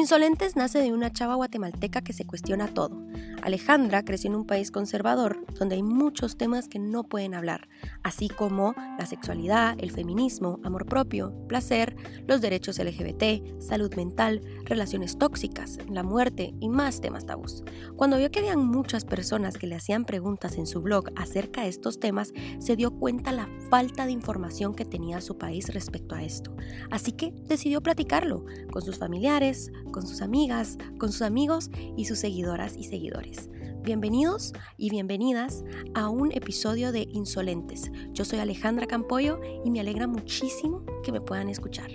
Insolentes 0.00 0.56
nace 0.56 0.80
de 0.80 0.94
una 0.94 1.12
chava 1.12 1.34
guatemalteca 1.34 2.00
que 2.00 2.14
se 2.14 2.24
cuestiona 2.24 2.68
todo. 2.68 3.06
Alejandra 3.42 4.02
creció 4.02 4.30
en 4.30 4.36
un 4.36 4.46
país 4.46 4.70
conservador 4.70 5.44
donde 5.58 5.74
hay 5.74 5.82
muchos 5.82 6.38
temas 6.38 6.68
que 6.68 6.78
no 6.78 7.04
pueden 7.04 7.34
hablar, 7.34 7.68
así 8.02 8.30
como 8.30 8.74
la 8.98 9.04
sexualidad, 9.04 9.76
el 9.78 9.90
feminismo, 9.90 10.58
amor 10.64 10.86
propio, 10.86 11.34
placer, 11.48 11.96
los 12.26 12.40
derechos 12.40 12.78
LGBT, 12.78 13.60
salud 13.60 13.94
mental, 13.94 14.40
relaciones 14.64 15.18
tóxicas, 15.18 15.76
la 15.90 16.02
muerte 16.02 16.54
y 16.60 16.70
más 16.70 17.02
temas 17.02 17.26
tabús. 17.26 17.62
Cuando 17.96 18.16
vio 18.16 18.30
que 18.30 18.38
habían 18.38 18.66
muchas 18.66 19.04
personas 19.04 19.58
que 19.58 19.66
le 19.66 19.76
hacían 19.76 20.06
preguntas 20.06 20.56
en 20.56 20.66
su 20.66 20.80
blog 20.80 21.10
acerca 21.14 21.62
de 21.62 21.68
estos 21.68 22.00
temas, 22.00 22.32
se 22.58 22.74
dio 22.74 22.90
cuenta 22.90 23.32
la 23.32 23.50
falta 23.68 24.06
de 24.06 24.12
información 24.12 24.74
que 24.74 24.86
tenía 24.86 25.20
su 25.20 25.36
país 25.36 25.72
respecto 25.74 26.14
a 26.14 26.22
esto. 26.22 26.56
Así 26.90 27.12
que 27.12 27.32
decidió 27.46 27.82
platicarlo 27.82 28.46
con 28.72 28.80
sus 28.80 28.96
familiares, 28.96 29.70
con 29.90 30.06
sus 30.06 30.22
amigas, 30.22 30.78
con 30.98 31.10
sus 31.12 31.22
amigos 31.22 31.70
y 31.96 32.04
sus 32.04 32.18
seguidoras 32.18 32.76
y 32.76 32.84
seguidores. 32.84 33.48
Bienvenidos 33.82 34.52
y 34.76 34.90
bienvenidas 34.90 35.64
a 35.94 36.08
un 36.08 36.32
episodio 36.32 36.92
de 36.92 37.08
Insolentes. 37.10 37.90
Yo 38.12 38.24
soy 38.24 38.38
Alejandra 38.38 38.86
Campoyo 38.86 39.40
y 39.64 39.70
me 39.70 39.80
alegra 39.80 40.06
muchísimo 40.06 40.84
que 41.02 41.12
me 41.12 41.20
puedan 41.20 41.48
escuchar. 41.48 41.90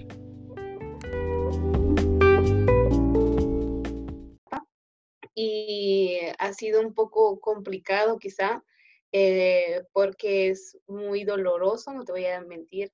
Y 5.34 6.20
ha 6.38 6.54
sido 6.54 6.82
un 6.82 6.94
poco 6.94 7.40
complicado 7.40 8.18
quizá 8.18 8.64
eh, 9.12 9.84
porque 9.94 10.50
es 10.50 10.78
muy 10.88 11.24
doloroso, 11.24 11.94
no 11.94 12.04
te 12.04 12.12
voy 12.12 12.26
a 12.26 12.42
mentir, 12.42 12.92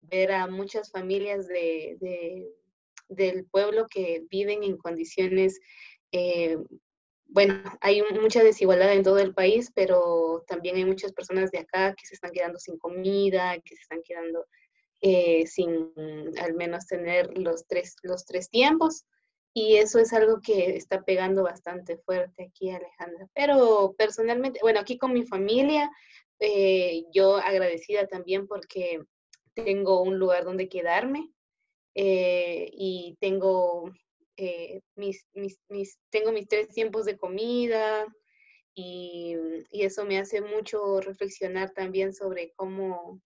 ver 0.00 0.32
a 0.32 0.46
muchas 0.46 0.90
familias 0.90 1.46
de 1.46 2.50
del 3.14 3.46
pueblo 3.46 3.86
que 3.88 4.24
viven 4.30 4.62
en 4.62 4.76
condiciones, 4.76 5.60
eh, 6.12 6.56
bueno, 7.26 7.62
hay 7.80 8.02
mucha 8.20 8.42
desigualdad 8.42 8.92
en 8.92 9.02
todo 9.02 9.18
el 9.18 9.32
país, 9.32 9.72
pero 9.74 10.44
también 10.46 10.76
hay 10.76 10.84
muchas 10.84 11.12
personas 11.12 11.50
de 11.50 11.60
acá 11.60 11.94
que 11.94 12.06
se 12.06 12.14
están 12.14 12.30
quedando 12.32 12.58
sin 12.58 12.78
comida, 12.78 13.54
que 13.64 13.74
se 13.74 13.82
están 13.82 14.02
quedando 14.02 14.46
eh, 15.00 15.46
sin 15.46 15.90
al 16.38 16.54
menos 16.54 16.86
tener 16.86 17.36
los 17.38 17.66
tres, 17.66 17.96
los 18.02 18.24
tres 18.26 18.50
tiempos. 18.50 19.04
Y 19.54 19.76
eso 19.76 19.98
es 19.98 20.12
algo 20.12 20.40
que 20.40 20.76
está 20.76 21.02
pegando 21.02 21.42
bastante 21.42 21.98
fuerte 21.98 22.44
aquí, 22.44 22.70
Alejandra. 22.70 23.28
Pero 23.34 23.94
personalmente, 23.98 24.60
bueno, 24.62 24.80
aquí 24.80 24.96
con 24.96 25.12
mi 25.12 25.24
familia, 25.24 25.90
eh, 26.38 27.04
yo 27.12 27.36
agradecida 27.36 28.06
también 28.06 28.46
porque 28.46 29.00
tengo 29.54 30.02
un 30.02 30.18
lugar 30.18 30.44
donde 30.44 30.68
quedarme. 30.68 31.30
Eh, 31.94 32.70
y 32.72 33.16
tengo, 33.20 33.92
eh, 34.36 34.80
mis, 34.96 35.26
mis, 35.34 35.58
mis, 35.68 35.98
tengo 36.10 36.32
mis 36.32 36.48
tres 36.48 36.68
tiempos 36.68 37.04
de 37.04 37.18
comida 37.18 38.06
y, 38.74 39.36
y, 39.70 39.82
eso 39.82 40.06
me 40.06 40.18
hace 40.18 40.40
mucho 40.40 41.00
reflexionar 41.00 41.72
también 41.72 42.14
sobre 42.14 42.52
cómo 42.56 43.20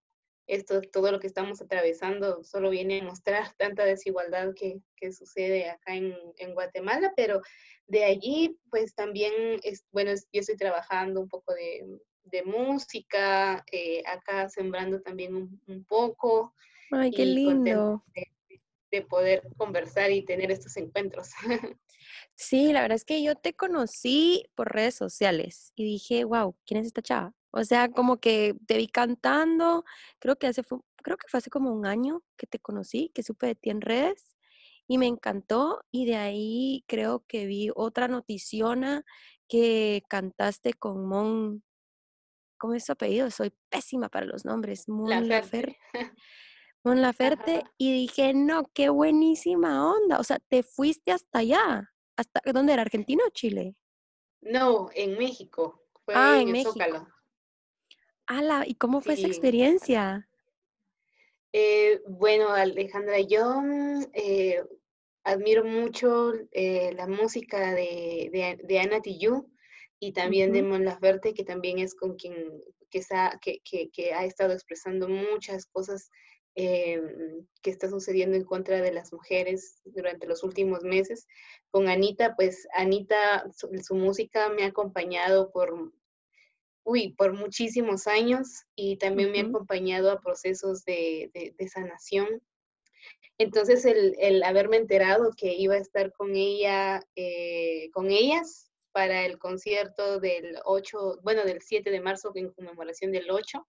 esto, 0.48 0.80
todo 0.80 1.12
lo 1.12 1.20
que 1.20 1.26
estamos 1.26 1.60
atravesando 1.60 2.42
solo 2.42 2.70
viene 2.70 3.00
a 3.00 3.04
mostrar 3.04 3.52
tanta 3.56 3.84
desigualdad 3.84 4.52
que, 4.54 4.80
que 4.96 5.12
sucede 5.12 5.70
acá 5.70 5.94
en, 5.94 6.16
en, 6.38 6.54
Guatemala, 6.54 7.12
pero 7.16 7.42
de 7.86 8.04
allí 8.04 8.58
pues 8.70 8.94
también, 8.94 9.32
es, 9.62 9.84
bueno, 9.92 10.10
yo 10.32 10.40
estoy 10.40 10.56
trabajando 10.56 11.20
un 11.20 11.28
poco 11.28 11.54
de, 11.54 11.84
de 12.24 12.42
música, 12.44 13.64
eh, 13.70 14.02
acá 14.06 14.48
sembrando 14.48 15.00
también 15.00 15.34
un, 15.36 15.60
un 15.66 15.84
poco. 15.84 16.54
Ay, 16.90 17.10
qué 17.10 17.26
lindo 17.26 18.04
de 18.14 18.35
poder 19.02 19.42
conversar 19.56 20.10
y 20.10 20.24
tener 20.24 20.50
estos 20.50 20.76
encuentros. 20.76 21.30
Sí, 22.38 22.72
la 22.72 22.82
verdad 22.82 22.96
es 22.96 23.06
que 23.06 23.22
yo 23.22 23.34
te 23.34 23.54
conocí 23.54 24.44
por 24.54 24.70
redes 24.70 24.94
sociales 24.94 25.72
y 25.74 25.84
dije, 25.84 26.24
wow, 26.24 26.54
¿quién 26.66 26.80
es 26.80 26.86
esta 26.86 27.00
chava? 27.00 27.32
O 27.50 27.64
sea, 27.64 27.88
como 27.88 28.18
que 28.18 28.54
te 28.66 28.76
vi 28.76 28.88
cantando, 28.88 29.84
creo 30.18 30.36
que 30.36 30.46
hace 30.46 30.62
creo 30.62 31.16
que 31.16 31.28
fue 31.28 31.38
hace 31.38 31.48
como 31.48 31.72
un 31.72 31.86
año 31.86 32.22
que 32.36 32.46
te 32.46 32.58
conocí, 32.58 33.10
que 33.14 33.22
supe 33.22 33.46
de 33.46 33.54
ti 33.54 33.70
en 33.70 33.80
redes 33.80 34.36
y 34.86 34.98
me 34.98 35.06
encantó 35.06 35.80
y 35.90 36.04
de 36.04 36.16
ahí 36.16 36.84
creo 36.86 37.24
que 37.26 37.46
vi 37.46 37.70
otra 37.74 38.06
noticiona 38.06 39.04
que 39.48 40.02
cantaste 40.08 40.74
con 40.74 41.06
Mon 41.06 41.62
¿Cómo 42.58 42.74
es 42.74 42.84
su 42.86 42.92
apellido? 42.92 43.30
Soy 43.30 43.52
pésima 43.68 44.08
para 44.08 44.26
los 44.26 44.44
nombres. 44.44 44.88
Mon 44.88 45.28
Laferte. 45.28 45.78
Mon 46.86 47.02
Laferte 47.02 47.64
y 47.76 47.92
dije, 47.92 48.32
no, 48.32 48.70
qué 48.72 48.90
buenísima 48.90 49.92
onda. 49.92 50.20
O 50.20 50.22
sea, 50.22 50.38
te 50.38 50.62
fuiste 50.62 51.10
hasta 51.10 51.40
allá. 51.40 51.92
¿Hasta 52.16 52.40
dónde 52.52 52.74
era? 52.74 52.82
¿Argentina 52.82 53.24
o 53.26 53.30
Chile? 53.30 53.74
No, 54.40 54.88
en 54.94 55.18
México. 55.18 55.82
Fue 56.04 56.14
ah, 56.16 56.40
en, 56.40 56.52
México. 56.52 56.74
Zócalo. 56.74 57.08
Ala, 58.28 58.62
¿y 58.64 58.76
cómo 58.76 59.00
fue 59.00 59.14
esa 59.14 59.26
experiencia? 59.26 60.28
Eh, 61.52 62.00
bueno, 62.06 62.50
Alejandra, 62.50 63.18
yo 63.18 63.62
eh, 64.12 64.62
admiro 65.24 65.64
mucho 65.64 66.34
eh, 66.52 66.92
la 66.94 67.08
música 67.08 67.74
de, 67.74 68.30
de, 68.32 68.60
de 68.62 68.78
Ana 68.78 69.02
Tijoux 69.02 69.44
y 69.98 70.12
también 70.12 70.52
de 70.52 70.62
Mon 70.62 70.84
Laferte, 70.84 71.34
que 71.34 71.42
también 71.42 71.80
es 71.80 71.96
con 71.96 72.14
quien 72.14 72.62
que, 72.90 73.60
que, 73.64 73.90
que, 73.90 74.12
ha 74.14 74.24
estado 74.24 74.52
expresando 74.52 75.08
muchas 75.08 75.66
cosas 75.66 76.10
Em, 76.58 77.46
que 77.60 77.68
está 77.68 77.90
sucediendo 77.90 78.34
en 78.34 78.44
contra 78.44 78.80
de 78.80 78.90
las 78.90 79.12
mujeres 79.12 79.82
durante 79.84 80.26
los 80.26 80.42
últimos 80.42 80.84
meses. 80.84 81.26
Con 81.70 81.86
Anita, 81.86 82.34
pues 82.34 82.66
Anita, 82.72 83.44
su, 83.52 83.94
música 83.94 84.48
me 84.48 84.62
ha 84.62 84.68
acompañado 84.68 85.52
por, 85.52 85.92
uy, 86.82 87.12
por 87.12 87.34
muchísimos 87.34 88.06
años 88.06 88.64
y 88.74 88.96
también 88.96 89.32
me 89.32 89.40
ha 89.40 89.42
acompañado 89.42 90.10
a 90.10 90.20
procesos 90.22 90.82
de, 90.86 91.30
de, 91.34 91.68
sanación. 91.68 92.40
Entonces, 93.36 93.84
el, 93.84 94.16
el, 94.18 94.42
haberme 94.42 94.78
enterado 94.78 95.32
que 95.36 95.52
iba 95.52 95.74
a 95.74 95.78
estar 95.78 96.10
con 96.14 96.36
ella, 96.36 97.02
eh, 97.16 97.90
con 97.92 98.10
ellas 98.10 98.70
para 98.92 99.26
el 99.26 99.38
concierto 99.38 100.20
del 100.20 100.56
8, 100.64 101.20
bueno, 101.22 101.44
del 101.44 101.60
7 101.60 101.90
de 101.90 102.00
marzo 102.00 102.32
en 102.34 102.50
conmemoración 102.50 103.12
del 103.12 103.30
8, 103.30 103.66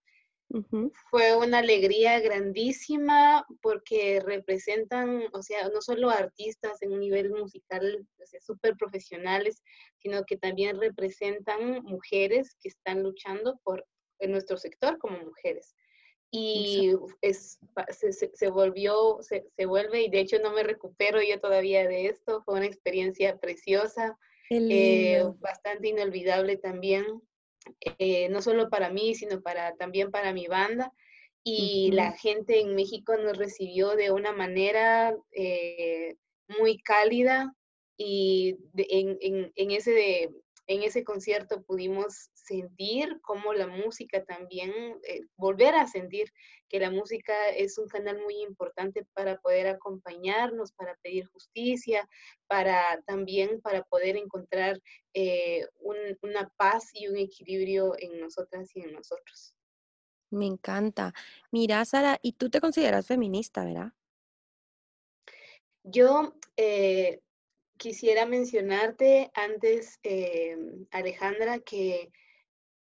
fue 1.10 1.36
una 1.36 1.60
alegría 1.60 2.20
grandísima 2.20 3.46
porque 3.62 4.22
representan, 4.22 5.24
o 5.34 5.42
sea, 5.44 5.68
no 5.70 5.82
solo 5.82 6.10
artistas 6.10 6.82
en 6.82 6.94
un 6.94 7.02
nivel 7.02 7.32
musical 7.32 8.08
súper 8.40 8.76
profesionales, 8.78 9.62
sino 10.00 10.24
que 10.24 10.38
también 10.38 10.80
representan 10.80 11.84
mujeres 11.84 12.56
que 12.62 12.70
están 12.70 13.04
luchando 13.04 13.60
por 13.64 13.86
en 14.20 14.32
nuestro 14.32 14.58
sector 14.58 14.98
como 14.98 15.20
mujeres. 15.20 15.76
Y 16.30 16.92
es, 17.22 17.60
se, 17.90 18.12
se, 18.12 18.50
volvió, 18.50 19.20
se, 19.22 19.46
se, 19.56 19.66
vuelve, 19.66 20.04
y 20.04 20.10
de 20.10 20.20
hecho 20.20 20.40
no 20.40 20.52
me 20.52 20.64
recupero 20.64 21.22
yo 21.22 21.40
todavía 21.40 21.88
de 21.88 22.08
esto, 22.08 22.42
fue 22.44 22.56
una 22.56 22.66
experiencia 22.66 23.38
preciosa, 23.38 24.18
eh, 24.50 25.24
bastante 25.40 25.88
inolvidable 25.88 26.58
también. 26.58 27.06
Eh, 28.00 28.30
no 28.30 28.42
solo 28.42 28.70
para 28.70 28.90
mí, 28.90 29.16
sino 29.16 29.42
para, 29.42 29.76
también 29.76 30.12
para 30.12 30.34
mi 30.34 30.48
banda. 30.48 30.92
Y 31.44 31.92
la 31.94 32.12
gente 32.12 32.60
en 32.60 32.76
México 32.76 33.16
nos 33.16 33.38
recibió 33.38 33.96
de 33.96 34.12
una 34.12 34.34
manera 34.34 35.16
eh, 35.32 36.16
muy 36.60 36.78
cálida 36.80 37.54
y 37.96 38.58
en, 38.76 39.18
en, 39.22 39.52
en, 39.56 39.72
ese 39.72 39.92
de, 39.92 40.30
en 40.68 40.84
ese 40.84 41.04
concierto 41.04 41.64
pudimos 41.64 42.30
sentir 42.34 43.20
cómo 43.22 43.54
la 43.54 43.68
música 43.68 44.24
también, 44.26 44.72
eh, 45.04 45.22
volver 45.38 45.74
a 45.76 45.88
sentir 45.88 46.32
que 46.68 46.80
la 46.80 46.92
música 46.92 47.34
es 47.50 47.78
un 47.78 47.88
canal 47.88 48.22
muy 48.22 48.42
importante 48.42 49.06
para 49.14 49.40
poder 49.40 49.68
acompañarnos, 49.68 50.74
para 50.74 50.96
pedir 51.02 51.26
justicia, 51.28 52.08
para 52.48 53.02
también 53.06 53.62
para 53.62 53.84
poder 53.84 54.18
encontrar 54.18 54.82
eh, 55.14 55.66
una 56.22 56.50
paz 56.58 56.90
y 56.94 57.08
un 57.08 57.18
equilibrio 57.18 57.96
en 57.98 58.20
nosotras 58.20 58.70
y 58.76 58.82
en 58.82 58.92
nosotros. 58.92 59.56
Me 60.30 60.46
encanta. 60.46 61.14
Mira, 61.52 61.84
Sara, 61.86 62.20
y 62.22 62.34
tú 62.34 62.50
te 62.50 62.60
consideras 62.60 63.08
feminista, 63.08 63.64
¿verdad? 63.64 63.94
Yo 65.84 66.34
eh, 66.58 67.22
quisiera 67.78 68.26
mencionarte 68.26 69.32
antes, 69.34 70.00
eh, 70.04 70.58
Alejandra, 70.92 71.60
que 71.60 72.12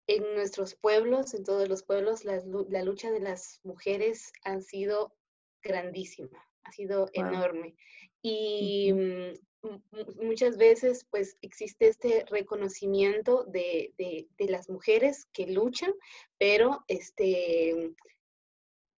en 0.07 0.35
nuestros 0.35 0.75
pueblos, 0.75 1.33
en 1.33 1.43
todos 1.43 1.67
los 1.69 1.83
pueblos, 1.83 2.25
la, 2.25 2.41
lucha 2.83 3.11
de 3.11 3.19
las 3.19 3.59
mujeres 3.63 4.31
ha 4.43 4.59
sido 4.61 5.13
grandísima, 5.63 6.45
ha 6.63 6.71
sido 6.71 7.09
enorme. 7.13 7.75
Y 8.21 8.91
mm, 8.93 9.33
muchas 10.21 10.57
veces 10.57 11.05
pues 11.09 11.37
existe 11.41 11.87
este 11.87 12.25
reconocimiento 12.29 13.45
de, 13.45 13.93
de, 13.97 14.27
de, 14.37 14.45
las 14.45 14.69
mujeres 14.69 15.27
que 15.33 15.47
luchan, 15.47 15.93
pero 16.37 16.83
este, 16.87 17.93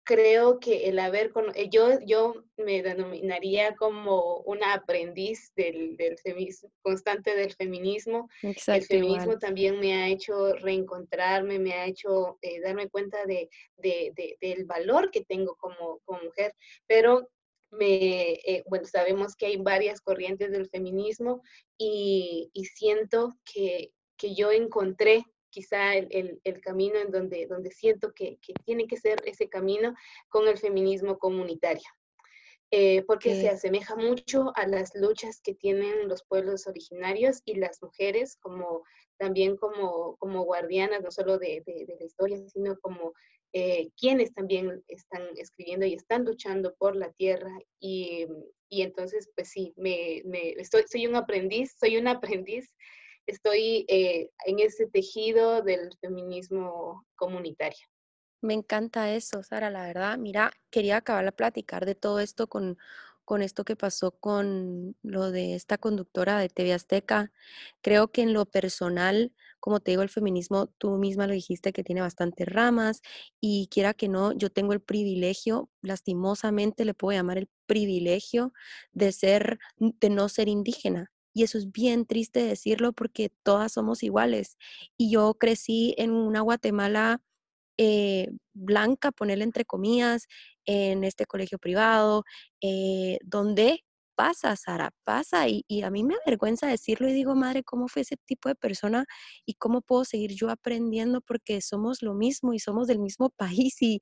creo 0.04 0.58
que 0.58 0.88
el 0.88 0.99
haber, 0.99 1.31
con, 1.31 1.52
eh, 1.54 1.69
yo, 1.70 2.00
yo 2.04 2.44
me 2.56 2.82
denominaría 2.82 3.76
como 3.76 4.38
una 4.38 4.75
aprendiz 4.75 5.52
del, 5.54 5.96
del 5.96 6.19
feminismo, 6.19 6.70
constante 6.82 7.37
del 7.37 7.52
feminismo. 7.52 8.28
el 8.43 8.82
feminismo 8.82 9.38
también 9.38 9.78
me 9.78 9.94
ha 9.94 10.08
hecho 10.08 10.54
reencontrarme, 10.54 11.58
me 11.58 11.75
ha 11.75 11.87
hecho 11.87 12.38
eh, 12.43 12.60
darme 12.60 12.88
cuenta 12.88 13.25
de, 13.26 13.49
de, 13.76 14.37
del 14.40 14.64
valor 14.64 15.10
que 15.10 15.25
tengo 15.25 15.54
como, 15.56 16.00
como 16.04 16.22
mujer, 16.22 16.54
pero 16.87 17.28
me, 17.70 18.32
eh, 18.32 18.64
bueno, 18.66 18.87
sabemos 18.87 19.34
que 19.34 19.46
hay 19.46 19.56
varias 19.56 20.00
corrientes 20.00 20.50
del 20.50 20.69
feminismo 20.69 21.43
y, 21.78 22.50
y 22.52 22.64
siento 22.66 23.34
que, 23.44 23.93
que 24.16 24.34
yo 24.34 24.52
encontré 24.52 25.25
quizá 25.52 25.94
el, 25.94 26.40
el, 26.43 26.60
camino 26.60 26.96
en 26.96 27.12
donde, 27.12 27.46
donde 27.46 27.70
siento 27.70 28.12
que, 28.12 28.38
que, 28.38 28.54
tiene 28.64 28.88
que 28.88 28.96
ser 28.96 29.22
ese 29.25 29.49
camino 29.49 29.94
con 30.28 30.49
el 30.49 30.58
feminismo 30.58 31.19
comunitario. 31.19 31.88
Eh, 32.75 33.02
porque 33.02 33.38
se 33.38 33.50
asemeja 33.50 33.96
mucho 33.96 34.50
a 34.56 34.66
las 34.66 34.94
luchas 34.94 35.43
que 35.43 35.54
tienen 35.54 36.08
los 36.08 36.25
pueblos 36.25 36.66
originarios 36.66 37.43
y 37.44 37.56
las 37.56 37.82
mujeres 37.82 38.38
como 38.40 38.82
también 39.19 39.58
como, 39.58 40.16
como 40.16 40.43
guardianas, 40.44 41.02
no 41.02 41.10
solo 41.10 41.38
de, 41.38 41.62
de, 41.66 41.94
la 42.00 42.06
historia, 42.06 42.38
sino 42.49 42.78
como 42.81 43.12
eh, 43.52 43.90
quienes 44.00 44.32
también 44.32 44.82
están 44.88 45.22
escribiendo 45.37 45.84
y 45.84 45.93
están 45.93 46.25
luchando 46.25 46.75
por 46.76 46.96
la 46.96 47.12
tierra. 47.12 47.52
Y, 47.78 48.26
y 48.70 48.81
entonces, 48.81 49.31
pues 49.37 49.50
sí, 49.50 49.75
me, 49.76 50.22
me, 50.25 50.52
estoy, 50.52 50.84
soy 50.90 51.06
un 51.06 51.16
aprendiz, 51.16 51.76
soy 51.78 51.99
un 51.99 52.08
aprendiz 52.08 52.75
estoy 53.26 53.84
eh, 53.88 54.30
en 54.46 54.58
ese 54.58 54.86
tejido 54.86 55.62
del 55.62 55.90
feminismo 56.00 57.06
comunitario. 57.16 57.86
Me 58.42 58.54
encanta 58.54 59.14
eso, 59.14 59.42
Sara, 59.44 59.70
la 59.70 59.86
verdad. 59.86 60.19
Mira, 60.19 60.52
quería 60.70 60.96
acabar 60.96 61.24
de 61.24 61.32
platicar 61.32 61.86
de 61.86 61.94
todo 61.94 62.19
esto 62.19 62.48
con, 62.48 62.76
con 63.24 63.40
esto 63.40 63.64
que 63.64 63.76
pasó 63.76 64.12
con 64.19 64.96
lo 65.02 65.30
de 65.30 65.54
esta 65.54 65.78
conductora 65.78 66.38
de 66.38 66.48
TV 66.48 66.72
Azteca. 66.72 67.32
Creo 67.82 68.10
que 68.10 68.22
en 68.22 68.32
lo 68.32 68.46
personal, 68.46 69.32
como 69.60 69.78
te 69.78 69.92
digo, 69.92 70.02
el 70.02 70.08
feminismo, 70.08 70.66
tú 70.78 70.98
misma 70.98 71.28
lo 71.28 71.34
dijiste, 71.34 71.72
que 71.72 71.84
tiene 71.84 72.00
bastantes 72.00 72.48
ramas 72.48 73.00
y 73.40 73.68
quiera 73.70 73.94
que 73.94 74.08
no, 74.08 74.32
yo 74.32 74.50
tengo 74.50 74.72
el 74.72 74.80
privilegio, 74.80 75.70
lastimosamente 75.80 76.84
le 76.84 76.94
puedo 76.94 77.16
llamar 77.16 77.38
el 77.38 77.48
privilegio 77.66 78.52
de 78.92 79.12
ser, 79.12 79.60
de 79.76 80.10
no 80.10 80.28
ser 80.28 80.48
indígena. 80.48 81.12
Y 81.34 81.44
eso 81.44 81.58
es 81.58 81.73
bien 81.73 82.06
triste 82.06 82.43
decirlo 82.43 82.93
porque 82.93 83.31
todas 83.43 83.73
somos 83.73 84.02
iguales. 84.02 84.56
Y 84.96 85.11
yo 85.12 85.34
crecí 85.34 85.94
en 85.99 86.12
una 86.12 86.40
Guatemala 86.40 87.20
eh, 87.79 88.31
blanca, 88.55 89.12
ponerle 89.12 89.44
entre 89.44 89.64
comillas, 89.64 90.29
en 90.67 91.05
este 91.05 91.26
colegio 91.26 91.58
privado, 91.58 92.25
eh, 92.61 93.19
donde 93.25 93.84
pasa, 94.14 94.55
Sara, 94.56 94.93
pasa. 95.05 95.49
Y, 95.49 95.82
a 95.82 95.90
mí 95.90 96.05
me 96.05 96.14
avergüenza 96.25 96.67
decirlo 96.67 97.08
y 97.08 97.12
digo, 97.12 97.35
madre, 97.35 97.64
¿cómo 97.64 97.88
fue 97.88 98.02
ese 98.02 98.17
tipo 98.26 98.49
de 98.49 98.55
persona 98.55 99.05
y 99.46 99.55
cómo 99.55 99.81
puedo 99.82 100.05
seguir 100.05 100.32
yo 100.35 100.50
aprendiendo? 100.50 101.20
Porque 101.20 101.61
somos 101.61 102.02
lo 102.02 102.14
mismo 102.14 102.52
y 102.55 102.58
somos 102.61 102.87
del 102.88 102.99
mismo 103.00 103.31
país 103.37 103.81
y, 103.82 104.00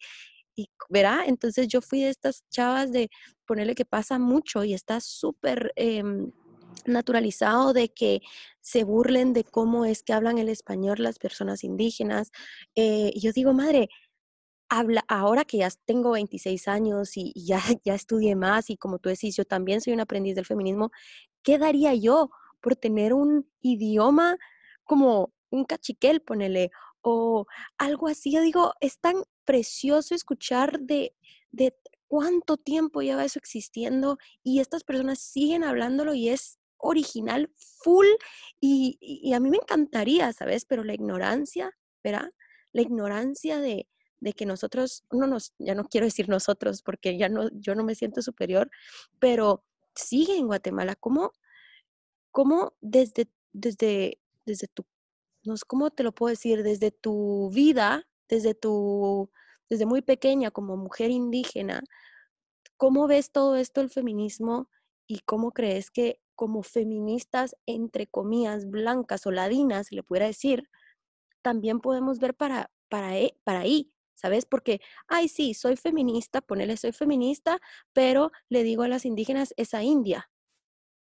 y 0.57 0.69
verá, 0.91 1.25
entonces 1.27 1.69
yo 1.69 1.81
fui 1.81 2.03
de 2.03 2.11
estas 2.11 2.45
chavas 2.51 2.93
de 2.93 3.09
ponerle 3.47 3.75
que 3.75 3.85
pasa 3.85 4.19
mucho 4.19 4.65
y 4.65 4.75
está 4.75 5.01
súper 5.01 5.73
em, 5.77 6.33
naturalizado 6.87 7.73
de 7.73 7.89
que 7.89 8.21
se 8.61 8.85
burlen 8.85 9.33
de 9.33 9.45
cómo 9.45 9.85
es 9.85 10.03
que 10.03 10.13
hablan 10.13 10.39
el 10.39 10.49
español 10.49 10.97
las 10.99 11.19
personas 11.19 11.65
indígenas. 11.65 12.31
Eh, 12.75 13.13
yo 13.17 13.33
digo, 13.33 13.53
madre, 13.53 13.89
habla, 14.71 15.05
ahora 15.09 15.45
que 15.45 15.59
ya 15.59 15.69
tengo 15.85 16.13
26 16.13 16.69
años 16.69 17.17
y, 17.17 17.33
ya, 17.35 17.61
ya 17.85 17.95
estudié 17.95 18.37
más 18.37 18.71
y 18.71 18.77
como 18.77 18.99
tú 18.99 19.09
decís, 19.11 19.37
yo 19.37 19.45
también 19.45 19.81
soy 19.81 19.93
un 19.93 20.01
aprendiz 20.01 20.35
del 20.37 20.47
feminismo, 20.47 20.91
¿qué 21.43 21.59
daría 21.59 21.95
yo 21.95 22.31
por 22.61 22.77
tener 22.77 23.13
un 23.13 23.51
idioma 23.61 24.39
como 24.85 25.33
un 25.51 25.65
cachiquel, 25.65 26.23
ponele, 26.23 26.71
o 27.03 27.47
algo 27.79 28.09
así? 28.09 28.33
Yo 28.33 28.41
digo, 28.43 28.73
es 28.81 29.01
tan 29.01 29.25
precioso 29.45 30.15
escuchar 30.15 30.79
de, 30.81 31.15
de 31.51 31.75
cuánto 32.07 32.57
tiempo 32.57 33.03
lleva 33.03 33.25
eso 33.25 33.39
existiendo 33.39 34.19
y 34.45 34.61
estas 34.61 34.85
personas 34.85 35.19
siguen 35.19 35.65
hablándolo 35.65 36.15
y 36.15 36.29
es 36.29 36.60
original, 36.81 37.51
full, 37.83 38.07
y, 38.61 39.33
a 39.33 39.41
mí 39.41 39.51
me 39.51 39.59
encantaría, 39.59 40.33
¿sabes? 40.33 40.65
Pero 40.65 40.85
la 40.85 40.95
ignorancia, 40.95 41.71
¿verdad? 42.03 42.33
La 42.73 42.83
ignorancia 42.83 43.61
de, 43.61 43.89
de 44.21 44.33
que 44.33 44.47
nosotros, 44.47 45.05
no 45.11 45.27
nos, 45.27 45.55
ya 45.59 45.75
no 45.75 45.85
quiero 45.85 46.07
decir 46.07 46.29
nosotros 46.29 46.83
porque 46.83 47.17
ya 47.19 47.29
no, 47.29 47.49
yo 47.53 47.75
no 47.75 47.85
me 47.85 47.95
siento 47.95 48.23
superior, 48.23 48.71
pero 49.19 49.65
sigue 49.95 50.37
en 50.37 50.47
Guatemala, 50.47 50.95
¿cómo, 50.97 51.33
cómo 52.31 52.75
desde, 52.81 53.29
desde, 53.53 54.21
desde 54.47 54.69
tu, 54.69 54.85
no 55.45 55.57
sé, 55.57 55.65
¿cómo 55.67 55.91
te 55.91 56.03
lo 56.03 56.13
puedo 56.13 56.31
decir? 56.31 56.63
Desde 56.63 56.91
tu 56.91 57.51
vida, 57.53 58.07
desde 58.29 58.55
tu, 58.55 59.31
desde 59.69 59.87
muy 59.87 60.03
pequeña 60.03 60.51
como 60.51 60.77
mujer 60.77 61.11
indígena, 61.11 61.83
¿cómo 62.77 63.07
ves 63.07 63.33
todo 63.33 63.57
esto 63.57 63.81
el 63.81 63.91
feminismo 63.91 64.69
y 65.07 65.21
cómo 65.21 65.53
crees 65.53 65.91
que 65.91 66.21
como 66.41 66.63
feministas, 66.63 67.55
entre 67.67 68.07
comillas, 68.07 68.71
blancas 68.71 69.27
o 69.27 69.31
ladinas, 69.31 69.93
le 69.93 70.03
pudiera 70.03 70.25
decir, 70.25 70.71
también 71.43 71.81
podemos 71.81 72.19
ver 72.19 72.35
para, 72.35 72.71
para, 72.89 73.19
e, 73.19 73.37
para 73.45 73.61
ahí, 73.61 73.93
¿sabes? 74.15 74.47
Porque, 74.47 74.81
ay, 75.07 75.29
sí, 75.29 75.53
soy 75.53 75.77
feminista, 75.77 76.41
ponele, 76.41 76.79
soy 76.79 76.93
feminista, 76.93 77.61
pero 77.93 78.33
le 78.49 78.63
digo 78.63 78.85
a 78.85 78.89
las 78.89 79.05
indígenas, 79.05 79.53
esa 79.59 79.83
india, 79.83 80.31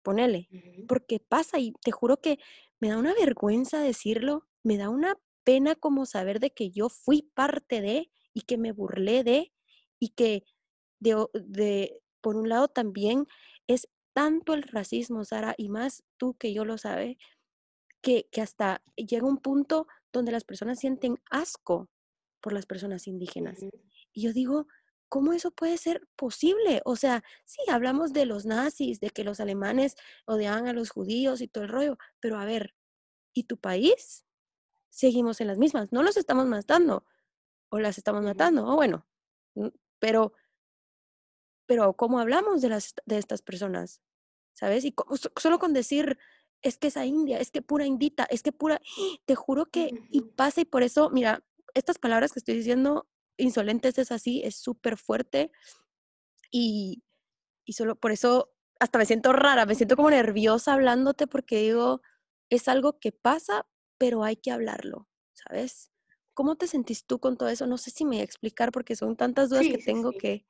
ponele, 0.04 0.50
porque 0.86 1.18
pasa 1.18 1.58
y 1.58 1.72
te 1.82 1.90
juro 1.90 2.18
que 2.20 2.38
me 2.78 2.90
da 2.90 2.96
una 2.96 3.12
vergüenza 3.12 3.80
decirlo, 3.80 4.46
me 4.62 4.76
da 4.76 4.88
una 4.88 5.18
pena 5.42 5.74
como 5.74 6.06
saber 6.06 6.38
de 6.38 6.50
que 6.50 6.70
yo 6.70 6.88
fui 6.88 7.22
parte 7.34 7.80
de 7.80 8.08
y 8.32 8.42
que 8.42 8.56
me 8.56 8.70
burlé 8.70 9.24
de 9.24 9.52
y 9.98 10.10
que 10.10 10.44
de, 11.00 11.26
de 11.34 12.00
por 12.20 12.36
un 12.36 12.48
lado 12.48 12.68
también 12.68 13.26
es 13.66 13.88
tanto 14.14 14.54
el 14.54 14.62
racismo, 14.62 15.24
Sara, 15.24 15.54
y 15.58 15.68
más 15.68 16.04
tú 16.16 16.34
que 16.34 16.54
yo 16.54 16.64
lo 16.64 16.78
sabe, 16.78 17.18
que, 18.00 18.28
que 18.32 18.40
hasta 18.40 18.82
llega 18.96 19.26
un 19.26 19.38
punto 19.38 19.86
donde 20.12 20.32
las 20.32 20.44
personas 20.44 20.78
sienten 20.78 21.20
asco 21.30 21.90
por 22.40 22.52
las 22.52 22.66
personas 22.66 23.06
indígenas. 23.06 23.58
Y 24.12 24.22
yo 24.22 24.32
digo, 24.32 24.66
¿cómo 25.08 25.32
eso 25.32 25.50
puede 25.50 25.78
ser 25.78 26.06
posible? 26.16 26.82
O 26.84 26.96
sea, 26.96 27.22
sí, 27.44 27.60
hablamos 27.70 28.12
de 28.12 28.26
los 28.26 28.46
nazis, 28.46 29.00
de 29.00 29.10
que 29.10 29.24
los 29.24 29.40
alemanes 29.40 29.96
odiaban 30.26 30.66
a 30.68 30.72
los 30.72 30.90
judíos 30.90 31.40
y 31.40 31.48
todo 31.48 31.64
el 31.64 31.70
rollo, 31.70 31.98
pero 32.20 32.38
a 32.38 32.44
ver, 32.44 32.74
¿y 33.32 33.44
tu 33.44 33.56
país? 33.58 34.24
Seguimos 34.90 35.40
en 35.40 35.48
las 35.48 35.58
mismas, 35.58 35.92
no 35.92 36.02
los 36.02 36.16
estamos 36.16 36.46
matando, 36.46 37.04
o 37.70 37.80
las 37.80 37.98
estamos 37.98 38.22
matando, 38.22 38.66
o 38.66 38.76
bueno, 38.76 39.06
pero 39.98 40.32
pero 41.66 41.94
¿cómo 41.94 42.18
hablamos 42.18 42.62
de, 42.62 42.68
las, 42.68 42.94
de 43.06 43.18
estas 43.18 43.42
personas? 43.42 44.00
¿Sabes? 44.54 44.84
Y 44.84 44.94
solo 45.36 45.58
con 45.58 45.72
decir, 45.72 46.18
es 46.62 46.78
que 46.78 46.88
esa 46.88 47.04
india, 47.04 47.38
es 47.38 47.50
que 47.50 47.62
pura 47.62 47.86
indita, 47.86 48.24
es 48.24 48.42
que 48.42 48.52
pura, 48.52 48.80
te 49.26 49.34
juro 49.34 49.66
que, 49.66 49.90
y 50.10 50.22
pasa 50.22 50.62
y 50.62 50.64
por 50.64 50.82
eso, 50.82 51.10
mira, 51.10 51.44
estas 51.74 51.98
palabras 51.98 52.32
que 52.32 52.38
estoy 52.38 52.56
diciendo, 52.56 53.08
insolentes 53.36 53.98
es 53.98 54.12
así, 54.12 54.42
es 54.44 54.56
súper 54.56 54.96
fuerte 54.96 55.50
y, 56.50 57.02
y 57.64 57.72
solo 57.72 57.96
por 57.96 58.12
eso 58.12 58.54
hasta 58.78 58.98
me 58.98 59.06
siento 59.06 59.32
rara, 59.32 59.66
me 59.66 59.74
siento 59.74 59.96
como 59.96 60.10
nerviosa 60.10 60.74
hablándote 60.74 61.26
porque 61.26 61.58
digo, 61.58 62.00
es 62.48 62.68
algo 62.68 62.98
que 62.98 63.12
pasa, 63.12 63.66
pero 63.98 64.24
hay 64.24 64.36
que 64.36 64.50
hablarlo, 64.50 65.08
¿sabes? 65.32 65.90
¿Cómo 66.34 66.56
te 66.56 66.66
sentís 66.66 67.06
tú 67.06 67.18
con 67.18 67.36
todo 67.36 67.48
eso? 67.48 67.66
No 67.66 67.78
sé 67.78 67.90
si 67.90 68.04
me 68.04 68.16
voy 68.16 68.20
a 68.20 68.24
explicar 68.24 68.72
porque 68.72 68.96
son 68.96 69.16
tantas 69.16 69.50
dudas 69.50 69.66
que 69.66 69.78
tengo 69.78 70.12
que, 70.12 70.46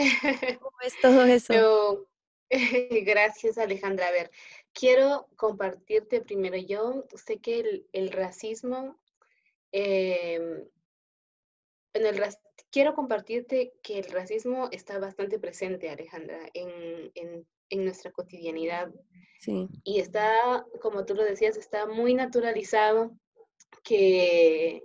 ¿Cómo 0.60 0.76
es 0.82 1.00
todo 1.00 1.24
eso? 1.24 2.06
gracias, 3.04 3.58
Alejandra. 3.58 4.08
A 4.08 4.12
ver, 4.12 4.30
quiero 4.72 5.28
compartirte 5.36 6.20
primero. 6.20 6.56
Yo 6.56 7.04
sé 7.14 7.38
que 7.38 7.84
el, 7.92 8.12
racismo, 8.12 8.98
em, 9.72 10.64
en 11.92 12.06
el, 12.06 12.22
quiero 12.70 12.94
compartirte 12.94 13.72
que 13.82 13.98
el 13.98 14.10
racismo 14.10 14.68
está 14.72 14.98
bastante 14.98 15.38
presente, 15.38 15.90
Alejandra, 15.90 16.48
en, 16.54 17.46
nuestra 17.84 18.10
cotidianidad. 18.10 18.92
Sí. 19.40 19.68
Y 19.84 20.00
está, 20.00 20.66
como 20.80 21.04
tú 21.04 21.14
lo 21.14 21.24
decías, 21.24 21.56
está 21.56 21.86
muy 21.86 22.14
naturalizado 22.14 23.12
que, 23.84 24.82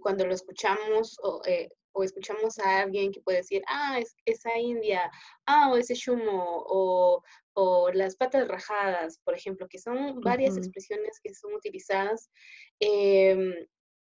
cuando 0.00 0.26
lo 0.26 0.34
escuchamos 0.34 1.18
o, 1.22 1.42
eh, 1.46 1.70
o 1.98 2.04
escuchamos 2.04 2.58
a 2.60 2.80
alguien 2.80 3.10
que 3.10 3.20
puede 3.20 3.38
decir, 3.38 3.62
ah, 3.66 3.98
es, 3.98 4.14
esa 4.24 4.56
india, 4.56 5.10
ah, 5.46 5.70
o 5.72 5.76
ese 5.76 5.94
shumo, 5.94 6.62
o, 6.66 7.24
o, 7.54 7.90
las 7.90 8.14
patas 8.14 8.46
rajadas, 8.46 9.18
por 9.24 9.34
ejemplo, 9.34 9.66
que 9.68 9.78
son 9.78 10.20
varias 10.20 10.56
expresiones 10.56 11.18
que 11.20 11.34
son 11.34 11.54
utilizadas, 11.54 12.30
em, 12.78 13.52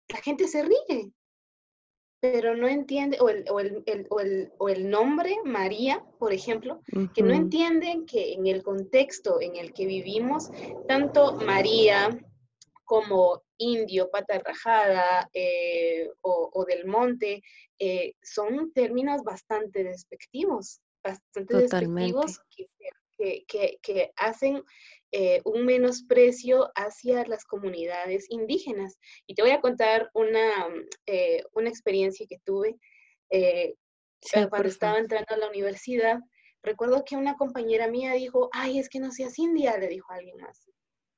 la 0.08 0.22
gente 0.22 0.48
se 0.48 0.64
ríe. 0.64 1.12
pero 2.22 2.56
no 2.56 2.68
entiende, 2.68 3.18
o 3.20 3.30
el, 3.30 3.44
o 3.50 3.60
el, 3.60 3.84
el, 3.88 4.06
o 4.12 4.20
el, 4.20 4.52
o 4.60 4.70
el 4.70 4.90
nombre 4.90 5.38
María, 5.44 6.06
por 6.20 6.32
ejemplo, 6.34 6.80
que 7.16 7.24
no 7.24 7.34
entienden 7.34 8.06
que 8.06 8.34
en 8.34 8.46
el 8.46 8.62
contexto 8.62 9.42
en 9.42 9.56
el 9.56 9.74
que 9.74 9.88
vivimos, 9.88 10.52
tanto 10.88 11.34
María 11.34 12.10
como 12.92 13.42
indio, 13.58 14.10
pata 14.12 14.38
rajada 14.40 15.30
eh, 15.32 16.10
o, 16.20 16.66
del 16.68 16.86
monte, 16.86 17.42
eh, 17.80 18.16
son 18.22 18.74
términos 18.74 19.24
bastante 19.24 19.86
despectivos, 19.86 20.82
bastante 21.02 21.56
despectivos 21.56 22.42
que, 23.18 23.46
que, 23.48 23.80
que, 23.82 24.12
hacen 24.18 24.62
eh, 25.14 25.40
un 25.46 25.66
menosprecio 25.66 26.70
hacia 26.76 27.26
las 27.28 27.46
comunidades 27.46 28.26
indígenas. 28.30 29.00
Y 29.26 29.36
te 29.36 29.42
voy 29.42 29.52
a 29.52 29.62
contar 29.62 30.10
una, 30.14 30.52
una 31.54 31.70
experiencia 31.70 32.26
que 32.28 32.40
tuve 32.44 32.76
cuando 34.50 34.68
estaba 34.68 34.98
entrando 34.98 35.34
a 35.34 35.38
la 35.38 35.48
universidad. 35.48 36.20
Recuerdo 36.62 37.06
que 37.06 37.16
una 37.16 37.38
compañera 37.38 37.88
mía 37.88 38.12
dijo, 38.16 38.50
ay, 38.52 38.80
es 38.80 38.90
que 38.90 39.00
no 39.00 39.14
seas 39.14 39.40
india, 39.40 39.78
le 39.78 39.88
dijo 39.88 40.12
a 40.12 40.16
alguien 40.16 40.36
más. 40.42 40.68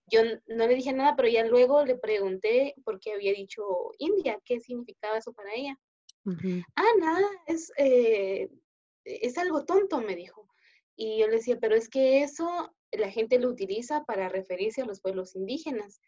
Yo 0.08 0.22
no 0.48 0.68
le 0.68 0.76
dije 0.76 0.94
nada, 0.94 1.16
pero 1.16 1.30
ya 1.30 1.46
luego 1.46 1.86
le 1.86 1.96
pregunté 1.96 2.76
por 2.84 3.00
qué 3.00 3.14
había 3.14 3.34
dicho 3.34 3.64
India, 3.98 4.40
qué 4.46 4.60
significaba 4.60 5.18
eso 5.18 5.34
para 5.34 5.54
ella. 5.54 5.78
Ah, 6.76 6.92
nada, 7.00 7.28
es, 7.48 7.72
eh, 7.78 8.50
es 9.06 9.38
algo 9.38 9.66
tonto, 9.66 10.00
me 10.02 10.16
dijo. 10.16 10.48
Y 10.96 11.20
yo 11.20 11.28
le 11.28 11.38
decía, 11.38 11.58
pero 11.60 11.76
es 11.76 11.90
que 11.90 12.24
eso 12.24 12.74
la 12.92 13.10
gente 13.10 13.40
lo 13.40 13.50
utiliza 13.50 14.04
para 14.04 14.30
referirse 14.30 14.82
a 14.82 14.86
los 14.86 15.02
pueblos 15.02 15.36
indígenas. 15.36 16.00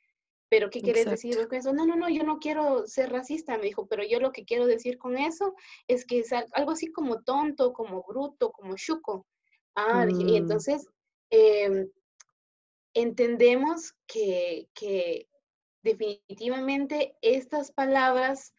¿Pero 0.48 0.70
qué 0.70 0.82
quieres 0.82 1.06
decir 1.06 1.36
con 1.48 1.58
eso? 1.58 1.74
No, 1.74 1.86
no, 1.86 1.96
no, 1.96 2.08
yo 2.08 2.24
no 2.24 2.38
quiero 2.38 2.86
ser 2.86 3.12
racista, 3.12 3.58
me 3.58 3.66
dijo, 3.66 3.88
pero 3.88 4.04
yo 4.04 4.20
lo 4.20 4.32
que 4.32 4.46
quiero 4.46 4.68
decir 4.68 4.98
con 4.98 5.18
eso 5.18 5.56
es 5.88 6.06
que 6.06 6.20
es 6.20 6.32
algo 6.32 6.72
así 6.72 6.92
como 6.92 7.24
tonto, 7.24 7.74
como 7.74 8.04
bruto, 8.04 8.52
como 8.52 8.76
chuco. 8.76 9.26
Ah, 9.76 10.06
y 10.08 10.14
mm. 10.14 10.36
entonces, 10.36 10.88
eh, 11.32 11.88
entendemos 12.96 13.94
que, 14.08 14.70
definitivamente 15.84 17.16
estas 17.22 17.72
palabras 17.72 18.56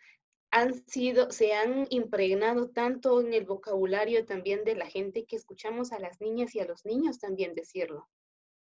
han 0.53 0.87
sido, 0.87 1.33
se 1.33 1.55
han 1.55 1.89
impregnado 1.91 2.71
tanto 2.71 3.21
en 3.21 3.35
el 3.35 3.45
vocabulario 3.45 4.25
también 4.25 4.65
de 4.65 4.77
la 4.77 4.87
gente 4.87 5.25
que 5.25 5.35
escuchamos 5.35 5.91
a 5.91 5.99
las 5.99 6.21
niñas 6.21 6.55
y 6.55 6.61
a 6.61 6.67
los 6.67 6.85
niños 6.85 7.19
también 7.19 7.55
decirlo, 7.57 8.09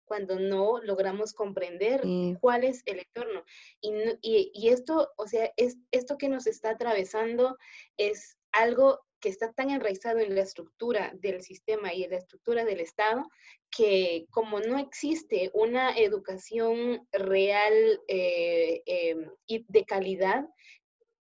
cuando 0.04 0.38
no 0.38 0.80
logramos 0.82 1.32
comprender 1.32 2.02
cuál 2.40 2.62
es 2.62 2.82
el 2.86 3.00
entorno. 3.00 3.42
Y, 3.80 4.52
y, 4.52 4.68
esto, 4.68 5.10
o 5.16 5.26
sea, 5.26 5.52
es, 5.56 5.78
esto 5.90 6.16
que 6.16 6.28
nos 6.28 6.46
está 6.46 6.70
atravesando 6.70 7.58
es 7.96 8.38
algo 8.52 9.03
que 9.24 9.30
está 9.30 9.50
tan 9.54 9.70
enraizado 9.70 10.18
en 10.18 10.34
la 10.34 10.42
estructura 10.42 11.10
del 11.14 11.40
sistema 11.40 11.94
y 11.94 12.04
en 12.04 12.10
la 12.10 12.18
estructura 12.18 12.62
del 12.66 12.80
Estado, 12.80 13.26
que 13.74 14.26
como 14.30 14.60
no 14.60 14.78
existe 14.78 15.50
una 15.54 15.96
educación 15.96 17.08
real 17.10 17.72
eh, 18.06 18.82
em, 18.84 19.30
y 19.46 19.64
de 19.66 19.86
calidad, 19.86 20.44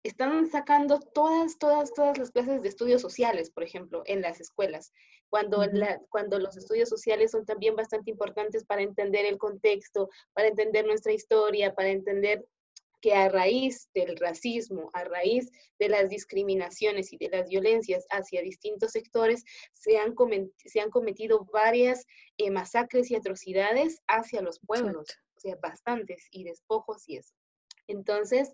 están 0.03 0.45
sacando 0.47 0.99
todas, 0.99 1.57
todas, 1.57 1.93
todas 1.93 2.17
las 2.17 2.31
clases 2.31 2.61
de 2.61 2.67
estudios 2.67 3.01
sociales, 3.01 3.49
por 3.49 3.63
ejemplo, 3.63 4.03
en 4.07 4.21
las 4.21 4.41
escuelas, 4.41 4.91
cuando, 5.29 5.63
cuando 6.09 6.37
los 6.37 6.57
estudios 6.57 6.89
sociales 6.89 7.31
son 7.31 7.45
también 7.45 7.77
bastante 7.77 8.11
importantes 8.11 8.65
para 8.65 8.81
entender 8.81 9.25
el 9.25 9.37
contexto, 9.37 10.09
para 10.33 10.49
entender 10.49 10.85
nuestra 10.85 11.13
historia, 11.13 11.73
para 11.73 11.91
entender 11.91 12.45
que 13.05 13.13
a 13.13 13.29
raíz 13.29 13.87
del 13.93 14.17
racismo, 14.17 14.89
a 14.93 15.03
raíz 15.03 15.51
de 15.77 15.89
las 15.89 16.09
discriminaciones 16.09 17.13
y 17.13 17.17
de 17.17 17.29
las 17.29 17.47
violencias 17.47 18.07
hacia 18.09 18.41
distintos 18.41 18.93
sectores, 18.93 19.43
se 19.73 19.99
han, 19.99 20.15
se 20.57 20.79
han 20.79 20.89
cometido 20.89 21.45
varias 21.53 22.07
eh, 22.39 22.49
masacres 22.49 23.11
y 23.11 23.15
atrocidades 23.15 24.01
hacia 24.07 24.41
los 24.41 24.59
pueblos, 24.59 25.05
o 25.37 25.39
sea, 25.39 25.55
bastantes, 25.61 26.25
y 26.31 26.45
despojos 26.45 27.07
y 27.07 27.17
eso. 27.17 27.35
Entonces, 27.87 28.51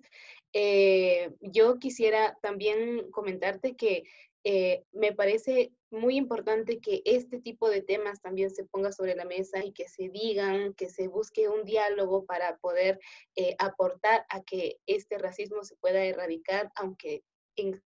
eh, 0.51 1.31
yo 1.39 1.79
quisiera 1.79 2.37
también 2.41 3.09
comentarte 3.11 3.77
que 3.77 4.03
eh, 4.43 4.83
me 4.91 5.13
parece 5.13 5.71
muy 5.91 6.15
importante 6.15 6.79
que 6.79 7.01
este 7.05 7.39
tipo 7.39 7.69
de 7.69 7.81
temas 7.81 8.21
también 8.21 8.49
se 8.49 8.63
ponga 8.63 8.91
sobre 8.91 9.15
la 9.15 9.25
mesa 9.25 9.63
y 9.63 9.71
que 9.71 9.87
se 9.87 10.09
digan, 10.09 10.73
que 10.73 10.89
se 10.89 11.07
busque 11.07 11.49
un 11.49 11.63
diálogo 11.63 12.25
para 12.25 12.57
poder 12.57 12.99
eh, 13.35 13.55
aportar 13.59 14.25
a 14.29 14.41
que 14.41 14.79
este 14.87 15.17
racismo 15.17 15.63
se 15.63 15.75
pueda 15.75 16.03
erradicar, 16.03 16.71
aunque 16.75 17.23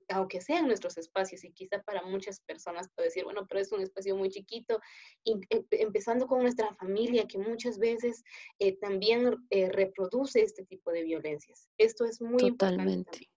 aunque 0.10 0.42
sean 0.42 0.68
nuestros 0.68 0.96
espacios 0.98 1.44
y 1.44 1.52
quizá 1.52 1.82
para 1.82 2.04
muchas 2.04 2.40
personas 2.40 2.88
puede 2.96 3.10
decir, 3.10 3.26
bueno, 3.26 3.46
pero 3.50 3.60
es 3.60 3.72
un 3.72 3.82
espacio 3.82 4.16
muy 4.16 4.30
chiquito, 4.30 4.80
em, 5.26 5.42
empezando 5.72 6.28
con 6.28 6.44
nuestra 6.44 6.74
familia 6.76 7.28
que 7.28 7.40
muchas 7.40 7.80
veces 7.80 8.24
eh, 8.60 8.78
también 8.78 9.36
reproduce 9.50 10.44
este 10.44 10.64
tipo 10.66 10.92
de 10.92 11.04
violencias. 11.04 11.68
Esto 11.78 12.06
es 12.06 12.22
muy 12.22 12.44
importante. 12.44 13.28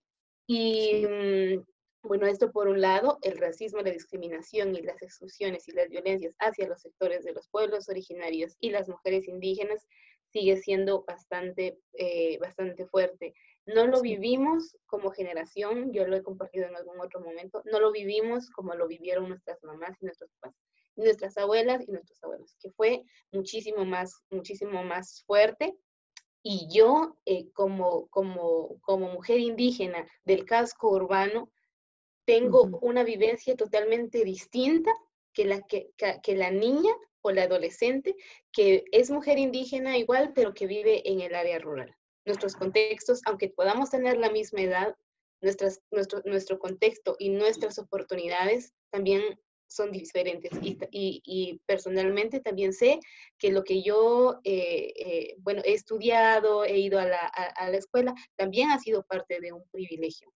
Y 0.46 1.06
mm, 1.06 1.64
bueno, 2.02 2.26
esto 2.26 2.52
por 2.52 2.68
un 2.68 2.80
lado, 2.80 3.18
el 3.22 3.38
racismo, 3.38 3.80
la 3.80 3.90
discriminación 3.90 4.74
y 4.74 4.82
las 4.82 5.02
exclusiones 5.02 5.68
y 5.68 5.72
las 5.72 5.88
violencias 5.88 6.34
hacia 6.38 6.68
los 6.68 6.80
sectores 6.80 7.24
de 7.24 7.32
los 7.32 7.48
pueblos 7.48 7.88
originarios 7.88 8.56
y 8.60 8.70
las 8.70 8.88
mujeres 8.88 9.26
indígenas 9.26 9.86
sigue 10.32 10.56
siendo 10.58 11.04
bastante, 11.04 11.78
eh, 11.94 12.38
bastante 12.38 12.86
fuerte. 12.86 13.34
No 13.66 13.86
lo 13.86 14.00
vivimos 14.00 14.76
como 14.86 15.10
generación, 15.10 15.92
yo 15.92 16.06
lo 16.06 16.16
he 16.16 16.22
compartido 16.22 16.66
en 16.66 16.76
algún 16.76 17.00
otro 17.00 17.20
momento, 17.20 17.62
no 17.64 17.80
lo 17.80 17.90
vivimos 17.90 18.50
como 18.50 18.74
lo 18.74 18.86
vivieron 18.86 19.28
nuestras 19.28 19.62
mamás 19.62 19.96
y 20.00 20.04
nuestros 20.04 20.30
papás, 20.40 20.56
nuestras 20.96 21.36
abuelas 21.36 21.86
y 21.86 21.92
nuestros 21.92 22.22
abuelos, 22.22 22.56
que 22.60 22.70
fue 22.70 23.02
muchísimo 23.32 23.84
más, 23.84 24.22
muchísimo 24.30 24.82
más 24.84 25.22
fuerte. 25.26 25.76
Y 26.42 26.68
yo, 26.72 27.18
eh, 27.26 27.50
como, 27.52 28.06
como, 28.08 28.80
como 28.80 29.08
mujer 29.08 29.40
indígena 29.40 30.06
del 30.24 30.44
casco 30.44 30.90
urbano, 30.90 31.50
tengo 32.28 32.78
una 32.82 33.04
vivencia 33.04 33.56
totalmente 33.56 34.22
distinta 34.22 34.94
que 35.32 35.46
la, 35.46 35.62
que, 35.62 35.88
que, 36.22 36.36
la 36.36 36.50
niña 36.50 36.92
o 37.22 37.30
la 37.30 37.44
adolescente 37.44 38.14
que 38.52 38.84
es 38.92 39.10
mujer 39.10 39.38
indígena 39.38 39.96
igual, 39.96 40.32
pero 40.34 40.52
que 40.52 40.66
vive 40.66 41.10
en 41.10 41.22
el 41.22 41.34
área 41.34 41.58
rural. 41.58 41.96
Nuestros 42.26 42.54
contextos, 42.54 43.22
aunque 43.24 43.48
podamos 43.48 43.88
tener 43.88 44.18
la 44.18 44.28
misma 44.30 44.60
edad, 44.60 44.94
nuestras, 45.40 45.80
nuestro, 45.90 46.20
nuestro 46.26 46.58
contexto 46.58 47.16
y 47.18 47.30
nuestras 47.30 47.78
oportunidades 47.78 48.74
también 48.90 49.22
son 49.66 49.90
diferentes. 49.90 50.52
Y, 50.60 51.22
y, 51.24 51.62
personalmente 51.64 52.40
también 52.40 52.74
sé 52.74 53.00
que 53.38 53.52
lo 53.52 53.64
que 53.64 53.82
yo, 53.82 54.38
eh, 54.44 54.92
eh, 54.96 55.34
bueno, 55.38 55.62
he 55.64 55.72
estudiado, 55.72 56.66
he 56.66 56.76
ido 56.76 56.98
a 56.98 57.06
la, 57.06 57.26
a 57.26 57.70
la 57.70 57.78
escuela, 57.78 58.14
también 58.36 58.70
ha 58.70 58.78
sido 58.78 59.02
parte 59.02 59.40
de 59.40 59.54
un 59.54 59.66
privilegio. 59.70 60.30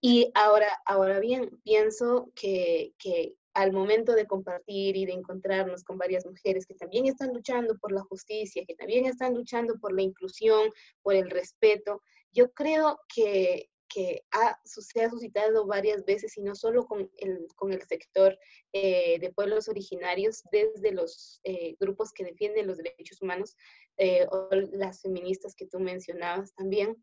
Y 0.00 0.30
ahora, 0.34 0.68
ahora 0.86 1.20
bien, 1.20 1.60
pienso 1.64 2.30
que, 2.34 2.94
que 2.98 3.34
al 3.54 3.72
momento 3.72 4.12
de 4.12 4.26
compartir 4.26 4.96
y 4.96 5.04
de 5.04 5.12
encontrarnos 5.12 5.82
con 5.82 5.98
varias 5.98 6.24
mujeres 6.24 6.64
que 6.64 6.74
también 6.74 7.06
están 7.06 7.32
luchando 7.34 7.76
por 7.78 7.90
la 7.90 8.02
justicia, 8.02 8.64
que 8.64 8.76
también 8.76 9.06
están 9.06 9.34
luchando 9.34 9.78
por 9.80 9.92
la 9.92 10.02
inclusión, 10.02 10.70
por 11.02 11.14
el 11.14 11.28
respeto, 11.28 12.02
yo 12.32 12.52
creo 12.52 13.00
que, 13.12 13.68
que 13.88 14.22
ha, 14.30 14.58
se 14.64 15.02
ha 15.02 15.10
suscitado 15.10 15.66
varias 15.66 16.04
veces 16.04 16.36
y 16.36 16.42
no 16.42 16.54
solo 16.54 16.86
con 16.86 17.10
el, 17.16 17.48
con 17.56 17.72
el 17.72 17.82
sector 17.82 18.38
eh, 18.72 19.18
de 19.18 19.32
pueblos 19.32 19.68
originarios, 19.68 20.44
desde 20.52 20.92
los 20.92 21.40
eh, 21.42 21.74
grupos 21.80 22.12
que 22.12 22.24
defienden 22.24 22.66
los 22.66 22.76
derechos 22.76 23.20
humanos 23.22 23.56
eh, 23.96 24.26
o 24.30 24.48
las 24.72 25.02
feministas 25.02 25.54
que 25.56 25.66
tú 25.66 25.80
mencionabas 25.80 26.54
también, 26.54 26.96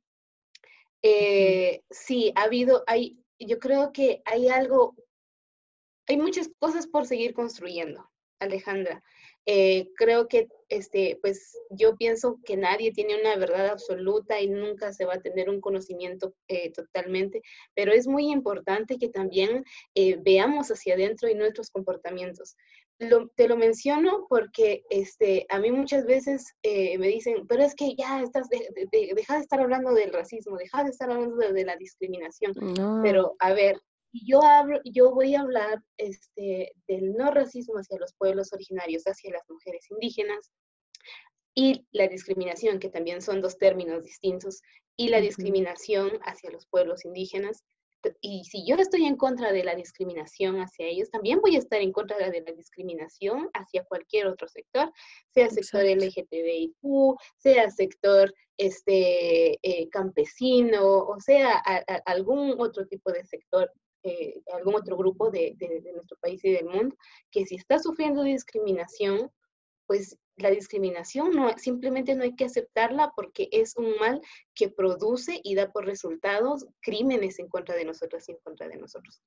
eh, 1.08 1.84
sí, 1.92 2.34
ha 2.36 2.46
habido, 2.46 2.84
hay, 2.88 3.20
yo 3.38 3.60
creo 3.60 3.92
que 3.94 4.24
hay 4.26 4.48
algo, 4.48 4.96
hay 6.08 6.18
muchas 6.18 6.50
cosas 6.58 6.88
por 6.88 7.06
seguir 7.06 7.36
construyendo, 7.36 8.10
Alejandra. 8.40 9.04
Eh, 9.46 9.90
creo 9.98 10.28
que, 10.28 10.48
este, 10.68 11.20
pues, 11.22 11.56
yo 11.70 11.96
pienso 11.96 12.40
que 12.44 12.58
nadie 12.58 12.92
tiene 12.92 13.22
una 13.22 13.36
verdad 13.36 13.68
absoluta 13.68 14.42
y 14.42 14.48
nunca 14.48 14.94
se 14.94 15.06
va 15.06 15.14
a 15.14 15.22
tener 15.22 15.48
un 15.48 15.62
conocimiento 15.62 16.34
eh, 16.48 16.72
totalmente, 16.72 17.44
pero 17.76 17.94
es 17.94 18.08
muy 18.08 18.32
importante 18.32 18.98
que 18.98 19.10
también 19.10 19.64
veamos 20.24 20.72
hacia 20.72 20.96
adentro 20.96 21.30
y 21.30 21.36
nuestros 21.36 21.70
comportamientos 21.70 22.56
te 22.98 23.48
lo 23.48 23.58
menciono 23.58 24.26
porque 24.30 24.84
este, 24.90 25.46
a 25.50 25.60
mí 25.60 25.72
muchas 25.72 26.06
veces 26.06 26.54
eh, 26.64 26.98
me 26.98 27.08
dicen, 27.08 27.46
pero 27.48 27.64
es 27.64 27.76
que 27.76 27.96
ya 27.96 28.22
estás, 28.22 28.48
de, 28.50 28.68
deja 29.14 29.36
de 29.36 29.42
estar 29.42 29.60
hablando 29.60 29.94
del 29.94 30.14
racismo, 30.14 30.58
deja 30.58 30.84
de 30.84 30.92
estar 30.92 31.10
hablando 31.12 31.36
de, 31.38 31.66
la 31.66 31.76
discriminación. 31.76 32.54
Pero 33.04 33.36
a 33.40 33.54
ver, 33.54 33.82
yo, 34.14 34.42
hablo, 34.42 34.80
yo 34.86 35.12
voy 35.14 35.36
a 35.36 35.42
hablar 35.42 35.82
este, 35.98 36.72
del 36.88 37.14
no 37.14 37.32
racismo 37.32 37.76
hacia 37.76 38.00
los 38.00 38.14
pueblos 38.14 38.54
originarios, 38.54 39.04
hacia 39.04 39.32
las 39.32 39.44
mujeres 39.50 39.86
indígenas, 39.92 40.52
y 41.58 41.88
la 41.92 42.08
discriminación, 42.08 42.80
que 42.80 42.90
también 42.90 43.22
son 43.22 43.42
dos 43.42 43.58
términos 43.58 44.04
distintos, 44.04 44.62
y 44.98 45.10
la 45.10 45.22
discriminación 45.22 46.12
hacia 46.24 46.52
los 46.52 46.68
pueblos 46.68 47.06
indígenas 47.06 47.64
y 48.22 48.44
si 48.46 48.66
yo 48.66 48.76
estoy 48.76 49.06
en 49.06 49.16
contra 49.16 49.52
de 49.52 49.64
la 49.64 49.76
discriminación 49.76 50.58
hacia 50.58 50.88
ellos, 50.88 51.10
también 51.10 51.42
voy 51.42 51.56
a 51.56 51.60
estar 51.60 51.82
en 51.82 51.92
contra 51.92 52.18
de 52.30 52.42
la 52.42 52.52
discriminación 52.52 53.50
hacia 53.54 53.84
cualquier 53.86 54.28
otro 54.28 54.48
sector, 54.48 54.92
sea 55.30 55.50
sector 55.50 55.84
LGTBIQ, 55.84 57.18
sea 57.38 57.70
sector 57.70 58.34
este, 58.58 59.60
eh, 59.62 59.90
campesino, 59.90 61.00
o 61.00 61.20
sea 61.20 61.58
algún 62.06 62.56
otro 62.60 62.86
tipo 62.88 63.12
de 63.12 63.26
sector 63.26 63.72
eh, 64.08 64.40
algún 64.54 64.76
otro 64.76 64.96
grupo 64.98 65.32
de, 65.32 65.56
de, 65.58 65.92
nuestro 65.92 66.16
país 66.22 66.40
y 66.46 66.52
del 66.52 66.66
mundo, 66.66 66.96
que 67.32 67.44
si 67.44 67.56
está 67.56 67.80
sufriendo 67.80 68.22
discriminación, 68.22 69.32
pues 69.88 70.18
la 70.38 70.50
discriminación 70.50 71.32
no, 71.32 71.58
simplemente 71.58 72.16
no 72.16 72.24
hay 72.24 72.36
que 72.36 72.46
aceptarla 72.46 73.14
porque 73.16 73.48
es 73.52 73.76
un 73.78 73.96
mal 73.98 74.22
que 74.54 74.70
produce 74.70 75.40
y 75.44 75.56
da 75.56 75.72
por 75.72 75.86
resultados 75.86 76.68
crímenes 76.82 77.40
en 77.40 77.48
contra 77.48 77.76
de 77.76 77.86
nosotros 77.86 78.28
y 78.28 78.34
en 78.34 78.38
contra 78.40 78.68
de 78.68 78.78
nosotros. 78.78 79.22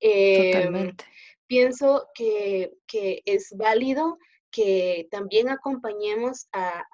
Em, 0.00 0.52
Totalmente. 0.52 1.04
Pienso 1.46 2.08
que, 2.14 2.72
que, 2.86 3.22
es 3.24 3.54
válido 3.56 4.18
que 4.50 5.08
también 5.10 5.48
acompañemos 5.48 6.48
a, 6.52 6.84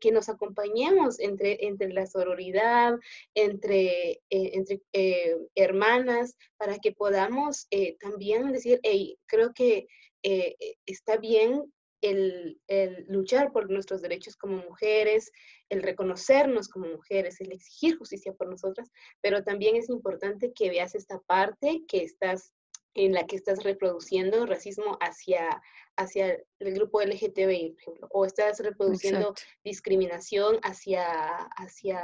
que 0.00 0.10
nos 0.12 0.28
acompañemos 0.28 1.20
entre, 1.20 1.64
entre 1.66 1.92
la 1.92 2.06
sororidad, 2.06 2.96
entre, 3.34 4.10
eh, 4.10 4.20
entre 4.30 4.82
eh, 4.92 5.36
hermanas, 5.54 6.36
para 6.56 6.78
que 6.78 6.92
podamos 6.92 7.66
eh, 7.70 7.96
también 8.00 8.50
decir, 8.52 8.80
hey, 8.82 9.16
creo 9.26 9.52
que 9.52 9.86
está 10.84 11.16
bien 11.16 11.72
el, 12.00 12.60
luchar 13.08 13.52
por 13.52 13.70
nuestros 13.70 14.02
derechos 14.02 14.36
como 14.36 14.58
mujeres, 14.58 15.32
el 15.68 15.82
reconocernos 15.82 16.68
como 16.68 16.86
mujeres, 16.86 17.40
el 17.40 17.52
exigir 17.52 17.96
justicia 17.98 18.32
por 18.32 18.48
nosotras, 18.48 18.90
pero 19.20 19.42
también 19.42 19.76
es 19.76 19.88
importante 19.88 20.52
que 20.52 20.70
veas 20.70 20.94
esta 20.94 21.18
parte 21.20 21.82
que 21.88 22.02
estás 22.02 22.52
en 22.94 23.12
la 23.12 23.26
que 23.26 23.36
estás 23.36 23.62
reproduciendo 23.62 24.46
racismo 24.46 24.98
hacia, 25.00 25.62
hacia 25.96 26.38
el 26.58 26.74
grupo 26.74 27.00
LGTBI, 27.00 27.70
por 27.72 27.80
ejemplo, 27.80 28.08
o 28.10 28.24
estás 28.24 28.58
reproduciendo 28.60 29.34
discriminación 29.62 30.58
hacia, 30.62 31.04
hacia 31.56 32.02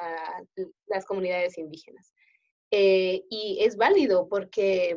las 0.86 1.04
comunidades 1.04 1.58
indígenas. 1.58 2.12
Eh, 2.70 3.24
y 3.28 3.58
es 3.60 3.76
válido 3.76 4.28
porque 4.28 4.96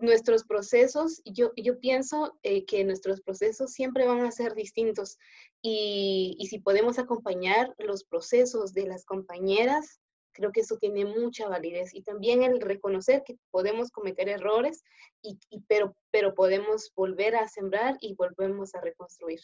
nuestros 0.00 0.44
procesos, 0.44 1.22
yo, 1.24 1.52
yo 1.56 1.78
pienso 1.78 2.38
eh, 2.42 2.64
que 2.64 2.84
nuestros 2.84 3.20
procesos 3.20 3.72
siempre 3.72 4.06
van 4.06 4.20
a 4.20 4.30
ser 4.30 4.54
distintos 4.54 5.18
y, 5.62 6.36
y, 6.38 6.46
si 6.46 6.58
podemos 6.58 6.98
acompañar 6.98 7.74
los 7.78 8.04
procesos 8.04 8.72
de 8.72 8.86
las 8.86 9.04
compañeras, 9.04 10.00
creo 10.32 10.52
que 10.52 10.60
eso 10.60 10.76
tiene 10.78 11.04
mucha 11.04 11.48
validez 11.48 11.94
y 11.94 12.02
también 12.02 12.42
el 12.42 12.60
reconocer 12.60 13.22
que 13.24 13.36
podemos 13.50 13.90
cometer 13.90 14.28
errores, 14.28 14.82
y, 15.22 15.38
y 15.50 15.60
pero, 15.68 15.94
pero 16.10 16.34
podemos 16.34 16.92
volver 16.94 17.36
a 17.36 17.48
sembrar 17.48 17.96
y 18.00 18.14
volvemos 18.14 18.74
a 18.74 18.80
reconstruir. 18.80 19.40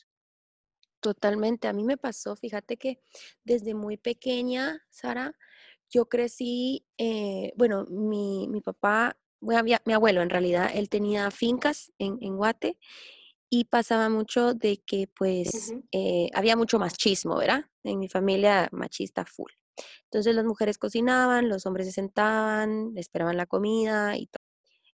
Totalmente, 1.01 1.69
a 1.69 1.73
mí 1.73 1.85
me 1.85 1.99
pasó, 1.99 2.35
fíjate 2.35 2.79
que 2.79 3.01
desde 3.45 3.75
muy 3.75 3.97
pequeña, 3.97 4.83
Sara, 4.91 5.35
yo 5.91 6.09
crecí, 6.09 6.85
eh, 6.99 7.53
bueno, 7.57 7.85
mi, 7.87 8.49
mi 8.49 8.61
papá 8.61 9.17
mi 9.41 9.93
abuelo 9.93 10.23
en 10.23 10.31
realidad, 10.31 10.71
él 10.75 10.89
tenía 10.89 11.31
fincas 11.31 11.93
en, 11.99 12.19
en 12.21 12.37
Guate 12.37 12.79
y 13.49 13.65
pasaba 13.65 14.09
mucho 14.09 14.55
de 14.55 14.83
que 14.85 15.09
pues 15.15 15.73
eh, 15.93 16.29
había 16.35 16.57
mucho 16.57 16.79
machismo, 16.79 17.37
¿verdad? 17.37 17.65
En 17.85 17.99
mi 17.99 18.09
familia 18.09 18.69
machista 18.73 19.25
full. 19.25 19.51
Entonces 20.05 20.35
las 20.35 20.45
mujeres 20.45 20.79
cocinaban, 20.79 21.49
los 21.49 21.67
hombres 21.67 21.87
se 21.87 21.93
sentaban, 21.93 22.93
esperaban 22.97 23.37
la 23.37 23.47
comida 23.47 24.17
y 24.17 24.27
todo. 24.27 24.45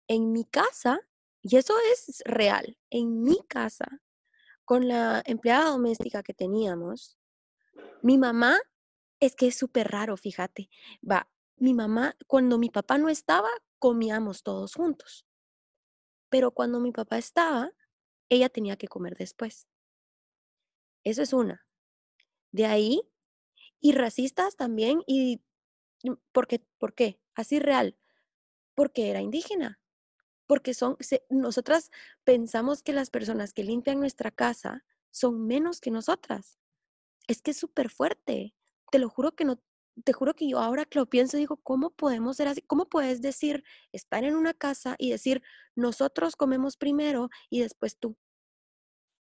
En 0.07 0.31
mi 0.31 0.45
casa, 0.45 0.99
y 1.41 1.57
eso 1.57 1.75
es 1.93 2.21
real, 2.25 2.77
en 2.89 3.21
mi 3.21 3.37
casa, 3.47 4.01
con 4.65 4.87
la 4.87 5.21
empleada 5.25 5.69
doméstica 5.69 6.23
que 6.23 6.33
teníamos, 6.33 7.17
mi 8.01 8.17
mamá, 8.17 8.59
es 9.19 9.35
que 9.35 9.47
es 9.47 9.57
súper 9.57 9.89
raro, 9.89 10.15
fíjate, 10.15 10.69
va, 11.09 11.29
mi 11.61 11.73
mamá, 11.73 12.15
cuando 12.27 12.57
mi 12.57 12.69
papá 12.69 12.97
no 12.97 13.09
estaba, 13.09 13.49
comíamos 13.79 14.43
todos 14.43 14.75
juntos. 14.75 15.25
Pero 16.29 16.51
cuando 16.51 16.79
mi 16.79 16.91
papá 16.91 17.17
estaba, 17.17 17.71
ella 18.29 18.49
tenía 18.49 18.77
que 18.77 18.87
comer 18.87 19.17
después. 19.17 19.67
Eso 21.03 21.21
es 21.21 21.33
una. 21.33 21.65
De 22.51 22.65
ahí, 22.65 23.01
y 23.79 23.93
racistas 23.93 24.55
también, 24.55 25.01
y 25.07 25.41
¿por 26.31 26.47
qué? 26.47 26.65
¿Por 26.77 26.93
qué? 26.93 27.19
Así 27.33 27.59
real. 27.59 27.97
Porque 28.75 29.09
era 29.09 29.21
indígena. 29.21 29.79
Porque 30.47 30.73
son, 30.73 30.97
nosotras 31.29 31.91
pensamos 32.23 32.81
que 32.81 32.93
las 32.93 33.09
personas 33.09 33.53
que 33.53 33.63
limpian 33.63 33.99
nuestra 33.99 34.31
casa 34.31 34.83
son 35.11 35.45
menos 35.45 35.79
que 35.79 35.91
nosotras. 35.91 36.59
Es 37.27 37.41
que 37.41 37.51
es 37.51 37.57
súper 37.57 37.89
fuerte. 37.89 38.55
Te 38.91 38.99
lo 38.99 39.09
juro 39.09 39.33
que 39.33 39.45
no, 39.45 39.61
te 40.03 40.13
juro 40.13 40.33
que 40.33 40.47
yo 40.47 40.59
ahora 40.59 40.85
que 40.85 40.99
lo 40.99 41.05
pienso 41.07 41.37
digo, 41.37 41.57
¿cómo 41.57 41.91
podemos 41.91 42.37
ser 42.37 42.47
así? 42.47 42.61
¿Cómo 42.61 42.87
puedes 42.87 43.21
decir, 43.21 43.63
estar 43.91 44.23
en 44.23 44.35
una 44.35 44.53
casa 44.53 44.95
y 44.97 45.11
decir, 45.11 45.41
nosotros 45.75 46.35
comemos 46.35 46.77
primero 46.77 47.29
y 47.49 47.61
después 47.61 47.97
tú? 47.97 48.17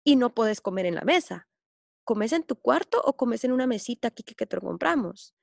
Y 0.04 0.16
no 0.16 0.35
puedes 0.35 0.61
comer 0.61 0.87
en 0.87 0.94
la 0.94 1.02
mesa. 1.02 1.48
¿Comes 2.04 2.33
en 2.33 2.44
tu 2.44 2.57
cuarto 2.57 3.02
o 3.04 3.16
comes 3.16 3.44
en 3.44 3.52
una 3.52 3.66
mesita 3.66 4.09
aquí 4.09 4.22
que, 4.22 4.35
que 4.35 4.46
te 4.46 4.59
compramos? 4.59 5.35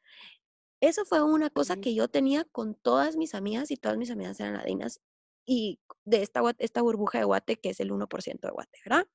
Eso 0.81 1.05
fue 1.05 1.21
una 1.21 1.49
cosa 1.49 1.77
que 1.77 1.93
yo 1.93 2.07
tenía 2.07 2.45
con 2.45 2.75
todas 2.75 3.15
mis 3.15 3.35
amigas 3.35 3.71
y 3.71 3.77
todas 3.77 3.97
mis 3.97 4.11
amigas 4.11 4.39
eran 4.39 4.55
ladinas 4.55 5.01
y 5.45 5.79
de 6.03 6.23
esta, 6.23 6.41
esta 6.57 6.81
burbuja 6.81 7.19
de 7.19 7.25
guate 7.25 7.57
que 7.59 7.69
es 7.69 7.79
el 7.79 7.91
1% 7.91 8.47
de 8.47 8.51
guate, 8.51 8.79
¿verdad? 8.85 9.07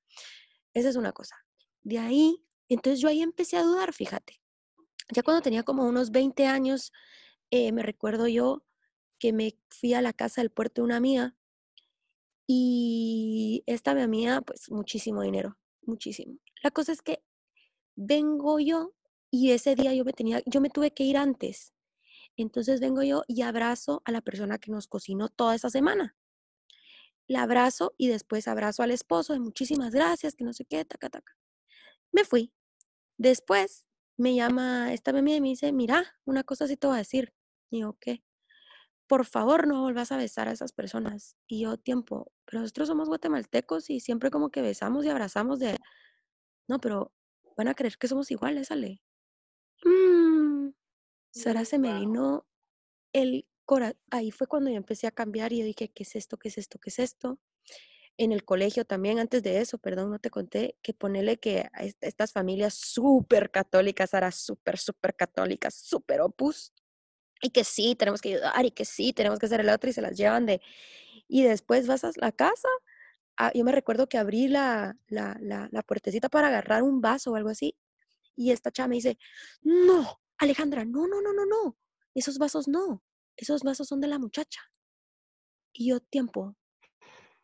Esa 0.74 0.88
es 0.88 0.96
una 0.96 1.12
cosa. 1.12 1.36
De 1.82 1.98
ahí, 1.98 2.46
entonces 2.68 3.00
yo 3.00 3.08
ahí 3.08 3.20
empecé 3.20 3.56
a 3.56 3.62
dudar, 3.62 3.92
fíjate 3.92 4.39
ya 5.12 5.22
cuando 5.22 5.42
tenía 5.42 5.62
como 5.62 5.84
unos 5.84 6.10
20 6.10 6.46
años, 6.46 6.92
eh, 7.50 7.72
me 7.72 7.82
recuerdo 7.82 8.28
yo 8.28 8.62
que 9.18 9.32
me 9.32 9.56
fui 9.68 9.94
a 9.94 10.02
la 10.02 10.12
casa 10.12 10.40
del 10.40 10.50
puerto 10.50 10.80
de 10.80 10.86
una 10.86 10.96
amiga 10.96 11.36
y 12.46 13.62
esta 13.66 13.94
mi 13.94 14.02
amiga, 14.02 14.40
pues 14.40 14.70
muchísimo 14.70 15.22
dinero, 15.22 15.56
muchísimo. 15.82 16.38
La 16.62 16.70
cosa 16.70 16.92
es 16.92 17.02
que 17.02 17.22
vengo 17.96 18.58
yo 18.58 18.94
y 19.30 19.52
ese 19.52 19.74
día 19.76 19.94
yo 19.94 20.04
me 20.04 20.12
tenía, 20.12 20.42
yo 20.46 20.60
me 20.60 20.70
tuve 20.70 20.92
que 20.92 21.04
ir 21.04 21.16
antes. 21.16 21.74
Entonces 22.36 22.80
vengo 22.80 23.02
yo 23.02 23.22
y 23.28 23.42
abrazo 23.42 24.02
a 24.04 24.12
la 24.12 24.20
persona 24.20 24.58
que 24.58 24.72
nos 24.72 24.88
cocinó 24.88 25.28
toda 25.28 25.54
esa 25.54 25.70
semana. 25.70 26.16
La 27.28 27.42
abrazo 27.42 27.94
y 27.96 28.08
después 28.08 28.48
abrazo 28.48 28.82
al 28.82 28.90
esposo 28.90 29.32
de 29.32 29.40
muchísimas 29.40 29.92
gracias, 29.92 30.34
que 30.34 30.44
no 30.44 30.52
sé 30.52 30.64
qué, 30.64 30.84
taca, 30.84 31.10
taca. 31.10 31.36
Me 32.10 32.24
fui. 32.24 32.52
Después 33.18 33.86
me 34.20 34.34
llama 34.34 34.92
esta 34.92 35.12
amiga 35.12 35.38
y 35.38 35.40
me 35.40 35.48
dice, 35.48 35.72
mira, 35.72 36.14
una 36.26 36.44
cosa 36.44 36.66
sí 36.66 36.76
te 36.76 36.86
voy 36.86 36.96
a 36.96 36.98
decir. 36.98 37.32
Y 37.70 37.80
yo, 37.80 37.96
¿qué? 37.98 38.22
Por 39.06 39.24
favor, 39.24 39.66
no 39.66 39.82
vuelvas 39.82 40.12
a 40.12 40.18
besar 40.18 40.46
a 40.46 40.52
esas 40.52 40.72
personas. 40.72 41.36
Y 41.46 41.62
yo, 41.62 41.78
tiempo, 41.78 42.30
pero 42.44 42.60
nosotros 42.60 42.88
somos 42.88 43.08
guatemaltecos 43.08 43.88
y 43.88 44.00
siempre 44.00 44.30
como 44.30 44.50
que 44.50 44.60
besamos 44.60 45.06
y 45.06 45.08
abrazamos 45.08 45.58
de... 45.58 45.78
No, 46.68 46.80
pero 46.80 47.12
van 47.56 47.68
a 47.68 47.74
creer 47.74 47.96
que 47.96 48.08
somos 48.08 48.30
iguales, 48.30 48.70
Ale. 48.70 49.00
Mm, 49.84 50.70
Sara 51.32 51.64
se 51.64 51.78
me 51.78 51.94
vino 51.94 52.46
el 53.14 53.48
corazón. 53.64 53.98
Ahí 54.10 54.30
fue 54.32 54.46
cuando 54.46 54.70
yo 54.70 54.76
empecé 54.76 55.06
a 55.06 55.12
cambiar 55.12 55.54
y 55.54 55.60
yo 55.60 55.64
dije, 55.64 55.90
¿qué 55.90 56.02
es 56.02 56.14
esto? 56.14 56.36
¿Qué 56.36 56.48
es 56.48 56.58
esto? 56.58 56.78
¿Qué 56.78 56.90
es 56.90 56.98
esto? 56.98 57.40
En 58.18 58.32
el 58.32 58.44
colegio 58.44 58.84
también, 58.84 59.18
antes 59.18 59.42
de 59.42 59.60
eso, 59.60 59.78
perdón, 59.78 60.10
no 60.10 60.18
te 60.18 60.30
conté, 60.30 60.76
que 60.82 60.92
ponele 60.92 61.38
que 61.38 61.68
estas 62.00 62.32
familias 62.32 62.74
súper 62.74 63.50
católicas, 63.50 64.12
ahora 64.14 64.30
súper, 64.30 64.78
súper 64.78 65.14
católicas, 65.16 65.74
súper 65.74 66.20
opus, 66.20 66.72
y 67.42 67.50
que 67.50 67.64
sí, 67.64 67.94
tenemos 67.94 68.20
que 68.20 68.30
ayudar, 68.34 68.64
y 68.66 68.70
que 68.70 68.84
sí, 68.84 69.12
tenemos 69.12 69.38
que 69.38 69.46
hacer 69.46 69.60
el 69.60 69.70
otro, 69.70 69.88
y 69.88 69.92
se 69.94 70.02
las 70.02 70.16
llevan 70.16 70.44
de, 70.46 70.60
y 71.28 71.44
después 71.44 71.86
vas 71.86 72.04
a 72.04 72.10
la 72.16 72.32
casa, 72.32 72.68
ah, 73.38 73.50
yo 73.54 73.64
me 73.64 73.72
recuerdo 73.72 74.08
que 74.08 74.18
abrí 74.18 74.48
la, 74.48 74.96
la, 75.08 75.36
la, 75.40 75.68
la 75.72 75.82
puertecita 75.82 76.28
para 76.28 76.48
agarrar 76.48 76.82
un 76.82 77.00
vaso 77.00 77.32
o 77.32 77.36
algo 77.36 77.48
así, 77.48 77.74
y 78.36 78.50
esta 78.50 78.70
chava 78.70 78.88
me 78.88 78.96
dice, 78.96 79.18
no, 79.62 80.20
Alejandra, 80.38 80.84
no, 80.84 81.06
no, 81.06 81.22
no, 81.22 81.32
no, 81.32 81.46
no, 81.46 81.78
esos 82.14 82.38
vasos 82.38 82.68
no, 82.68 83.02
esos 83.36 83.62
vasos 83.62 83.88
son 83.88 84.00
de 84.00 84.08
la 84.08 84.18
muchacha. 84.18 84.60
Y 85.72 85.90
yo, 85.90 86.00
tiempo, 86.00 86.56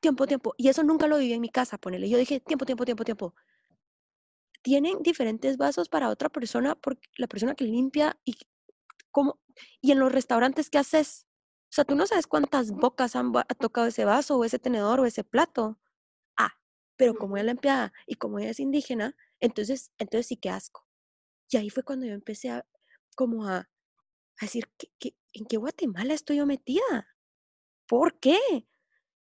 tiempo, 0.06 0.26
tiempo. 0.28 0.54
Y 0.56 0.68
eso 0.68 0.84
nunca 0.84 1.08
lo 1.08 1.18
viví 1.18 1.32
en 1.32 1.40
mi 1.40 1.48
casa, 1.48 1.78
ponele. 1.78 2.08
Yo 2.08 2.16
dije, 2.16 2.38
tiempo, 2.38 2.64
tiempo, 2.64 2.84
tiempo, 2.84 3.04
tiempo. 3.04 3.34
Tienen 4.62 5.02
diferentes 5.02 5.56
vasos 5.56 5.88
para 5.88 6.10
otra 6.10 6.28
persona, 6.28 6.76
porque 6.76 7.08
la 7.16 7.26
persona 7.26 7.56
que 7.56 7.64
limpia 7.64 8.16
y 8.24 8.36
cómo, 9.10 9.40
y 9.80 9.90
en 9.90 9.98
los 9.98 10.12
restaurantes, 10.12 10.70
¿qué 10.70 10.78
haces? 10.78 11.26
O 11.64 11.72
sea, 11.72 11.84
tú 11.84 11.96
no 11.96 12.06
sabes 12.06 12.28
cuántas 12.28 12.70
bocas 12.70 13.16
han 13.16 13.32
tocado 13.58 13.88
ese 13.88 14.04
vaso 14.04 14.38
o 14.38 14.44
ese 14.44 14.60
tenedor 14.60 15.00
o 15.00 15.06
ese 15.06 15.24
plato. 15.24 15.80
Ah, 16.36 16.52
pero 16.96 17.16
como 17.16 17.36
ella 17.36 17.46
es 17.46 17.50
empleada 17.50 17.92
y 18.06 18.14
como 18.14 18.38
ella 18.38 18.50
es 18.50 18.60
indígena, 18.60 19.16
entonces, 19.40 19.90
entonces 19.98 20.28
sí 20.28 20.36
que 20.36 20.50
asco. 20.50 20.86
Y 21.50 21.56
ahí 21.56 21.70
fue 21.70 21.82
cuando 21.82 22.06
yo 22.06 22.12
empecé 22.14 22.50
a, 22.50 22.64
como 23.16 23.44
a, 23.48 23.56
a 23.58 23.68
decir, 24.40 24.70
que, 25.00 25.16
¿en 25.32 25.46
qué 25.46 25.56
Guatemala 25.56 26.14
estoy 26.14 26.36
yo 26.36 26.46
metida? 26.46 27.08
¿Por 27.88 28.20
qué? 28.20 28.38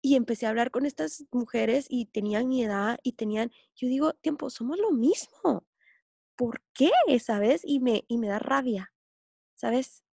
Y 0.04 0.16
empecé 0.16 0.44
a 0.44 0.50
hablar 0.50 0.70
con 0.70 0.84
estas 0.84 1.24
mujeres 1.32 1.86
y 1.88 2.04
tenían 2.04 2.46
mi 2.46 2.62
edad 2.62 2.98
y 3.02 3.12
tenían, 3.12 3.50
yo 3.74 3.88
digo, 3.88 4.12
tiempo, 4.12 4.50
somos 4.50 4.78
lo 4.78 4.90
mismo. 4.90 5.66
¿Por 6.36 6.62
qué? 6.74 6.90
¿Sabes? 7.20 7.62
Y 7.64 7.80
me, 7.80 8.04
y 8.06 8.18
me 8.18 8.28
da 8.28 8.38
rabia, 8.38 8.92
¿sabes? 9.54 10.04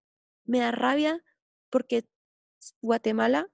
Me 0.44 0.60
da 0.60 0.70
rabia 0.70 1.24
porque 1.70 2.06
Guatemala, 2.80 3.50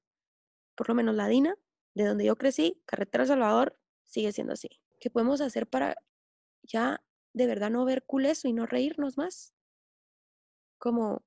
por 0.75 0.91
lo 0.91 0.95
menos 0.95 1.15
la 1.15 1.27
DINA, 1.27 1.57
de 1.95 2.05
donde 2.05 2.27
yo 2.27 2.37
crecí, 2.37 2.83
Carretera 2.85 3.25
Salvador, 3.25 3.81
sigue 4.05 4.31
siendo 4.31 4.53
así. 4.53 4.69
¿Qué 5.01 5.09
podemos 5.09 5.41
hacer 5.41 5.67
para 5.67 5.97
ya 6.63 7.03
de 7.33 7.47
verdad 7.47 7.71
no 7.71 7.87
ver 7.87 8.05
cool 8.05 8.27
y 8.45 8.53
no 8.53 8.67
reírnos 8.67 9.17
más? 9.17 9.55
Como, 10.77 11.25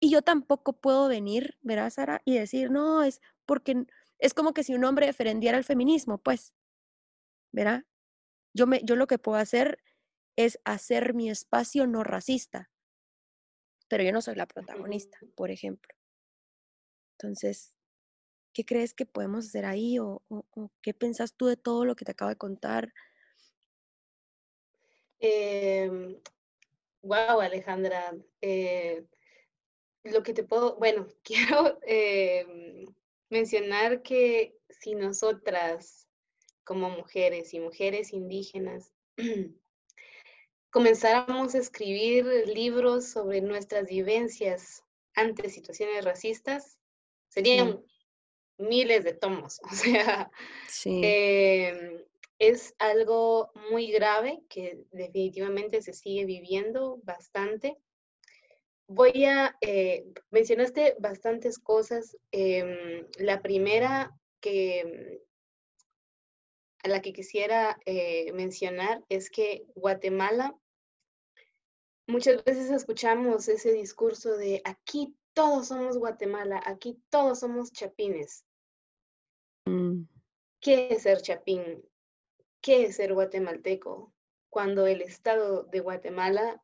y 0.00 0.10
yo 0.10 0.22
tampoco 0.22 0.72
puedo 0.72 1.06
venir, 1.06 1.56
verás, 1.60 1.94
Sara, 1.94 2.22
y 2.24 2.34
decir, 2.34 2.72
no, 2.72 3.04
es 3.04 3.20
porque 3.46 3.84
es 4.20 4.34
como 4.34 4.52
que 4.52 4.62
si 4.62 4.74
un 4.74 4.84
hombre 4.84 5.06
defendiera 5.06 5.58
el 5.58 5.64
feminismo, 5.64 6.18
pues, 6.18 6.54
¿verdad? 7.52 7.84
Yo, 8.54 8.66
me, 8.66 8.80
yo 8.84 8.96
lo 8.96 9.06
que 9.06 9.18
puedo 9.18 9.38
hacer 9.38 9.82
es 10.36 10.60
hacer 10.64 11.14
mi 11.14 11.30
espacio 11.30 11.86
no 11.86 12.04
racista, 12.04 12.70
pero 13.88 14.04
yo 14.04 14.12
no 14.12 14.22
soy 14.22 14.36
la 14.36 14.46
protagonista, 14.46 15.18
por 15.34 15.50
ejemplo. 15.50 15.94
Entonces, 17.18 17.74
¿qué 18.52 18.64
crees 18.64 18.94
que 18.94 19.06
podemos 19.06 19.46
hacer 19.46 19.64
ahí 19.64 19.98
o, 19.98 20.22
qué 20.82 20.94
pensás 20.94 21.34
tú 21.34 21.46
de 21.46 21.56
todo 21.56 21.84
lo 21.84 21.96
que 21.96 22.04
te 22.04 22.12
acabo 22.12 22.28
de 22.28 22.36
contar? 22.36 22.92
wow, 27.02 27.40
em, 27.40 27.40
Alejandra. 27.40 28.14
Eh, 28.40 29.04
lo 30.04 30.22
que 30.22 30.32
te 30.32 30.44
puedo, 30.44 30.76
bueno, 30.76 31.06
quiero 31.22 31.78
em, 31.82 32.86
mencionar 33.30 34.02
que 34.02 34.54
si 34.68 34.94
nosotras 34.94 36.06
como 36.64 36.90
mujeres 36.90 37.54
y 37.54 37.60
mujeres 37.60 38.12
indígenas 38.12 38.92
comenzáramos 40.70 41.54
a 41.54 41.58
escribir 41.58 42.24
libros 42.46 43.08
sobre 43.08 43.40
nuestras 43.40 43.88
vivencias 43.88 44.84
ante 45.14 45.50
situaciones 45.50 46.04
racistas, 46.04 46.78
serían 47.28 47.82
miles 48.58 49.04
de 49.04 49.14
tomos. 49.14 49.60
O 49.70 49.74
sea, 49.74 50.30
em, 50.84 52.04
es 52.38 52.74
algo 52.78 53.50
muy 53.70 53.90
grave 53.90 54.42
que 54.48 54.84
definitivamente 54.92 55.82
se 55.82 55.92
sigue 55.92 56.24
viviendo 56.24 57.00
bastante. 57.02 57.76
Voy 58.92 59.24
a, 59.24 59.56
eh, 59.60 60.04
mencionaste 60.32 60.96
bastantes 60.98 61.60
cosas. 61.60 62.16
Em, 62.32 63.06
la 63.18 63.40
primera 63.40 64.12
que 64.40 65.20
a 66.82 66.88
la 66.88 67.00
que 67.00 67.12
quisiera 67.12 67.78
eh, 67.86 68.32
mencionar 68.32 69.04
es 69.08 69.30
que 69.30 69.64
Guatemala, 69.76 70.58
muchas 72.08 72.42
veces 72.42 72.72
escuchamos 72.72 73.46
ese 73.46 73.72
discurso 73.72 74.36
de 74.36 74.60
aquí 74.64 75.14
todos 75.34 75.68
somos 75.68 75.96
Guatemala, 75.96 76.60
aquí 76.66 77.00
todos 77.10 77.38
somos 77.38 77.70
chapines. 77.70 78.44
Mm. 79.66 80.02
¿Qué 80.60 80.88
es 80.90 81.04
ser 81.04 81.22
chapín? 81.22 81.88
¿Qué 82.60 82.86
es 82.86 82.96
ser 82.96 83.14
guatemalteco? 83.14 84.12
Cuando 84.48 84.88
el 84.88 85.00
Estado 85.00 85.62
de 85.62 85.78
Guatemala 85.78 86.60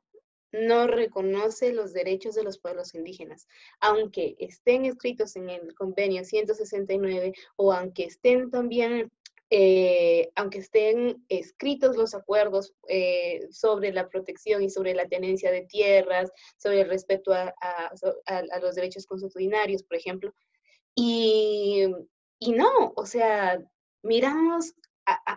no 0.57 0.87
reconoce 0.87 1.73
los 1.73 1.93
derechos 1.93 2.35
de 2.35 2.43
los 2.43 2.59
pueblos 2.59 2.95
indígenas, 2.95 3.47
aunque 3.81 4.37
estén 4.39 4.85
escritos 4.85 5.37
en 5.37 5.51
el 5.51 5.75
convenio 5.75 6.25
169 6.25 7.33
o 7.57 7.73
aunque 7.73 8.05
estén 8.05 8.51
también 8.51 9.11
eh, 9.49 10.33
aunque 10.35 10.59
estén 10.59 11.25
escritos 11.29 11.97
los 11.97 12.15
acuerdos 12.15 12.75
eh, 12.89 13.47
sobre 13.53 13.93
la 13.93 14.09
protección 14.09 14.63
y 14.63 14.71
sobre 14.71 14.93
la 14.93 15.07
tenencia 15.07 15.53
de 15.53 15.63
tierras, 15.63 16.33
sobre 16.57 16.81
el 16.81 16.89
respeto 16.89 17.33
a, 17.33 17.55
los 18.61 18.75
derechos 18.75 19.07
consuetudinarios, 19.07 19.85
por 19.85 19.99
ejemplo. 19.99 20.35
Y, 20.97 21.87
no, 22.41 22.93
o 22.97 23.07
sea, 23.07 23.63
miramos 24.03 24.75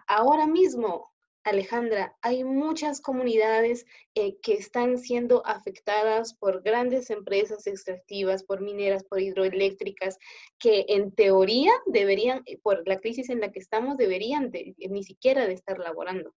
ahora 0.07 0.47
mismo 0.47 1.11
Alejandra, 1.49 2.15
hay 2.21 2.43
muchas 2.43 3.01
comunidades 3.01 3.85
eh, 4.15 4.37
que 4.41 4.53
están 4.53 4.97
siendo 4.97 5.45
afectadas 5.45 6.33
por 6.33 6.61
grandes 6.61 7.09
empresas 7.09 7.67
extractivas, 7.67 8.43
por 8.43 8.61
mineras, 8.61 9.03
por 9.03 9.21
hidroeléctricas, 9.21 10.17
que 10.57 10.85
en 10.87 11.11
teoría 11.11 11.71
deberían, 11.85 12.41
eh, 12.45 12.57
por 12.57 12.87
la 12.87 12.99
crisis 12.99 13.29
en 13.29 13.41
la 13.41 13.51
que 13.51 13.59
estamos, 13.59 13.97
deberían 13.97 14.49
eh, 14.53 14.75
ni 14.89 15.03
siquiera 15.03 15.45
de 15.47 15.53
estar 15.53 15.79
laborando 15.79 16.33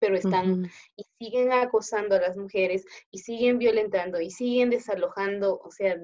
pero 0.00 0.16
están 0.16 0.70
y 0.96 1.04
siguen 1.18 1.50
acosando 1.50 2.16
a 2.16 2.20
las 2.20 2.36
mujeres 2.36 2.84
y 3.10 3.20
siguen 3.20 3.58
violentando 3.58 4.20
y 4.20 4.30
siguen 4.30 4.68
desalojando, 4.68 5.58
o 5.64 5.70
sea, 5.70 5.96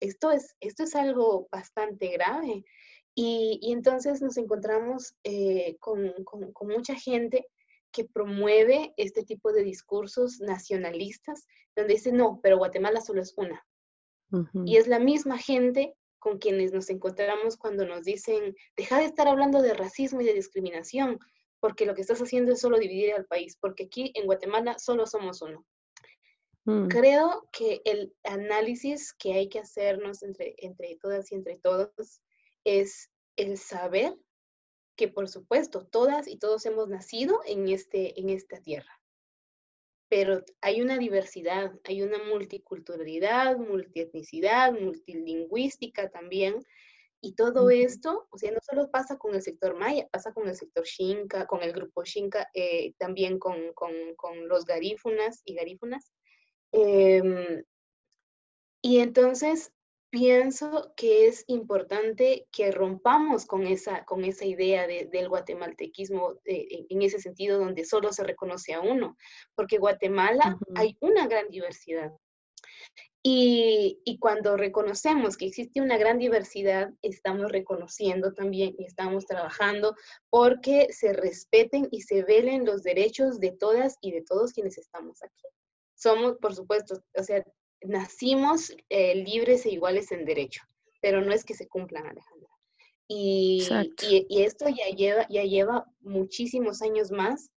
esto 0.00 0.32
es, 0.32 0.56
esto 0.58 0.82
es 0.82 0.96
algo 0.96 1.46
bastante 1.52 2.08
grave. 2.08 2.64
Y, 3.14 3.60
entonces 3.72 4.20
nos 4.20 4.36
encontramos 4.36 5.14
con, 5.78 6.12
con, 6.24 6.68
mucha 6.68 6.96
gente 6.96 7.46
que 7.96 8.04
promueve 8.04 8.92
este 8.98 9.24
tipo 9.24 9.52
de 9.52 9.64
discursos 9.64 10.38
nacionalistas, 10.40 11.46
donde 11.74 11.94
dice, 11.94 12.12
no, 12.12 12.40
pero 12.42 12.58
Guatemala 12.58 13.00
solo 13.00 13.22
es 13.22 13.32
una. 13.38 13.66
Y 14.66 14.76
es 14.76 14.86
la 14.86 14.98
misma 14.98 15.38
gente 15.38 15.94
con 16.18 16.36
quienes 16.38 16.74
nos 16.74 16.90
encontramos 16.90 17.56
cuando 17.56 17.86
nos 17.86 18.04
dicen, 18.04 18.54
deja 18.76 18.98
de 18.98 19.06
estar 19.06 19.28
hablando 19.28 19.62
de 19.62 19.72
racismo 19.72 20.20
y 20.20 20.26
de 20.26 20.34
discriminación, 20.34 21.18
porque 21.58 21.86
lo 21.86 21.94
que 21.94 22.02
estás 22.02 22.20
haciendo 22.20 22.52
es 22.52 22.60
solo 22.60 22.78
dividir 22.78 23.14
al 23.14 23.24
país, 23.24 23.56
porque 23.58 23.84
aquí 23.84 24.12
en 24.14 24.26
Guatemala 24.26 24.78
solo 24.78 25.06
somos 25.06 25.40
uno. 25.40 25.64
Mm. 26.66 26.88
Creo 26.88 27.48
que 27.50 27.80
el 27.86 28.14
análisis 28.24 29.14
que 29.14 29.32
hay 29.32 29.48
que 29.48 29.60
hacernos 29.60 30.22
entre, 30.22 30.54
entre 30.58 30.98
todas 31.00 31.32
y 31.32 31.36
entre 31.36 31.56
todos 31.60 32.20
es 32.64 33.08
el 33.36 33.56
saber 33.56 34.18
que 34.96 35.08
por 35.08 35.28
supuesto 35.28 35.86
todas 35.86 36.26
y 36.28 36.38
todos 36.38 36.64
hemos 36.66 36.88
nacido 36.88 37.40
en, 37.46 37.68
este, 37.68 38.18
en 38.18 38.30
esta 38.30 38.60
tierra, 38.60 39.00
pero 40.08 40.44
hay 40.60 40.80
una 40.80 40.98
diversidad, 40.98 41.72
hay 41.84 42.02
una 42.02 42.18
multiculturalidad, 42.24 43.58
multietnicidad, 43.58 44.72
multilingüística 44.72 46.10
también, 46.10 46.64
y 47.20 47.32
todo 47.34 47.70
esto, 47.70 48.28
o 48.30 48.38
sea, 48.38 48.52
no 48.52 48.60
solo 48.62 48.90
pasa 48.90 49.18
con 49.18 49.34
el 49.34 49.42
sector 49.42 49.76
maya, 49.76 50.06
pasa 50.12 50.32
con 50.32 50.48
el 50.48 50.54
sector 50.54 50.86
xinca, 50.86 51.46
con 51.46 51.62
el 51.62 51.72
grupo 51.72 52.04
xinca, 52.04 52.48
eh, 52.54 52.92
también 52.98 53.38
con, 53.38 53.72
con, 53.74 53.92
con, 54.16 54.48
los 54.48 54.64
garífunas 54.64 55.42
y 55.44 55.54
garífunas. 55.54 56.12
Em, 56.72 57.64
y 58.82 58.98
entonces 58.98 59.72
pienso 60.10 60.92
que 60.96 61.26
es 61.26 61.44
importante 61.46 62.46
que 62.52 62.70
rompamos 62.70 63.46
con 63.46 63.66
esa, 63.66 64.04
con 64.04 64.24
esa 64.24 64.44
idea 64.44 64.86
del 64.86 65.28
guatemaltequismo 65.28 66.34
eh, 66.44 66.86
en 66.88 67.02
ese 67.02 67.20
sentido 67.20 67.58
donde 67.58 67.84
solo 67.84 68.12
se 68.12 68.24
reconoce 68.24 68.74
a 68.74 68.80
uno, 68.80 69.16
porque 69.54 69.78
Guatemala 69.78 70.58
hay 70.74 70.96
una 71.00 71.26
gran 71.26 71.48
diversidad. 71.50 72.12
Y, 73.22 74.00
y, 74.04 74.20
cuando 74.20 74.56
reconocemos 74.56 75.36
que 75.36 75.46
existe 75.46 75.80
una 75.80 75.98
gran 75.98 76.16
diversidad, 76.18 76.90
estamos 77.02 77.50
reconociendo 77.50 78.32
también 78.32 78.76
y 78.78 78.84
estamos 78.84 79.26
trabajando 79.26 79.96
porque 80.30 80.92
se 80.92 81.12
respeten 81.12 81.88
y 81.90 82.02
se 82.02 82.22
velen 82.22 82.64
los 82.64 82.84
derechos 82.84 83.40
de 83.40 83.50
todas 83.50 83.96
y 84.00 84.12
de 84.12 84.22
todos 84.22 84.52
quienes 84.52 84.78
estamos 84.78 85.24
aquí. 85.24 85.42
Somos, 85.96 86.36
por 86.40 86.54
supuesto, 86.54 87.02
o 87.18 87.22
sea, 87.24 87.42
nacimos 87.88 88.72
eh, 88.88 89.14
libres 89.14 89.66
e 89.66 89.70
iguales 89.70 90.12
en 90.12 90.24
derecho, 90.24 90.62
pero 91.00 91.20
no 91.20 91.32
es 91.32 91.44
que 91.44 91.54
se 91.54 91.68
cumplan, 91.68 92.06
Alejandra. 92.06 92.50
Y, 93.08 93.66
y, 94.28 94.42
esto 94.42 94.68
ya 94.68 94.88
lleva, 94.94 95.26
ya 95.28 95.44
lleva 95.44 95.86
muchísimos 96.00 96.82
años 96.82 97.12
más. 97.12 97.50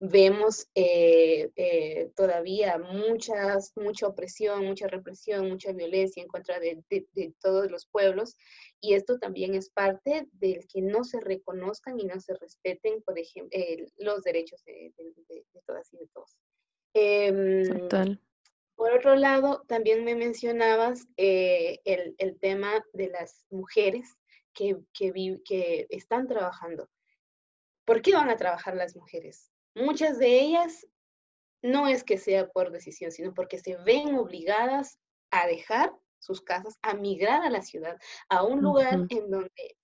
Vemos 0.00 0.66
eh, 0.74 1.50
eh, 1.54 2.10
todavía 2.16 2.78
muchas, 2.78 3.72
mucha 3.76 4.08
opresión, 4.08 4.66
mucha 4.66 4.88
represión, 4.88 5.48
mucha 5.48 5.72
violencia 5.72 6.20
en 6.22 6.28
contra 6.28 6.58
de, 6.58 6.82
de, 6.90 7.32
todos 7.40 7.70
los 7.70 7.86
pueblos. 7.86 8.36
Y 8.80 8.94
esto 8.94 9.18
también 9.18 9.54
es 9.54 9.70
parte 9.70 10.26
del 10.32 10.66
que 10.66 10.82
no 10.82 11.04
se 11.04 11.20
reconozcan 11.20 11.98
y 12.00 12.04
no 12.04 12.20
se 12.20 12.34
respeten, 12.34 13.00
por 13.02 13.18
ejemplo, 13.18 13.56
los 13.98 14.24
derechos 14.24 14.62
de, 14.64 14.92
todas 15.64 15.90
y 15.92 15.98
de 15.98 16.08
todos. 16.12 16.36
Em, 16.94 17.78
Total. 17.78 18.20
Por 18.76 18.92
otro 18.92 19.14
lado, 19.14 19.64
también 19.68 20.04
me 20.04 20.14
mencionabas 20.14 21.06
eh, 21.16 21.80
el, 21.84 22.38
tema 22.40 22.84
de 22.92 23.08
las 23.08 23.46
mujeres 23.50 24.16
que, 24.52 24.76
que, 24.92 25.86
están 25.90 26.26
trabajando. 26.26 26.88
¿Por 27.84 28.02
qué 28.02 28.14
van 28.14 28.30
a 28.30 28.36
trabajar 28.36 28.74
las 28.74 28.96
mujeres? 28.96 29.52
Muchas 29.74 30.18
de 30.18 30.40
ellas 30.40 30.86
no 31.62 31.88
es 31.88 32.04
que 32.04 32.18
sea 32.18 32.48
por 32.48 32.70
decisión, 32.70 33.12
sino 33.12 33.32
porque 33.32 33.58
se 33.58 33.76
ven 33.76 34.14
obligadas 34.16 34.98
a 35.30 35.46
dejar 35.46 35.92
sus 36.18 36.40
casas, 36.40 36.78
a 36.82 36.94
migrar 36.94 37.42
a 37.42 37.50
la 37.50 37.62
ciudad, 37.62 37.98
a 38.28 38.42
un 38.42 38.60
lugar 38.62 39.06
en 39.10 39.30
donde, 39.30 39.76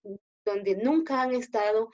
donde 0.45 0.77
nunca 0.77 1.23
han 1.23 1.35
estado 1.35 1.91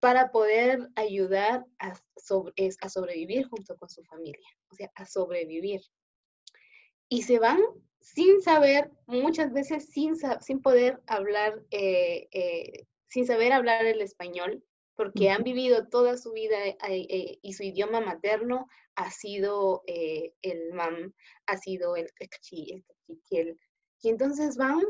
para 0.00 0.30
poder 0.30 0.88
ayudar 0.94 1.64
a, 1.78 1.92
a 1.92 2.88
sobrevivir 2.88 3.48
junto 3.48 3.76
con 3.76 3.88
su 3.88 4.04
familia, 4.04 4.48
o 4.70 4.74
sea, 4.74 4.90
a 4.94 5.06
sobrevivir. 5.06 5.80
Y 7.08 7.22
se 7.22 7.38
van 7.38 7.60
sin 8.06 8.40
saber, 8.40 8.90
muchas 9.06 9.52
veces 9.52 9.90
sin, 9.90 10.14
sin 10.40 10.62
poder 10.62 11.02
hablar, 11.06 11.60
eh, 11.72 12.28
eh, 12.30 12.86
sin 13.08 13.26
saber 13.26 13.52
hablar 13.52 13.84
el 13.84 14.00
español, 14.00 14.64
porque 14.94 15.28
han 15.28 15.42
vivido 15.42 15.88
toda 15.88 16.16
su 16.16 16.32
vida 16.32 16.56
eh, 16.88 17.38
y 17.42 17.52
su 17.52 17.64
idioma 17.64 18.00
materno 18.00 18.68
ha 18.94 19.10
sido 19.10 19.82
el 19.86 20.72
mam, 20.72 21.12
ha 21.46 21.56
sido 21.58 21.96
el 21.96 22.08
el 22.18 23.20
el 23.30 23.58
Y 24.00 24.08
entonces 24.08 24.56
van, 24.56 24.82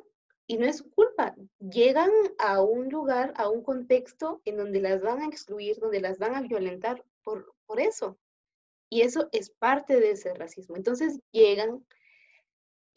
y 0.47 0.59
no 0.59 0.67
es 0.67 0.77
su 0.77 0.91
culpa, 0.91 1.35
llegan 1.59 2.11
a 2.39 2.63
un 2.63 2.89
lugar, 2.91 3.33
a 3.37 3.49
un 3.49 3.63
contexto 3.63 4.43
en 4.45 4.59
donde 4.59 4.81
las 4.81 5.03
van 5.03 5.23
a 5.23 5.27
excluir, 5.27 5.79
donde 5.81 6.01
las 6.01 6.19
van 6.19 6.37
a 6.37 6.43
violentar 6.43 7.03
por, 7.25 7.55
por 7.65 7.81
eso. 7.81 8.19
Y 8.89 9.01
eso 9.01 9.29
es 9.33 9.51
parte 9.51 9.99
de 9.99 10.13
ese 10.13 10.33
racismo. 10.35 10.77
Entonces 10.77 11.19
llegan 11.33 11.85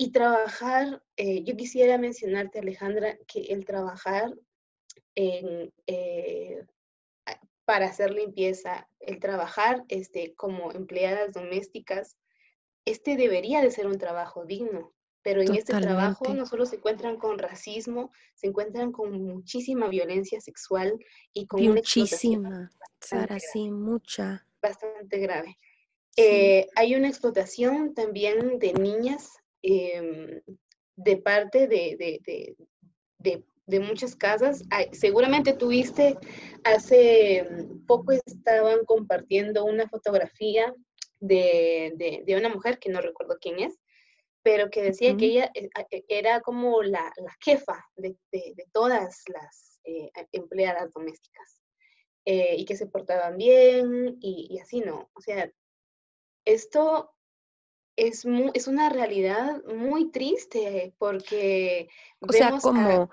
y 0.02 0.12
trabajar, 0.14 1.04
eh, 1.18 1.44
yo 1.44 1.58
quisiera 1.58 1.98
mencionarte, 1.98 2.60
Alejandra, 2.60 3.18
que 3.28 3.42
el 3.42 3.66
trabajar 3.66 4.34
en, 5.14 5.74
eh, 5.88 6.66
para 7.66 7.88
hacer 7.88 8.12
limpieza, 8.12 8.88
el 9.02 9.20
trabajar 9.20 9.84
este, 9.90 10.36
como 10.36 10.72
empleadas 10.72 11.34
domésticas, 11.34 12.18
este 12.86 13.18
debería 13.18 13.62
de 13.62 13.72
ser 13.72 13.88
un 13.88 13.98
trabajo 13.98 14.46
digno, 14.46 14.94
pero 15.22 15.42
en 15.42 15.54
este 15.54 15.78
trabajo 15.78 16.34
no 16.34 16.46
solo 16.46 16.66
se 16.66 16.78
encuentran 16.78 17.18
con 17.18 17.38
racismo, 17.38 18.14
se 18.36 18.48
encuentran 18.48 18.94
con 18.94 19.12
muchísima 19.22 19.90
violencia 19.90 20.40
sexual 20.40 20.98
y 21.34 21.46
con 21.46 21.62
muchísima, 21.62 22.72
Sara, 23.02 23.38
sí, 23.38 23.70
mucha. 23.70 24.48
Bastante 24.62 25.18
grave. 25.20 25.58
Eh, 26.16 26.70
hay 26.78 26.96
una 26.96 27.10
explotación 27.10 27.94
también 27.94 28.60
de 28.60 28.72
niñas 28.72 29.40
Em, 29.62 30.42
de 30.96 31.18
parte 31.18 31.68
de, 31.68 32.20
de, 33.20 33.80
muchas 33.80 34.16
casas. 34.16 34.64
seguramente 34.92 35.54
tuviste, 35.54 36.18
hace 36.64 37.48
poco 37.88 38.12
estaban 38.12 38.84
compartiendo 38.86 39.64
una 39.66 39.88
fotografía 39.88 40.74
de, 41.20 42.24
una 42.38 42.50
mujer 42.50 42.80
que 42.80 42.90
no 42.90 43.02
recuerdo 43.02 43.38
quién 43.40 43.60
es, 43.60 43.80
pero 44.42 44.70
que 44.70 44.82
decía 44.82 45.16
que 45.16 45.26
ella 45.26 45.52
eh, 45.54 45.70
e, 45.92 46.06
era 46.08 46.42
como 46.42 46.82
la, 46.82 47.14
jefa 47.42 47.86
de, 47.96 48.18
todas 48.72 49.22
las 49.28 49.80
eh, 49.84 50.10
empleadas 50.32 50.92
domésticas 50.94 51.62
eh, 52.26 52.56
y 52.58 52.66
que 52.66 52.76
se 52.76 52.88
portaban 52.88 53.38
bien 53.38 54.18
y, 54.20 54.48
y, 54.50 54.60
así, 54.60 54.82
¿no? 54.82 55.10
O 55.14 55.22
sea, 55.22 55.52
esto 56.46 57.12
es, 58.08 58.26
es 58.54 58.68
una 58.68 58.90
realidad 58.90 59.64
muy 59.66 60.10
triste 60.12 60.94
porque... 60.98 61.90
O 62.20 62.32
sea, 62.32 62.58
como 62.60 63.10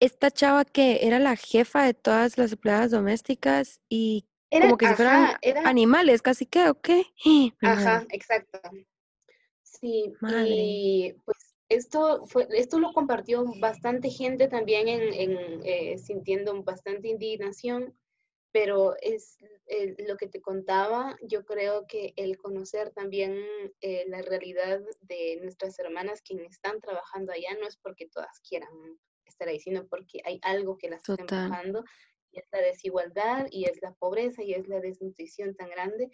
esta 0.00 0.30
chava 0.32 0.64
que 0.64 1.06
era 1.06 1.20
la 1.20 1.36
jefa 1.36 1.84
de 1.84 1.94
todas 1.94 2.36
las 2.36 2.52
empleadas 2.52 2.90
domésticas 2.90 3.80
y 3.88 4.26
como 4.50 4.76
que 4.76 4.88
si 4.88 4.94
fueran 4.94 5.36
animales, 5.64 6.22
casi 6.22 6.44
que, 6.46 6.68
¿o 6.70 6.80
qué? 6.80 7.04
Ajá, 7.60 8.04
exacto. 8.10 8.60
Sí, 9.62 10.12
y 10.46 11.14
pues 11.24 11.54
esto, 11.68 12.26
fue, 12.26 12.46
esto 12.50 12.78
lo 12.78 12.92
compartió 12.92 13.44
bastante 13.60 14.10
gente 14.10 14.48
también 14.48 14.88
en, 14.88 15.02
en 15.12 15.60
eh, 15.64 15.98
sintiendo 15.98 16.60
bastante 16.62 17.08
indignación 17.08 17.94
pero 18.52 18.94
es 19.00 19.38
eh, 19.66 19.94
lo 20.06 20.16
que 20.16 20.28
te 20.28 20.42
contaba, 20.42 21.16
yo 21.22 21.44
creo 21.44 21.86
que 21.86 22.12
el 22.16 22.36
conocer 22.36 22.90
también 22.90 23.34
eh, 23.80 24.04
la 24.08 24.20
realidad 24.20 24.80
de 25.00 25.38
nuestras 25.42 25.78
hermanas 25.78 26.20
quienes 26.22 26.52
están 26.52 26.80
trabajando 26.80 27.32
allá 27.32 27.56
no 27.58 27.66
es 27.66 27.78
porque 27.78 28.08
todas 28.08 28.40
quieran 28.46 28.70
estar 29.24 29.48
ahí, 29.48 29.58
sino 29.58 29.86
porque 29.86 30.20
hay 30.24 30.38
algo 30.42 30.76
que 30.76 30.90
las 30.90 31.00
está 31.08 31.14
empujando, 31.18 31.82
y 32.30 32.38
es 32.38 32.46
la 32.52 32.60
desigualdad, 32.60 33.46
y 33.50 33.64
es 33.64 33.80
la 33.80 33.94
pobreza, 33.94 34.42
y 34.42 34.52
es 34.52 34.68
la 34.68 34.80
desnutrición 34.80 35.54
tan 35.54 35.70
grande, 35.70 36.10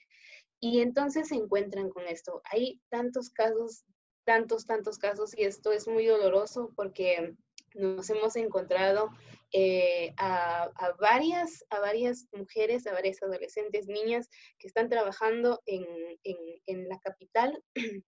y 0.60 0.80
entonces 0.80 1.28
se 1.28 1.34
encuentran 1.34 1.90
con 1.90 2.06
esto. 2.06 2.40
Hay 2.44 2.80
tantos 2.88 3.30
casos, 3.30 3.84
tantos, 4.24 4.64
tantos 4.64 4.98
casos, 4.98 5.36
y 5.36 5.42
esto 5.44 5.72
es 5.72 5.88
muy 5.88 6.06
doloroso 6.06 6.72
porque 6.76 7.34
nos 7.74 8.08
hemos 8.10 8.36
encontrado 8.36 9.10
eh, 9.52 10.12
a, 10.18 10.70
varias, 11.00 11.64
a 11.70 11.80
varias 11.80 12.28
mujeres, 12.32 12.86
a 12.86 12.92
varias 12.92 13.22
adolescentes, 13.22 13.86
niñas 13.86 14.28
que 14.58 14.68
están 14.68 14.88
trabajando 14.88 15.62
en, 15.64 15.86
la 16.88 16.98
capital 16.98 17.62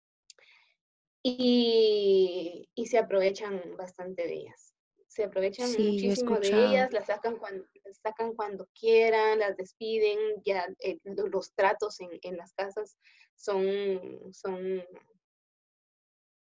y, 1.23 2.69
se 2.85 2.97
aprovechan 2.97 3.75
bastante 3.75 4.27
de 4.27 4.33
ellas. 4.33 4.73
Se 5.07 5.23
aprovechan 5.23 5.69
muchísimo 5.69 6.39
de 6.39 6.47
ellas, 6.47 6.93
las 6.93 7.07
sacan 7.07 7.37
cuando, 7.37 7.65
sacan 8.03 8.33
cuando 8.33 8.67
quieran, 8.77 9.39
las 9.39 9.57
despiden, 9.57 10.41
ya 10.45 10.67
eh, 10.79 10.99
los 11.03 11.53
tratos 11.53 11.99
en, 12.01 12.09
en, 12.21 12.37
las 12.37 12.53
casas 12.53 12.97
son, 13.35 14.33
son, 14.33 14.83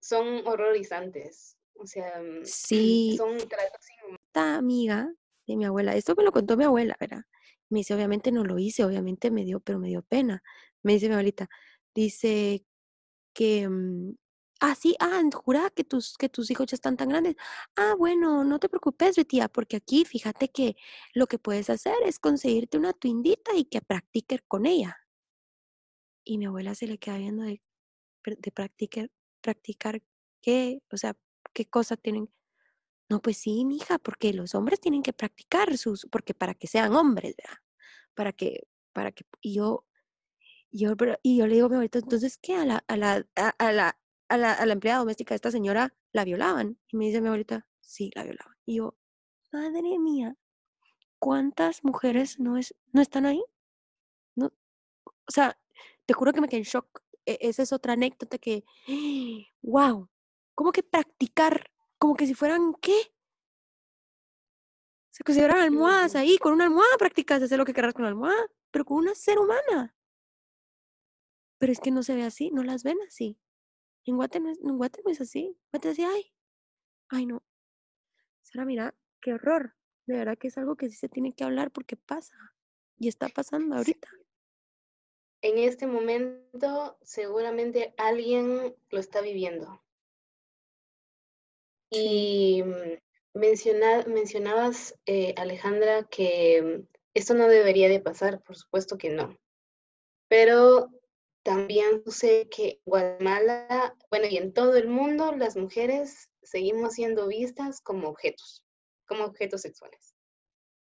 son 0.01 0.47
horrorizantes. 0.47 1.57
O 1.75 1.87
sea, 1.87 2.21
mm, 2.21 2.45
sí. 2.45 3.15
son 3.17 3.37
tratos 3.39 3.87
Esta 4.27 4.57
amiga 4.57 5.13
de 5.47 5.57
mi 5.57 5.65
abuela, 5.65 5.97
esto 5.97 6.15
me 6.17 6.25
lo 6.25 6.33
contó 6.33 6.57
mi 6.57 6.65
abuela, 6.65 6.97
¿verdad? 7.01 7.23
Me 7.71 7.81
dice, 7.81 7.95
obviamente 7.95 8.33
no 8.33 8.45
lo 8.45 8.59
hice, 8.59 8.85
obviamente 8.85 9.31
me 9.31 9.45
dio, 9.45 9.61
pero 9.61 9.79
me 9.79 9.89
dio 9.89 10.03
pena. 10.03 10.43
Me 10.83 10.95
dice 10.95 11.09
mi 11.09 11.15
abuelita, 11.15 11.49
dice 11.95 12.65
que, 13.35 13.69
mm, 13.69 14.15
ah, 14.61 14.75
sí, 14.77 14.97
ah, 15.01 15.23
jura 15.35 15.71
que 15.71 15.85
tus, 15.85 16.17
que 16.19 16.29
tus 16.29 16.51
hijos 16.51 16.67
ya 16.67 16.77
están 16.77 16.97
tan 16.97 17.09
grandes. 17.09 17.37
Ah, 17.77 17.95
bueno, 17.99 18.45
no 18.45 18.59
te 18.59 18.69
preocupes, 18.69 19.17
tía, 19.29 19.49
porque 19.49 19.77
aquí 19.77 20.05
fíjate 20.05 20.49
que 20.51 20.77
lo 21.15 21.27
que 21.27 21.39
puedes 21.39 21.71
hacer 21.71 21.95
es 22.07 22.19
conseguirte 22.19 22.79
una 22.79 22.93
tuindita 22.93 23.57
y 23.57 23.65
que 23.65 23.81
practiques 23.83 24.43
con 24.49 24.67
ella. 24.67 24.99
Y 26.25 26.39
mi 26.39 26.47
abuela 26.47 26.75
se 26.75 26.87
le 26.87 26.99
queda 26.99 27.19
viendo 27.19 27.43
de, 27.45 27.63
de 28.25 28.53
practicar, 28.53 29.11
practicar 29.41 30.03
qué, 30.43 30.81
o 30.93 30.97
sea, 30.97 31.17
qué 31.53 31.67
cosa 31.67 31.97
tienen. 31.97 32.31
No, 33.09 33.21
pues 33.21 33.39
sí, 33.39 33.65
mija, 33.65 33.99
porque 33.99 34.33
los 34.33 34.55
hombres 34.55 34.81
tienen 34.81 35.03
que 35.03 35.13
practicar 35.13 35.77
sus, 35.77 36.07
porque 36.11 36.35
para 36.35 36.55
que 36.55 36.67
sean 36.67 36.95
hombres, 36.95 37.35
¿verdad? 37.37 37.59
Para 38.15 38.33
que, 38.33 38.67
para 38.93 39.13
que, 39.13 39.25
y 39.41 39.55
yo, 39.55 39.87
yo, 40.71 40.95
y 41.23 41.39
yo 41.39 41.47
le 41.47 41.55
digo 41.55 41.67
a 41.67 41.69
mi 41.69 41.75
abuelita, 41.77 41.99
entonces, 41.99 42.39
¿qué? 42.39 42.57
A 42.57 42.65
la, 42.65 42.85
a 42.89 42.97
la, 42.97 43.27
a, 43.37 43.73
la, 43.73 43.99
a 44.29 44.37
la, 44.39 44.53
a 44.55 44.67
la 44.67 44.73
empleada 44.73 45.01
doméstica 45.01 45.35
de 45.35 45.37
esta 45.37 45.51
señora 45.51 45.95
la 46.13 46.25
violaban. 46.25 46.79
Y 46.89 46.97
me 46.97 47.07
dice 47.07 47.21
mi 47.21 47.27
abuelita, 47.29 47.67
sí, 47.81 48.11
la 48.15 48.25
violaban. 48.25 48.57
Y 48.65 48.77
yo, 48.77 48.97
madre 49.53 49.99
mía, 49.99 50.37
¿cuántas 51.19 51.85
mujeres 51.85 52.41
no, 52.41 52.57
es, 52.57 52.75
no 52.93 53.03
están 53.03 53.27
ahí? 53.27 53.45
No, 54.35 54.47
o 55.07 55.31
sea, 55.31 55.59
te 56.07 56.15
juro 56.15 56.33
que 56.33 56.41
me 56.41 56.49
quedé 56.49 56.59
en 56.61 56.65
shock. 56.65 57.03
E, 57.27 57.39
esa 57.43 57.63
es 57.63 57.73
otra 57.73 57.93
anécdota 57.93 58.39
que, 58.39 58.65
wow, 59.63 60.09
¿Cómo 60.63 60.71
que 60.71 60.85
practicar? 60.85 61.73
Como 61.99 62.15
que 62.15 62.25
si 62.25 62.35
fueran, 62.35 62.75
¿qué? 62.75 63.13
Se 65.11 65.25
consideran 65.25 65.59
almohadas 65.59 66.15
ahí, 66.15 66.39
con 66.39 66.53
una 66.53 66.67
almohada 66.67 66.99
practicas 66.99 67.43
hacer 67.43 67.59
lo 67.59 67.65
que 67.65 67.75
querrás 67.75 67.95
con 67.95 68.05
la 68.05 68.11
almohada, 68.11 68.47
pero 68.71 68.85
con 68.85 68.99
una 68.99 69.13
ser 69.17 69.41
humana. 69.41 69.97
Pero 71.59 71.73
es 71.73 71.81
que 71.81 71.91
no 71.91 72.05
se 72.05 72.15
ve 72.15 72.23
así, 72.23 72.53
no 72.53 72.63
las 72.63 72.85
ven 72.85 72.97
así. 73.05 73.41
En 74.05 74.15
Guate 74.15 74.39
no 74.39 74.51
es, 74.51 74.61
en 74.61 74.79
Guate 74.79 75.03
no 75.05 75.11
es 75.11 75.21
así. 75.21 75.59
Guate 75.73 75.89
así, 75.89 76.05
ay, 76.05 76.33
ay 77.09 77.27
no. 77.27 77.43
Sara, 78.43 78.65
mira, 78.65 78.95
qué 79.21 79.33
horror. 79.33 79.75
De 80.07 80.15
verdad 80.15 80.39
que 80.39 80.47
es 80.47 80.59
algo 80.59 80.77
que 80.77 80.89
sí 80.89 80.95
se 80.95 81.09
tiene 81.09 81.35
que 81.35 81.43
hablar 81.43 81.73
porque 81.73 81.97
pasa. 81.97 82.37
Y 83.01 83.09
está 83.09 83.29
pasando 83.31 83.75
ahorita. 83.75 84.09
En 85.41 85.59
este 85.59 85.89
momento 85.89 86.99
seguramente 87.03 87.95
alguien 87.97 88.77
lo 88.91 89.01
está 89.01 89.23
viviendo. 89.23 89.83
Y 91.93 92.63
mm, 92.63 93.39
mencionabas, 93.39 94.99
eh, 95.07 95.35
Alejandra, 95.37 96.05
que 96.05 96.63
mm, 96.63 96.89
esto 97.15 97.35
no 97.35 97.47
debería 97.49 97.89
de 97.89 98.01
pasar, 98.01 98.43
por 98.43 98.57
supuesto 98.57 98.97
que 98.97 99.11
no. 99.11 99.39
Pero 100.29 100.91
también 101.43 102.03
sé 102.07 102.49
que 102.49 102.69
en 102.69 102.79
Guatemala, 102.87 103.95
bueno, 104.11 104.27
y 104.27 104.39
en 104.39 104.53
todo 104.53 104.77
el 104.77 104.89
mundo, 104.89 105.33
las 105.37 105.57
mujeres 105.57 106.31
seguimos 106.43 106.95
siendo 106.95 107.27
vistas 107.29 107.81
como 107.81 108.09
objetos, 108.09 108.65
como 109.07 109.25
objetos 109.25 109.61
sexuales. 109.61 110.15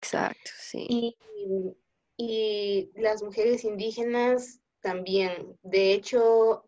Exacto, 0.02 0.52
sí. 0.60 0.86
Y, 0.90 1.78
y 2.18 2.92
las 2.96 3.24
mujeres 3.24 3.64
indígenas 3.64 4.60
también. 4.82 5.58
De 5.64 5.94
hecho, 5.94 6.67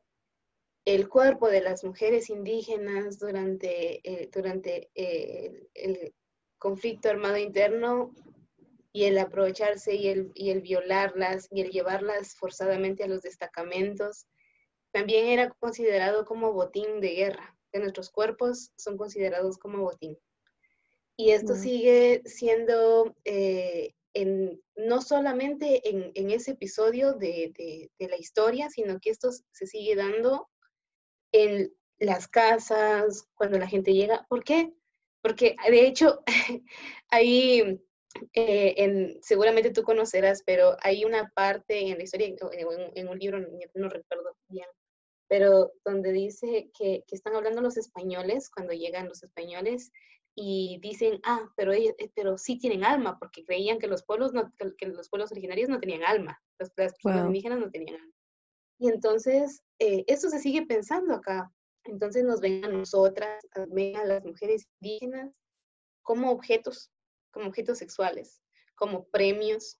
el 0.85 1.09
cuerpo 1.09 1.49
de 1.49 1.61
las 1.61 1.83
mujeres 1.83 2.29
indígenas 2.29 3.19
durante, 3.19 4.01
eh, 4.03 4.29
durante 4.33 4.89
eh, 4.95 5.67
el, 5.73 6.13
conflicto 6.59 7.09
armado 7.09 7.37
interno 7.37 8.13
y 8.91 9.05
el 9.05 9.17
aprovecharse 9.17 9.95
y 9.95 10.09
el, 10.09 10.31
y 10.35 10.49
el 10.49 10.61
violarlas 10.61 11.47
y 11.51 11.61
el 11.61 11.71
llevarlas 11.71 12.35
forzadamente 12.35 13.03
a 13.03 13.07
los 13.07 13.21
destacamentos, 13.21 14.27
también 14.91 15.27
era 15.27 15.49
considerado 15.49 16.25
como 16.25 16.51
botín 16.51 16.99
de 16.99 17.15
guerra, 17.15 17.57
que 17.71 17.79
nuestros 17.79 18.09
cuerpos 18.09 18.71
son 18.75 18.97
considerados 18.97 19.57
como 19.57 19.83
botín. 19.83 20.17
Y 21.15 21.31
esto 21.31 21.55
sigue 21.55 22.21
siendo 22.25 23.15
eh, 23.25 23.93
en, 24.13 24.61
no 24.75 25.01
solamente 25.01 25.89
en, 25.89 26.11
en 26.15 26.31
ese 26.31 26.51
episodio 26.51 27.13
de, 27.13 27.53
de, 27.57 27.91
de, 27.99 28.07
la 28.07 28.17
historia, 28.17 28.69
sino 28.69 28.99
que 28.99 29.11
esto 29.11 29.29
se 29.31 29.67
sigue 29.67 29.95
dando 29.95 30.49
en 31.31 31.71
las 31.99 32.27
casas, 32.27 33.27
cuando 33.35 33.59
la 33.59 33.67
gente 33.67 33.93
llega. 33.93 34.25
¿Por 34.29 34.43
qué? 34.43 34.73
Porque 35.21 35.55
de 35.69 35.87
hecho, 35.87 36.23
ahí, 37.09 37.81
eh, 38.33 38.73
en, 38.77 39.19
seguramente 39.21 39.71
tú 39.71 39.83
conocerás, 39.83 40.43
pero 40.45 40.77
hay 40.81 41.05
una 41.05 41.29
parte 41.35 41.89
en 41.89 41.97
la 41.97 42.03
historia, 42.03 42.27
en, 42.27 42.37
en 42.95 43.07
un 43.09 43.19
libro, 43.19 43.39
no, 43.39 43.89
recuerdo 43.89 44.35
bien, 44.47 44.67
pero 45.27 45.73
donde 45.85 46.11
dice 46.11 46.71
que, 46.77 47.03
que, 47.07 47.15
están 47.15 47.35
hablando 47.35 47.61
los 47.61 47.77
españoles, 47.77 48.49
cuando 48.49 48.73
llegan 48.73 49.09
los 49.09 49.23
españoles, 49.23 49.91
y 50.35 50.79
dicen, 50.81 51.19
ah, 51.25 51.51
pero, 51.57 51.73
ellos, 51.73 51.93
eh, 51.97 52.09
pero 52.15 52.37
sí 52.37 52.57
tienen 52.57 52.85
alma, 52.85 53.19
porque 53.19 53.43
creían 53.43 53.77
que 53.77 53.87
los 53.87 54.03
pueblos, 54.03 54.33
no, 54.33 54.53
que 54.77 54.87
los 54.87 55.09
pueblos 55.09 55.31
originarios 55.31 55.67
no 55.67 55.79
tenían 55.81 56.03
alma, 56.03 56.41
las, 56.57 56.71
personas 56.71 57.25
indígenas 57.25 57.59
no 57.59 57.69
tenían 57.69 57.95
alma. 57.95 58.13
Y 58.79 58.87
entonces, 58.87 59.61
eh, 59.77 60.05
eso 60.07 60.29
se 60.29 60.39
sigue 60.39 60.65
pensando 60.65 61.13
acá. 61.13 61.51
Entonces 61.83 62.23
nos 62.23 62.39
ven 62.39 62.65
a 62.65 62.69
nosotras, 62.69 63.45
ven 63.69 63.95
a 63.97 64.05
las 64.05 64.23
mujeres 64.23 64.67
indígenas 64.79 65.31
como 66.01 66.31
objetos, 66.31 66.91
como 67.31 67.47
objetos 67.47 67.77
sexuales, 67.77 68.41
como 68.75 69.05
premios, 69.09 69.79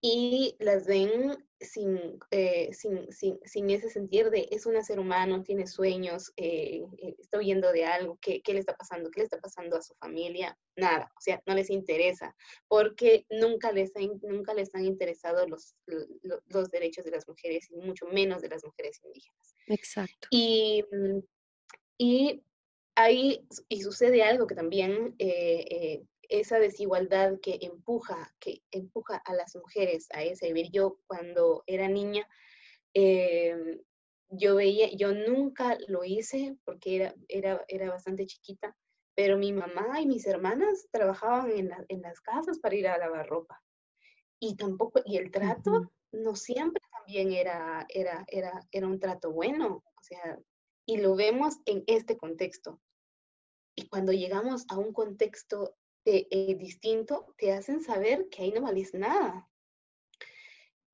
y 0.00 0.56
las 0.58 0.86
ven 0.86 1.36
sin, 1.62 2.18
eh, 2.30 2.72
sin, 2.72 3.10
sin, 3.12 3.38
sin, 3.44 3.70
ese 3.70 3.88
sentir 3.88 4.30
de 4.30 4.48
es 4.50 4.66
un 4.66 4.82
ser 4.84 4.98
humano, 4.98 5.42
tiene 5.42 5.66
sueños, 5.66 6.32
eh, 6.36 6.82
eh, 6.98 7.14
está 7.18 7.38
huyendo 7.38 7.72
de 7.72 7.84
algo, 7.84 8.18
¿qué, 8.20 8.42
¿qué, 8.42 8.52
le 8.52 8.60
está 8.60 8.76
pasando? 8.76 9.10
¿Qué 9.10 9.20
le 9.20 9.24
está 9.24 9.38
pasando 9.38 9.76
a 9.76 9.82
su 9.82 9.94
familia? 9.94 10.58
Nada, 10.76 11.10
o 11.16 11.20
sea, 11.20 11.42
no 11.46 11.54
les 11.54 11.70
interesa, 11.70 12.34
porque 12.68 13.26
nunca 13.30 13.72
les, 13.72 13.94
han, 13.96 14.20
nunca 14.22 14.54
les 14.54 14.74
han 14.74 14.84
interesado 14.84 15.46
los, 15.46 15.74
los, 15.86 16.06
los 16.46 16.70
derechos 16.70 17.04
de 17.04 17.10
las 17.10 17.28
mujeres 17.28 17.68
y 17.70 17.76
mucho 17.76 18.06
menos 18.06 18.42
de 18.42 18.48
las 18.48 18.64
mujeres 18.64 19.00
indígenas. 19.04 19.54
Exacto. 19.68 20.28
Y, 20.30 20.84
y 21.98 22.42
ahí, 22.94 23.46
y 23.68 23.82
sucede 23.82 24.22
algo 24.22 24.46
que 24.46 24.54
también 24.54 25.16
esa 26.32 26.58
desigualdad 26.58 27.38
que 27.40 27.58
empuja, 27.60 28.34
que 28.40 28.62
empuja 28.70 29.16
a 29.16 29.34
las 29.34 29.54
mujeres 29.56 30.08
a 30.12 30.22
ese 30.22 30.46
vivir. 30.48 30.70
Yo 30.72 30.98
cuando 31.06 31.62
era 31.66 31.88
niña, 31.88 32.26
em, 32.94 33.78
yo 34.30 34.56
veía, 34.56 34.88
yo 34.96 35.12
nunca 35.12 35.76
lo 35.88 36.04
hice 36.04 36.56
porque 36.64 36.96
era, 36.96 37.14
era, 37.28 37.64
era 37.68 37.90
bastante 37.90 38.26
chiquita, 38.26 38.74
pero 39.14 39.36
mi 39.36 39.52
mamá 39.52 40.00
y 40.00 40.06
mis 40.06 40.26
hermanas 40.26 40.88
trabajaban 40.90 41.50
en, 41.50 41.70
en 41.88 42.02
las 42.02 42.20
casas 42.20 42.58
para 42.58 42.74
ir 42.74 42.88
a 42.88 42.98
lavar 42.98 43.28
ropa. 43.28 43.62
Y 44.40 44.56
tampoco, 44.56 45.00
y 45.04 45.18
el 45.18 45.30
trato 45.30 45.92
no 46.12 46.34
siempre 46.34 46.82
también 46.90 47.32
era, 47.32 47.86
era, 47.88 48.24
era, 48.28 48.66
era 48.70 48.86
un 48.86 48.98
trato 48.98 49.32
bueno, 49.32 49.84
o 49.84 50.02
sea, 50.02 50.38
y 50.86 50.96
lo 50.96 51.14
vemos 51.14 51.56
en 51.66 51.84
este 51.86 52.16
contexto. 52.16 52.80
Y 53.76 53.86
cuando 53.88 54.12
llegamos 54.12 54.64
a 54.68 54.78
un 54.78 54.92
contexto 54.92 55.76
eh, 56.04 56.56
distinto, 56.58 57.32
te 57.38 57.52
hacen 57.52 57.80
saber 57.80 58.28
que 58.28 58.42
ahí 58.42 58.50
no 58.50 58.62
vales 58.62 58.92
nada. 58.92 59.48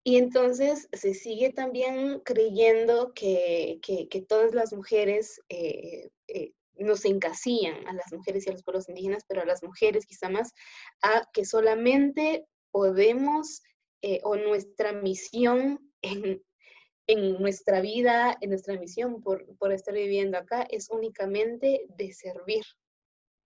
Y 0.04 0.16
entonces 0.16 0.88
se 0.92 1.14
sigue 1.14 1.50
también 1.50 2.20
creyendo 2.20 3.14
que, 3.14 3.80
que, 3.82 4.22
todas 4.22 4.54
las 4.54 4.72
mujeres 4.72 5.40
eh, 5.48 6.10
eh, 6.28 6.52
nos 6.76 7.04
encasillan, 7.04 7.86
a 7.86 7.94
las 7.94 8.12
mujeres 8.12 8.46
y 8.46 8.50
a 8.50 8.52
los 8.52 8.62
pueblos 8.62 8.88
indígenas, 8.88 9.24
pero 9.26 9.42
a 9.42 9.46
las 9.46 9.62
mujeres 9.62 10.06
quizá 10.06 10.28
más, 10.28 10.52
a 11.02 11.28
que 11.32 11.44
solamente 11.44 12.46
podemos, 12.70 13.62
o 14.22 14.36
nuestra 14.36 14.92
misión 14.92 15.90
en, 16.02 16.42
en, 17.06 17.40
nuestra 17.40 17.80
vida, 17.80 18.36
en 18.40 18.50
nuestra 18.50 18.78
misión 18.78 19.22
por, 19.22 19.56
por 19.56 19.72
estar 19.72 19.94
viviendo 19.94 20.38
acá, 20.38 20.62
es 20.70 20.88
únicamente 20.90 21.86
de 21.96 22.12
servir, 22.12 22.64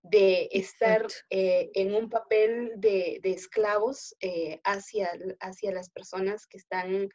de 0.03 0.49
estar 0.53 1.07
eh, 1.31 1.71
en 1.75 1.95
un 1.95 2.11
papel 2.11 2.73
de, 2.77 3.21
esclavos 3.25 4.17
eh, 4.21 4.61
hacia, 4.65 5.11
hacia 5.41 5.73
las 5.73 5.91
personas 5.91 6.47
que 6.47 6.59
están, 6.59 7.09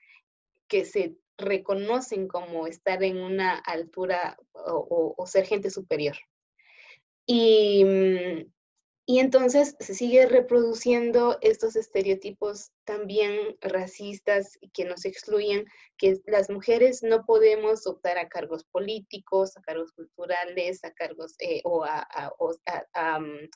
que 0.67 0.85
se 0.85 1.15
reconocen 1.37 2.27
como 2.27 2.65
estar 2.67 3.03
en 3.03 3.17
una 3.17 3.57
altura 3.57 4.37
o 4.53 5.25
ser 5.27 5.45
gente 5.45 5.69
superior. 5.69 6.15
Y, 7.29 7.83
mm, 7.83 8.51
y 9.09 9.19
entonces 9.19 9.77
se 9.79 9.95
sigue 9.95 10.25
reproduciendo 10.25 11.37
estos 11.39 11.77
estereotipos 11.77 12.71
también 12.83 13.55
racistas 13.61 14.57
y 14.59 14.69
que 14.71 14.83
nos 14.83 15.05
excluyen, 15.05 15.65
que 15.97 16.19
las 16.25 16.49
mujeres 16.49 17.03
no 17.03 17.25
podemos 17.25 17.87
optar 17.87 18.17
a 18.17 18.27
cargos 18.27 18.65
políticos, 18.65 19.55
a 19.55 19.61
cargos 19.61 19.93
culturales, 19.93 20.83
a 20.83 20.91
cargos 20.91 21.35
eh, 21.39 21.61
o, 21.63 21.85
a, 21.85 23.19
mm, 23.21 23.49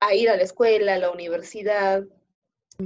a, 0.00 0.14
ir 0.14 0.30
a 0.30 0.38
la 0.38 0.42
escuela, 0.42 0.94
a 0.94 0.98
la 0.98 1.10
universidad, 1.10 2.04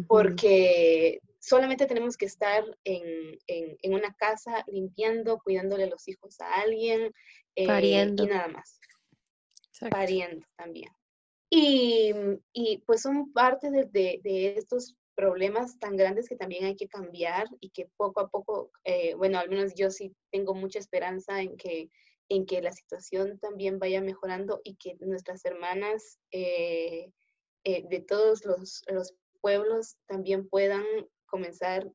porque 0.08 1.20
solamente 1.38 1.86
tenemos 1.86 2.16
que 2.16 2.26
estar 2.26 2.64
en, 2.82 3.38
en, 3.46 3.94
una 3.94 4.12
casa 4.14 4.64
limpiando, 4.66 5.38
cuidándole 5.38 5.86
los 5.86 6.08
hijos 6.08 6.40
a 6.40 6.52
alguien 6.62 7.12
eh, 7.54 7.62
y 7.62 8.26
nada 8.26 8.48
más. 8.48 8.80
Pariendo 9.88 10.44
también. 10.56 10.95
Y, 11.58 12.82
pues 12.84 13.00
son 13.00 13.32
parte 13.32 13.70
de, 13.70 13.84
de, 13.86 14.58
estos 14.58 14.94
problemas 15.14 15.78
tan 15.78 15.96
grandes 15.96 16.28
que 16.28 16.36
también 16.36 16.66
hay 16.66 16.76
que 16.76 16.86
cambiar 16.86 17.46
y 17.60 17.70
que 17.70 17.88
poco 17.96 18.20
a 18.20 18.28
poco, 18.28 18.70
eh, 18.84 19.14
bueno, 19.14 19.38
al 19.38 19.48
menos 19.48 19.74
yo 19.74 19.90
sí 19.90 20.14
tengo 20.30 20.54
mucha 20.54 20.78
esperanza 20.78 21.40
en 21.40 21.56
que, 21.56 21.88
en 22.28 22.44
que 22.44 22.60
la 22.60 22.72
situación 22.72 23.38
también 23.38 23.78
vaya 23.78 24.02
mejorando 24.02 24.60
y 24.64 24.76
que 24.76 24.96
nuestras 25.00 25.46
hermanas 25.46 26.18
eh, 26.30 27.10
eh, 27.64 27.84
de 27.88 28.00
todos 28.00 28.44
los, 28.44 28.82
los, 28.88 29.14
pueblos 29.40 29.96
también 30.06 30.48
puedan 30.48 30.84
comenzar 31.26 31.90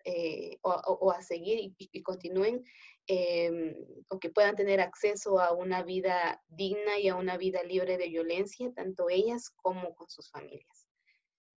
o, 0.62 0.70
o, 0.70 1.12
a 1.12 1.22
seguir 1.22 1.60
y, 1.60 1.76
y 1.78 2.02
continúen 2.04 2.64
Em, 3.08 3.76
o 4.10 4.20
que 4.20 4.30
puedan 4.30 4.56
tener 4.56 4.80
acceso 4.80 5.40
a 5.40 5.54
una 5.54 5.84
vida 5.84 6.42
digna 6.48 7.00
y 7.00 7.10
a 7.10 7.16
una 7.16 7.36
vida 7.36 7.64
libre 7.64 7.98
de 7.98 8.08
violencia, 8.08 8.72
tanto 8.74 9.10
ellas 9.10 9.50
como 9.50 9.96
con 9.96 10.08
sus 10.10 10.30
familias. 10.30 10.88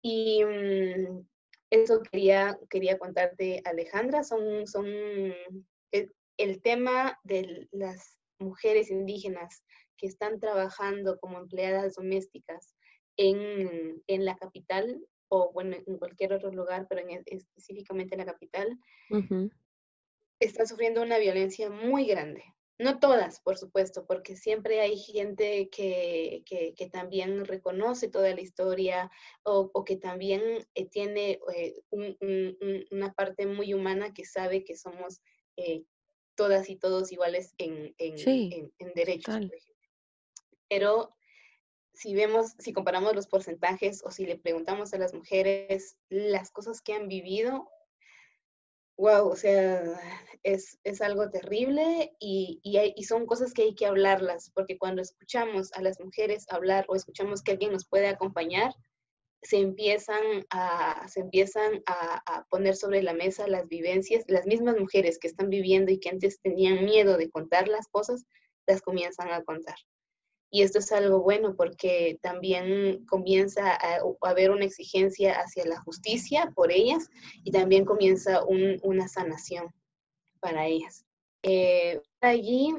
Y 0.03 0.43
mm, 0.43 1.27
eso 1.71 2.01
quería, 2.03 2.59
quería 2.71 2.99
contarte, 2.99 3.61
Alejandra, 3.65 4.25
son, 4.25 4.67
son 4.67 4.87
el, 4.87 6.15
el 6.39 6.63
tema 6.63 7.21
de 7.25 7.69
las 7.73 8.19
mujeres 8.39 8.91
indígenas 8.91 9.63
que 9.97 10.07
están 10.07 10.41
trabajando 10.41 11.19
como 11.21 11.39
empleadas 11.39 11.95
domésticas 11.95 12.75
en, 13.17 14.03
en, 14.07 14.25
la 14.25 14.37
capital 14.37 15.01
o 15.35 15.53
bueno, 15.53 15.77
en 15.85 15.99
cualquier 15.99 16.33
otro 16.33 16.53
lugar, 16.53 16.87
pero 16.88 17.01
en, 17.01 17.23
específicamente 17.27 18.14
en 18.14 18.20
la 18.20 18.33
capital, 18.33 18.79
están 20.38 20.66
sufriendo 20.66 21.03
una 21.03 21.18
violencia 21.18 21.70
muy 21.70 22.07
grande. 22.07 22.44
No 22.79 22.99
todas, 22.99 23.41
por 23.41 23.57
supuesto, 23.57 24.05
porque 24.05 24.37
siempre 24.37 24.80
hay 24.80 24.97
gente 24.97 25.68
que, 25.70 26.43
que, 26.47 26.91
también 26.91 27.45
reconoce 27.45 28.09
toda 28.09 28.35
la 28.35 28.41
historia 28.41 29.11
o, 29.45 29.70
o 29.72 29.85
que 29.85 29.97
también 29.97 30.43
eh, 30.74 30.87
tiene 30.87 31.39
eh, 31.55 32.87
una 32.91 33.12
parte 33.12 33.47
muy 33.47 33.74
humana 33.74 34.12
que 34.12 34.24
sabe 34.24 34.64
que 34.64 34.76
somos 34.76 35.20
eh, 35.57 35.85
todas 36.37 36.68
y 36.68 36.76
todos 36.76 37.12
iguales 37.12 37.55
en, 37.59 37.95
en, 37.99 38.72
en, 38.78 38.93
derechos. 38.95 39.49
Pero 40.68 41.14
si 41.95 42.14
vemos, 42.14 42.55
si 42.59 42.72
comparamos 42.72 43.14
los 43.14 43.26
porcentajes 43.26 44.03
o 44.05 44.11
si 44.11 44.26
le 44.26 44.36
preguntamos 44.36 44.92
a 44.92 44.99
las 44.99 45.14
mujeres 45.14 45.97
las 46.09 46.51
cosas 46.51 46.80
que 46.80 46.92
han 46.92 47.09
vivido, 47.09 47.68
wow, 48.97 49.28
o 49.28 49.36
sea, 49.36 49.82
es, 50.42 50.78
es 50.84 51.01
algo 51.01 51.30
terrible 51.30 52.14
y, 52.20 52.61
y, 52.62 52.78
y, 52.95 53.05
son 53.05 53.26
cosas 53.26 53.53
que 53.53 53.62
hay 53.62 53.74
que 53.74 53.86
hablarlas, 53.86 54.51
porque 54.55 54.78
cuando 54.78 55.03
escuchamos 55.03 55.72
a 55.72 55.82
las 55.82 55.99
mujeres 56.01 56.47
hablar 56.49 56.84
o 56.88 56.95
escuchamos 56.95 57.42
que 57.42 57.53
alguien 57.53 57.72
nos 57.72 57.86
puede 57.88 58.09
acompañar, 58.09 58.72
se 59.45 59.59
empiezan, 59.59 60.47
a, 60.51 61.07
se 61.09 61.20
empiezan 61.20 61.82
a, 61.86 62.47
poner 62.49 62.76
sobre 62.76 63.03
la 63.03 63.12
mesa 63.12 63.47
las 63.47 63.68
vivencias, 63.68 64.24
las 64.26 64.47
mismas 64.47 64.78
mujeres 64.78 65.18
que 65.18 65.28
están 65.28 65.51
viviendo 65.51 65.92
y 65.92 66.01
que 66.01 66.09
antes 66.09 66.40
tenían 66.40 66.84
miedo 66.84 67.16
de 67.16 67.30
contar 67.30 67.68
las 67.68 67.86
cosas, 67.88 68.24
las 68.66 68.80
comienzan 68.80 69.30
a 69.30 69.45
contar. 69.45 69.76
Y 70.55 70.62
esto 70.62 70.78
es 70.78 70.92
algo 70.92 71.20
bueno 71.20 71.57
porque 71.57 72.20
también 72.22 73.05
comienza 73.07 73.72
a, 73.72 73.98
haber 74.20 74.52
una 74.52 74.64
exigencia 74.64 75.32
hacia 75.32 75.66
la 75.66 75.80
justicia 75.80 76.52
por 76.55 76.70
ellas 76.70 77.11
y 77.42 77.50
también 77.50 77.84
comienza 77.84 78.44
una 78.44 79.09
sanación 79.09 79.74
para 80.38 80.64
ellas. 80.68 81.05
Eh, 81.42 82.00
allí 82.20 82.72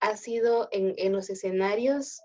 ha 0.00 0.16
sido 0.16 0.68
en, 0.72 0.94
en 0.96 1.12
los 1.12 1.30
escenarios 1.30 2.20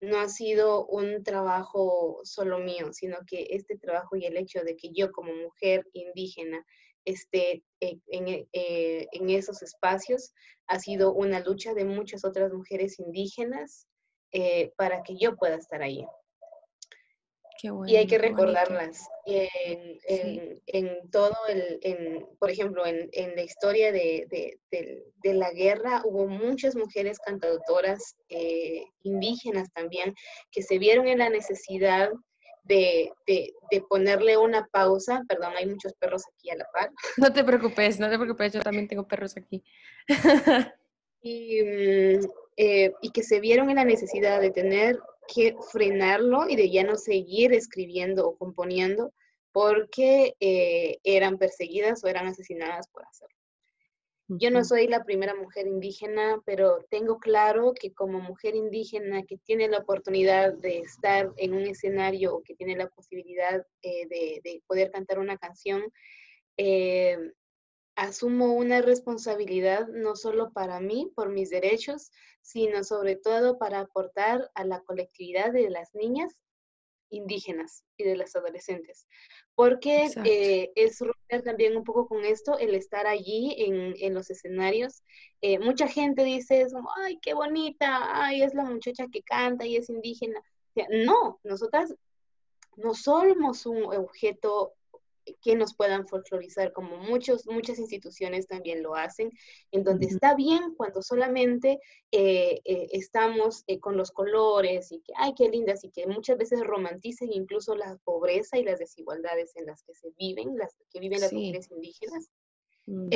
no 0.00 0.18
ha 0.20 0.28
sido 0.30 0.86
un 0.86 1.22
trabajo 1.22 2.20
solo 2.24 2.60
mío, 2.60 2.94
sino 2.94 3.18
que 3.26 3.46
este 3.50 3.76
trabajo 3.76 4.16
y 4.16 4.24
el 4.24 4.38
hecho 4.38 4.64
de 4.64 4.74
que 4.74 4.90
yo 4.94 5.12
como 5.12 5.34
mujer 5.34 5.86
indígena 5.92 6.64
esté 7.04 7.62
eh, 7.80 7.98
eh, 8.10 9.06
en, 9.12 9.30
esos 9.30 9.62
espacios 9.62 10.32
ha 10.66 10.78
sido 10.78 11.12
una 11.12 11.40
lucha 11.40 11.74
de 11.74 11.84
muchas 11.84 12.24
otras 12.24 12.52
mujeres 12.52 12.98
indígenas 12.98 13.86
eh, 14.32 14.72
para 14.76 15.02
que 15.02 15.16
yo 15.16 15.36
pueda 15.36 15.56
estar 15.56 15.82
ahí 15.82 16.06
y 17.86 17.96
hay 17.96 18.06
que 18.06 18.18
recordarlas. 18.18 19.08
En, 19.24 21.10
todo 21.10 21.36
el, 21.48 22.26
por 22.38 22.50
ejemplo, 22.50 22.84
en, 22.86 23.36
la 23.36 23.42
historia 23.42 23.92
de, 23.92 24.58
la 25.22 25.52
guerra 25.52 26.02
hubo 26.04 26.26
muchas 26.26 26.74
mujeres 26.74 27.18
cantautoras 27.20 28.16
eh, 28.28 28.84
indígenas 29.02 29.72
también 29.72 30.14
que 30.50 30.62
se 30.62 30.78
vieron 30.78 31.06
en 31.06 31.18
la 31.18 31.28
necesidad 31.28 32.10
de, 32.64 33.12
ponerle 33.88 34.36
una 34.36 34.66
pausa. 34.66 35.22
Perdón, 35.28 35.54
hay 35.56 35.66
muchos 35.66 35.94
perros 35.94 36.22
aquí 36.32 36.50
a 36.50 36.56
la 36.56 36.66
par. 36.72 36.90
No 37.16 37.32
te 37.32 37.44
preocupes, 37.44 37.98
no 37.98 38.08
te 38.08 38.18
preocupes, 38.18 38.52
yo 38.52 38.60
también 38.60 38.88
tengo 38.88 39.06
perros 39.06 39.36
aquí. 39.36 39.62
y, 41.22 41.62
mm, 41.62 42.26
eh, 42.56 42.92
y 43.00 43.10
que 43.10 43.22
se 43.22 43.40
vieron 43.40 43.70
en 43.70 43.76
la 43.76 43.84
necesidad 43.84 44.40
de 44.40 44.50
tener 44.50 44.98
que 45.32 45.54
frenarlo 45.70 46.48
y 46.48 46.56
de 46.56 46.70
ya 46.70 46.84
no 46.84 46.96
seguir 46.96 47.52
escribiendo 47.52 48.26
o 48.26 48.36
componiendo 48.36 49.12
porque 49.52 50.34
eh, 50.40 50.98
eran 51.04 51.38
perseguidas 51.38 52.02
o 52.04 52.08
eran 52.08 52.26
asesinadas 52.26 52.88
por 52.88 53.04
hacerlo. 53.04 53.36
Yo 54.38 54.50
no 54.50 54.64
soy 54.64 54.86
la 54.86 55.04
primera 55.04 55.34
mujer 55.34 55.66
indígena, 55.66 56.40
pero 56.46 56.84
tengo 56.90 57.18
claro 57.18 57.74
que 57.78 57.92
como 57.92 58.20
mujer 58.20 58.54
indígena 58.54 59.24
que 59.24 59.36
tiene 59.38 59.68
la 59.68 59.78
oportunidad 59.78 60.54
de 60.54 60.78
estar 60.78 61.32
en 61.36 61.54
un 61.54 61.66
escenario 61.66 62.36
o 62.36 62.42
que 62.42 62.54
tiene 62.54 62.76
la 62.76 62.88
posibilidad 62.88 63.66
eh, 63.82 64.06
de, 64.08 64.62
poder 64.66 64.90
cantar 64.90 65.18
una 65.18 65.36
canción, 65.36 65.82
eh, 66.56 67.18
asumo 67.94 68.54
una 68.54 68.80
responsabilidad 68.80 69.88
no 69.88 70.16
solo 70.16 70.52
para 70.52 70.80
mí, 70.80 71.12
por 71.14 71.28
mis 71.28 71.50
derechos, 71.50 72.10
sino 72.40 72.84
sobre 72.84 73.16
todo 73.16 73.58
para 73.58 73.80
aportar 73.80 74.50
a 74.54 74.64
la 74.64 74.80
colectividad 74.80 75.52
de 75.52 75.68
las 75.68 75.94
niñas 75.94 76.38
indígenas 77.12 77.84
y 77.96 78.04
de 78.04 78.16
las 78.16 78.34
adolescentes. 78.34 79.06
Porque 79.54 80.10
eh, 80.24 80.72
es 80.74 80.98
romper 80.98 81.42
también 81.42 81.76
un 81.76 81.84
poco 81.84 82.08
con 82.08 82.24
esto, 82.24 82.58
el 82.58 82.74
estar 82.74 83.06
allí 83.06 83.54
en, 83.58 84.14
los 84.14 84.30
escenarios. 84.30 85.02
Eh, 85.40 85.58
mucha 85.58 85.86
gente 85.86 86.24
dice, 86.24 86.66
ay, 86.96 87.18
qué 87.22 87.34
bonita, 87.34 88.24
ay, 88.24 88.42
es 88.42 88.54
la 88.54 88.64
muchacha 88.64 89.06
que 89.12 89.22
canta 89.22 89.66
y 89.66 89.76
es 89.76 89.88
indígena. 89.88 90.42
no, 91.04 91.38
nosotras 91.44 91.94
no 92.76 92.94
somos 92.94 93.66
un 93.66 93.84
objeto 93.84 94.74
que 95.40 95.54
nos 95.54 95.74
puedan 95.74 96.06
folclorizar, 96.06 96.72
como 96.72 96.96
muchos, 96.96 97.46
muchas 97.46 97.78
instituciones 97.78 98.46
también 98.46 98.82
lo 98.82 98.94
hacen, 98.94 99.30
en 99.70 99.84
donde 99.84 100.06
está 100.06 100.34
bien 100.34 100.74
cuando 100.76 101.02
solamente 101.02 101.80
eh, 102.10 102.60
eh, 102.64 102.88
estamos 102.92 103.64
eh, 103.66 103.78
con 103.78 103.96
los 103.96 104.10
colores 104.10 104.92
y 104.92 105.00
que, 105.00 105.12
ay, 105.16 105.34
qué 105.36 105.48
lindas, 105.48 105.84
y 105.84 105.90
que 105.90 106.06
muchas 106.06 106.38
veces 106.38 106.60
romanticen 106.60 107.32
incluso 107.32 107.74
la 107.74 107.96
pobreza 108.04 108.58
y 108.58 108.64
las 108.64 108.78
desigualdades 108.78 109.54
en 109.56 109.66
las 109.66 109.82
que 109.82 109.94
se 109.94 110.10
viven, 110.18 110.56
las 110.56 110.74
que 110.90 111.00
viven 111.00 111.20
las 111.20 111.32
mujeres 111.32 111.70
indígenas. 111.70 112.28
Mm, 112.86 113.10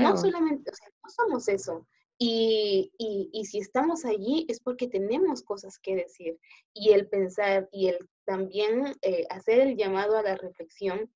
no 0.00 0.16
solamente, 0.16 0.70
o 0.70 0.74
sea, 0.74 0.88
no 1.02 1.10
somos 1.10 1.48
eso. 1.48 1.86
Y, 2.20 2.92
y, 2.98 3.30
y, 3.32 3.44
si 3.44 3.58
estamos 3.58 4.04
allí 4.04 4.44
es 4.48 4.58
porque 4.58 4.88
tenemos 4.88 5.42
cosas 5.42 5.78
que 5.78 5.94
decir. 5.94 6.36
Y 6.74 6.90
el 6.90 7.08
pensar 7.08 7.68
y 7.70 7.86
el 7.88 8.08
también 8.24 8.92
hacer 9.30 9.60
el 9.60 9.76
llamado 9.76 10.16
a 10.16 10.22
la 10.22 10.34
reflexión 10.34 11.08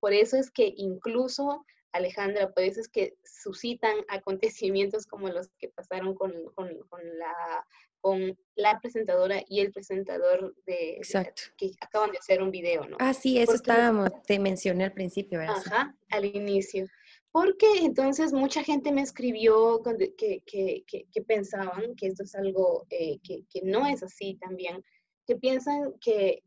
por 0.00 0.12
eso 0.12 0.36
es 0.36 0.50
que 0.50 0.72
incluso, 0.76 1.64
Alejandra, 1.92 2.50
por 2.50 2.64
eso 2.64 2.80
es 2.80 2.88
que 2.88 3.16
suscitan 3.24 3.94
acontecimientos 4.08 5.06
como 5.06 5.28
los 5.28 5.48
que 5.58 5.68
pasaron 5.68 6.14
con, 6.14 6.32
la, 6.32 7.66
con 8.00 8.38
la 8.56 8.80
presentadora 8.80 9.42
y 9.48 9.60
el 9.60 9.72
presentador 9.72 10.54
de, 10.66 10.96
Exacto. 10.96 11.42
que 11.56 11.72
acaban 11.80 12.10
de 12.12 12.18
hacer 12.18 12.42
un 12.42 12.50
video, 12.50 12.86
¿no? 12.86 12.96
Ah, 12.98 13.14
sí, 13.14 13.38
eso 13.38 13.54
estábamos, 13.54 14.10
te 14.26 14.38
mencioné 14.38 14.84
al 14.84 14.92
principio, 14.92 15.38
¿verdad? 15.38 15.62
Ajá, 15.66 15.94
al 16.10 16.24
inicio. 16.24 16.86
Porque 17.32 17.66
entonces 17.82 18.32
mucha 18.32 18.64
gente 18.64 18.90
me 18.90 19.02
escribió 19.02 19.82
que, 20.16 20.42
que, 20.44 21.22
pensaban 21.22 21.94
que 21.94 22.08
esto 22.08 22.24
es 22.24 22.34
algo 22.34 22.86
eh, 22.90 23.20
que, 23.22 23.62
no 23.62 23.86
es 23.86 24.02
así 24.02 24.36
también, 24.40 24.84
que 25.26 25.36
piensan 25.36 25.94
que 26.00 26.42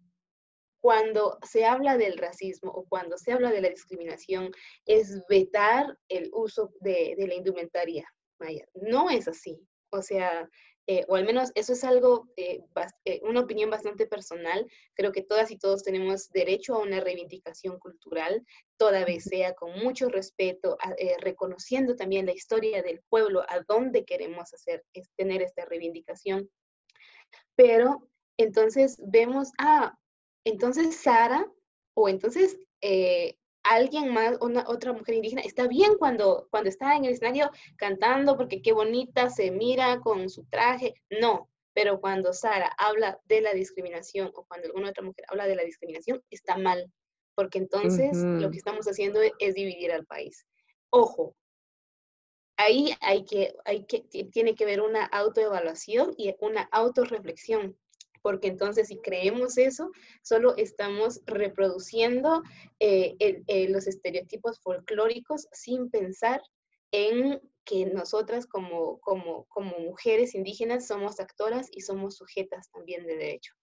cuando 0.84 1.40
se 1.44 1.64
habla 1.64 1.98
del 1.98 2.18
racismo 2.18 2.70
o 2.70 2.84
cuando 2.84 3.18
se 3.18 3.32
habla 3.32 3.52
de 3.52 3.62
la 3.62 3.70
discriminación 3.70 4.52
es 4.86 5.26
vetar 5.30 5.98
el 6.10 6.30
uso 6.34 6.74
de, 6.82 7.16
la 7.18 7.36
indumentaria 7.36 8.06
maya. 8.38 8.68
No 8.74 9.10
es 9.10 9.30
así. 9.30 9.66
O 9.92 10.02
sea, 10.02 10.50
eh, 10.86 11.06
o 11.08 11.16
al 11.16 11.24
menos 11.24 11.54
eso 11.56 11.72
es 11.72 11.86
algo, 11.86 12.28
eh, 12.36 12.60
eh, 13.06 13.22
una 13.24 13.40
opinión 13.40 13.70
bastante 13.70 14.08
personal. 14.08 14.70
Creo 14.94 15.14
que 15.14 15.22
todas 15.22 15.52
y 15.52 15.58
todos 15.58 15.84
tenemos 15.84 16.30
derecho 16.32 16.76
a 16.76 16.80
una 16.80 17.00
reivindicación 17.00 17.80
cultural, 17.80 18.46
toda 18.76 19.06
vez 19.06 19.24
sea 19.24 19.54
con 19.54 19.80
mucho 19.80 20.10
respeto, 20.10 20.78
reconociendo 21.22 21.96
también 21.96 22.26
la 22.26 22.34
historia 22.34 22.84
del 22.84 23.02
pueblo, 23.08 23.46
a 23.48 23.62
dónde 23.70 24.04
queremos 24.04 24.54
hacer, 24.54 24.84
es 24.92 25.10
tener 25.16 25.42
esta 25.42 25.64
reivindicación. 25.64 26.50
Pero 27.56 28.10
entonces 28.38 28.98
vemos, 29.00 29.52
ah, 29.60 29.98
entonces 30.46 30.96
Sara 30.96 31.52
o 31.96 32.10
entonces 32.10 32.60
eh, 32.82 33.38
alguien 33.64 34.14
más, 34.14 34.38
una, 34.42 34.66
otra 34.68 34.94
mujer 34.94 35.16
indígena, 35.16 35.42
está 35.42 35.68
bien 35.68 35.98
cuando, 35.98 36.48
cuando 36.52 36.70
está 36.70 36.96
en 36.96 37.06
el 37.06 37.14
escenario 37.14 37.50
cantando 37.78 38.38
porque 38.38 38.62
qué 38.62 38.74
bonita 38.74 39.30
se 39.30 39.52
mira 39.52 40.00
con 40.02 40.30
su 40.30 40.46
traje. 40.46 40.94
No, 41.10 41.50
pero 41.74 42.00
cuando 42.00 42.34
Sara 42.34 42.68
habla 42.78 43.20
de 43.26 43.42
la 43.42 43.54
discriminación 43.54 44.32
o 44.36 44.46
cuando 44.46 44.68
alguna 44.68 44.90
otra 44.90 45.04
mujer 45.04 45.26
habla 45.30 45.48
de 45.48 45.56
la 45.56 45.64
discriminación, 45.64 46.22
está 46.30 46.58
mal, 46.58 46.92
porque 47.36 47.58
entonces 47.58 48.18
lo 48.24 48.52
que 48.52 48.58
estamos 48.58 48.86
haciendo 48.86 49.20
es 49.40 49.56
dividir 49.56 49.92
al 49.92 50.06
país. 50.06 50.46
Ojo, 50.90 51.36
ahí 52.58 52.94
hay 53.02 53.26
que, 53.26 53.56
hay 53.66 53.86
que, 53.86 54.02
tiene 54.32 54.56
que 54.56 54.66
haber 54.66 54.82
una 54.82 55.06
autoevaluación 55.06 56.14
y 56.18 56.36
una 56.40 56.64
autorreflexión 56.72 57.78
porque 58.24 58.48
entonces 58.48 58.88
si 58.88 58.98
creemos 58.98 59.60
eso, 59.60 59.92
solo 60.24 60.56
estamos 60.58 61.22
reproduciendo 61.26 62.42
eh, 62.80 63.16
eh, 63.20 63.70
los 63.70 63.86
estereotipos 63.86 64.60
folclóricos 64.62 65.48
sin 65.52 65.92
pensar 65.92 66.42
en 66.92 67.40
que 67.66 67.86
nosotras 67.86 68.48
como, 68.48 69.00
como, 69.02 69.46
como 69.50 69.78
mujeres 69.80 70.34
indígenas 70.36 70.88
somos 70.88 71.20
actoras 71.20 71.68
y 71.72 71.82
somos 71.82 72.16
sujetas 72.18 72.72
también 72.72 73.06
de 73.06 73.18
derecho. 73.18 73.54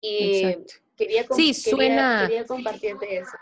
Y 0.00 0.56
quería, 0.96 1.26
sí, 1.30 1.54
suena... 1.54 2.26
quería 2.26 2.46
compartirte 2.46 3.18
eso. 3.18 3.36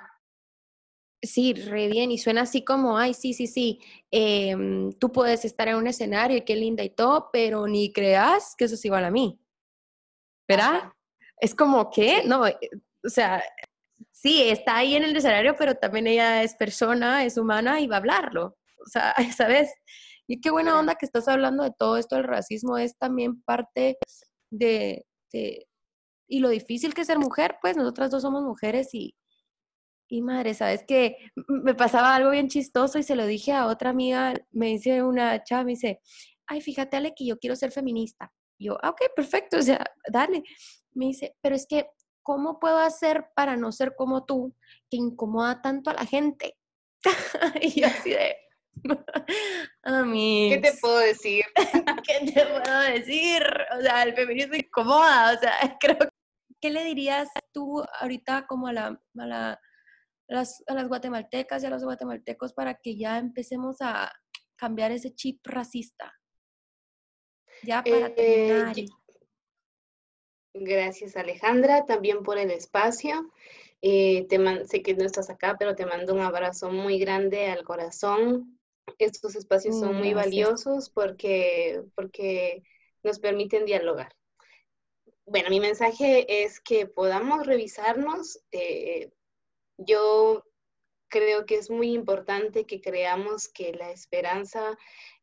Sí, 1.23 1.55
re 1.55 1.89
bien, 1.89 2.11
y 2.11 2.19
suena 2.19 2.43
así 2.43 2.65
como, 2.65 2.99
ay, 2.99 3.15
sí, 3.15 3.33
sí, 3.33 3.47
sí, 3.47 3.81
em, 4.11 4.93
tú 4.93 5.11
puedes 5.13 5.45
estar 5.45 5.67
en 5.69 5.77
un 5.77 5.87
escenario 5.87 6.37
y 6.37 6.43
qué 6.43 6.55
linda 6.57 6.85
y 6.85 6.91
todo, 6.91 7.31
pero 7.33 7.67
ni 7.67 7.93
creas 7.93 8.55
que 8.57 8.67
eso 8.67 8.75
es 8.75 8.85
igual 8.85 9.05
a 9.05 9.11
mí. 9.11 9.41
¿Verdad? 10.49 10.93
Es 11.41 11.55
como 11.55 11.91
que, 11.91 12.25
no, 12.25 12.47
eh, 12.47 12.59
o 13.05 13.09
sea, 13.09 13.43
sí, 14.13 14.43
está 14.49 14.79
ahí 14.79 14.97
en 14.97 15.05
el 15.05 15.17
escenario, 15.17 15.55
pero 15.59 15.75
también 15.75 16.07
ella 16.07 16.43
es 16.43 16.55
persona, 16.57 17.25
es 17.25 17.37
humana 17.39 17.81
y 17.81 17.87
va 17.87 17.97
a 17.97 17.99
hablarlo. 17.99 18.57
O 18.85 18.89
sea, 18.89 19.15
¿sabes? 19.37 19.73
Y 20.27 20.41
qué 20.41 20.51
buena 20.51 20.79
onda 20.79 20.97
que 20.97 21.07
estás 21.07 21.29
hablando 21.29 21.63
de 21.65 21.73
todo 21.79 21.97
esto, 21.97 22.17
el 22.17 22.25
racismo 22.25 22.79
es 22.79 22.97
también 22.99 23.43
parte 23.43 23.97
de, 24.51 25.05
de 25.33 25.67
y 26.29 26.41
lo 26.41 26.49
difícil 26.49 26.95
que 26.95 27.03
es 27.03 27.07
ser 27.07 27.19
mujer, 27.19 27.59
pues 27.63 27.77
nosotras 27.77 28.11
dos 28.11 28.23
somos 28.23 28.43
mujeres 28.43 28.89
y, 28.93 29.15
y 30.09 30.23
madre, 30.23 30.55
sabes 30.55 30.85
que 30.87 31.17
me 31.49 31.75
pasaba 31.75 32.15
algo 32.15 32.31
bien 32.31 32.49
chistoso 32.49 32.99
y 32.99 33.03
se 33.03 33.17
lo 33.17 33.27
dije 33.27 33.53
a 33.53 33.67
otra 33.67 33.91
amiga, 33.91 34.35
me 34.53 34.69
dice 34.69 35.03
una 35.03 35.43
chava, 35.45 35.65
me 35.65 35.73
dice, 35.73 36.01
ay, 36.47 36.61
fíjate 36.61 36.97
Ale 36.97 37.15
que 37.15 37.27
yo 37.27 37.39
quiero 37.39 37.57
ser 37.57 37.73
feminista. 37.73 38.33
Yo, 38.59 38.79
ah, 38.83 38.91
ok, 38.91 39.03
perfecto, 39.15 39.59
o 39.59 39.63
sea, 39.63 39.85
dale. 40.11 40.43
Me 40.93 41.07
dice, 41.07 41.37
pero 41.43 41.55
es 41.55 41.67
que 41.69 41.91
¿cómo 42.27 42.59
puedo 42.59 42.79
hacer 42.79 43.27
para 43.37 43.57
no 43.57 43.71
ser 43.71 43.95
como 43.95 44.25
tú, 44.25 44.53
que 44.91 44.97
incomoda 44.97 45.63
tanto 45.63 45.91
a 45.91 45.95
la 45.95 46.05
gente? 46.05 46.59
y 47.61 47.81
yo 47.81 47.87
así 47.87 48.11
de, 48.11 48.37
a 49.85 50.03
mí. 50.05 50.51
¿Qué 50.53 50.59
te 50.59 50.77
puedo 50.81 50.99
decir? 50.99 51.45
¿Qué 52.07 52.33
te 52.33 52.47
puedo 52.47 52.81
decir? 52.81 53.43
O 53.79 53.81
sea, 53.81 54.03
el 54.03 54.15
feminismo 54.15 54.57
incomoda, 54.57 55.35
o 55.35 55.39
sea, 55.39 55.53
creo 55.81 55.97
¿Qué 56.61 56.71
le 56.71 56.85
dirías 56.85 57.29
tú 57.53 57.85
ahorita 58.01 58.47
como 58.47 58.67
a, 58.67 58.73
la, 58.73 58.87
a, 59.19 59.59
las, 60.27 60.65
a 60.67 60.75
las 60.75 60.89
guatemaltecas 60.89 61.63
y 61.63 61.67
a 61.67 61.71
los 61.71 61.85
guatemaltecos 61.85 62.55
para 62.55 62.75
que 62.75 62.97
ya 62.97 63.19
empecemos 63.19 63.77
a 63.81 64.11
cambiar 64.57 64.91
ese 64.91 65.15
chip 65.15 65.47
racista? 65.47 66.13
Ya 67.63 67.83
para 67.83 68.09
eh, 68.17 68.49
terminar. 68.49 68.77
Gracias 70.55 71.17
Alejandra, 71.17 71.85
también 71.85 72.23
por 72.23 72.39
el 72.39 72.51
espacio. 72.51 73.31
Eh, 73.83 74.27
te 74.29 74.67
sé 74.67 74.83
que 74.83 74.95
no 74.95 75.05
estás 75.05 75.29
acá, 75.29 75.57
pero 75.59 75.75
te 75.75 75.87
mando 75.87 76.15
un 76.15 76.21
abrazo 76.21 76.71
muy 76.71 76.99
grande 76.99 77.47
al 77.47 77.63
corazón. 77.65 78.59
Estos 78.99 79.37
espacios 79.37 79.79
son 79.79 79.97
muy 79.97 80.15
valiosos 80.15 80.91
porque, 80.91 81.83
porque 81.95 82.63
nos 83.03 83.19
permiten 83.19 83.65
dialogar. 83.67 84.15
Bueno, 85.27 85.51
mi 85.51 85.61
mensaje 85.61 86.45
es 86.45 86.61
que 86.61 86.87
podamos 86.87 87.47
revisarnos. 87.47 88.41
Eh, 88.53 89.11
yo 89.77 90.45
creo 91.09 91.47
que 91.47 91.57
es 91.57 91.69
muy 91.69 91.93
importante 91.93 92.65
que 92.65 92.81
creamos 92.81 93.49
que 93.49 93.73
la 93.73 93.91
esperanza 93.91 94.79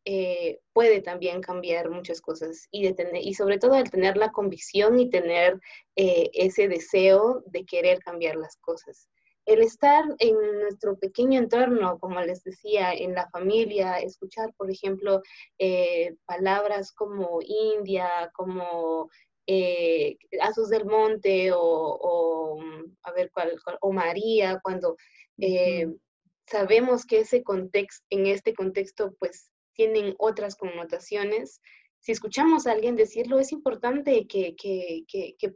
eh, 0.05 0.59
puede 0.73 1.01
también 1.01 1.41
cambiar 1.41 1.89
muchas 1.89 2.19
cosas 2.19 2.67
y, 2.71 2.93
y 3.21 3.33
sobre 3.35 3.57
todo 3.57 3.75
al 3.75 3.89
tener 3.89 4.17
la 4.17 4.31
convicción 4.31 4.99
y 4.99 5.09
tener 5.09 5.59
eh, 5.95 6.29
ese 6.33 6.67
deseo 6.67 7.41
de 7.45 7.65
querer 7.65 7.99
cambiar 7.99 8.35
las 8.35 8.57
cosas. 8.57 9.07
El 9.45 9.61
estar 9.61 10.03
en 10.19 10.35
nuestro 10.59 10.97
pequeño 10.97 11.39
entorno, 11.39 11.99
como 11.99 12.19
les 12.21 12.43
decía, 12.43 12.93
en 12.93 13.13
la 13.13 13.29
familia, 13.29 13.97
escuchar, 13.99 14.53
por 14.57 14.71
ejemplo, 14.71 15.21
eh, 15.57 16.15
palabras 16.25 16.91
como 16.91 17.39
India, 17.41 18.31
como 18.33 19.09
eh, 19.47 20.17
Asos 20.41 20.69
del 20.69 20.85
Monte 20.85 21.51
o, 21.53 22.57
a 23.03 23.11
ver, 23.11 23.31
cuál, 23.33 23.57
o 23.81 23.91
María, 23.91 24.59
cuando 24.63 24.95
sabemos 26.45 27.05
que 27.05 27.19
ese 27.19 27.43
contexto, 27.43 28.05
en 28.09 28.27
este 28.27 28.53
contexto, 28.53 29.13
pues 29.19 29.49
tienen 29.73 30.15
otras 30.17 30.55
connotaciones. 30.55 31.61
Si 31.99 32.11
escuchamos 32.11 32.67
a 32.67 32.71
alguien 32.71 32.95
decirlo, 32.95 33.39
es 33.39 33.51
importante 33.51 34.27
que, 34.27 34.55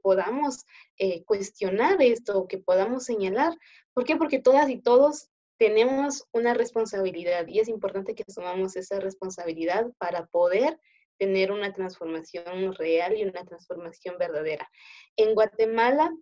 podamos 0.02 0.66
eh, 0.98 1.24
cuestionar 1.26 2.02
esto, 2.02 2.48
que 2.48 2.58
podamos 2.58 3.04
señalar. 3.04 3.54
¿Por 3.94 4.06
qué? 4.06 4.16
Porque 4.16 4.40
todas 4.40 4.70
y 4.70 4.82
todos 4.82 5.30
tenemos 5.58 6.26
una 6.32 6.54
responsabilidad 6.54 7.48
y 7.48 7.60
es 7.60 7.68
importante 7.68 8.16
que 8.16 8.24
asumamos 8.28 8.76
esa 8.76 9.00
responsabilidad 9.00 9.88
para 9.98 10.28
poder 10.28 10.80
tener 11.18 11.52
una 11.52 11.74
transformación 11.74 12.74
real 12.76 13.18
y 13.18 13.24
una 13.24 13.44
transformación 13.44 14.18
verdadera. 14.20 14.70
En 15.16 15.34
Guatemala 15.34 16.16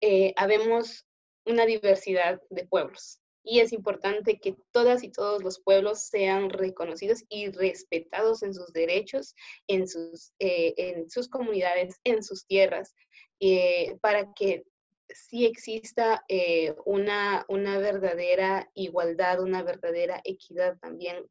eh, 0.00 0.32
habemos 0.36 1.04
una 1.44 1.66
diversidad 1.66 2.40
de 2.48 2.66
pueblos 2.66 3.20
y 3.42 3.60
es 3.60 3.72
importante 3.72 4.38
que 4.38 4.56
todas 4.70 5.02
y 5.02 5.10
todos 5.10 5.42
los 5.42 5.60
pueblos 5.60 6.02
sean 6.02 6.50
reconocidos 6.50 7.24
y 7.28 7.50
respetados 7.50 8.42
en 8.42 8.54
sus 8.54 8.72
derechos, 8.72 9.34
en 9.66 9.88
sus, 9.88 10.32
eh, 10.38 10.74
en 10.76 11.10
sus 11.10 11.28
comunidades, 11.28 12.00
en 12.04 12.22
sus 12.22 12.46
tierras, 12.46 12.94
eh, 13.40 13.96
para 14.02 14.32
que 14.34 14.64
sí 15.08 15.46
exista 15.46 16.24
eh, 16.28 16.74
una, 16.84 17.44
una 17.48 17.78
verdadera 17.78 18.70
igualdad, 18.74 19.40
una 19.40 19.62
verdadera 19.62 20.20
equidad 20.24 20.78
también 20.78 21.26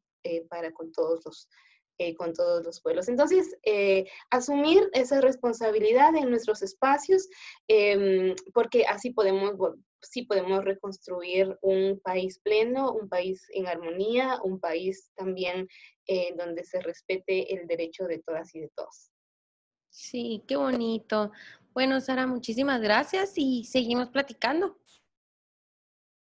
para 0.50 0.70
con 0.72 0.92
todos 0.92 1.24
los, 1.24 1.48
con 2.16 2.32
todos 2.32 2.64
los 2.64 2.80
pueblos. 2.80 3.08
Entonces, 3.08 3.56
asumir 4.30 4.88
esa 4.92 5.20
responsabilidad 5.20 6.14
en 6.16 6.30
nuestros 6.30 6.62
espacios, 6.62 7.28
em, 7.68 8.34
porque 8.52 8.84
así 8.86 9.10
podemos 9.10 9.54
sí 10.02 10.22
podemos 10.22 10.64
reconstruir 10.64 11.56
un 11.62 12.00
país 12.00 12.38
pleno, 12.38 12.92
un 12.92 13.08
país 13.08 13.46
en 13.52 13.66
armonía, 13.66 14.40
un 14.42 14.60
país 14.60 15.10
también 15.14 15.68
eh, 16.06 16.34
donde 16.36 16.64
se 16.64 16.80
respete 16.80 17.54
el 17.54 17.66
derecho 17.66 18.04
de 18.04 18.18
todas 18.18 18.54
y 18.54 18.60
de 18.60 18.68
todos. 18.74 19.10
Sí, 19.90 20.42
qué 20.46 20.56
bonito. 20.56 21.32
Bueno, 21.72 22.00
Sara, 22.00 22.26
muchísimas 22.26 22.80
gracias 22.80 23.34
y 23.36 23.64
seguimos 23.64 24.10
platicando. 24.10 24.78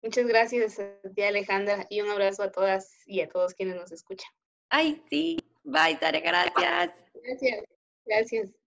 Muchas 0.04 0.26
gracias 0.26 0.80
a 0.80 1.10
ti, 1.14 1.22
Alejandra, 1.22 1.86
y 1.90 2.02
un 2.02 2.10
abrazo 2.10 2.44
a 2.44 2.52
todas 2.52 2.92
y 3.06 3.22
a 3.22 3.30
todos 3.30 3.54
quienes 3.54 3.76
nos 3.76 3.92
escuchan. 3.92 4.32
Ay, 4.70 5.02
sí. 5.10 5.38
Bye, 5.64 5.98
Sara, 6.00 6.20
gracias. 6.20 6.92
Gracias, 7.14 7.64
gracias. 8.06 8.61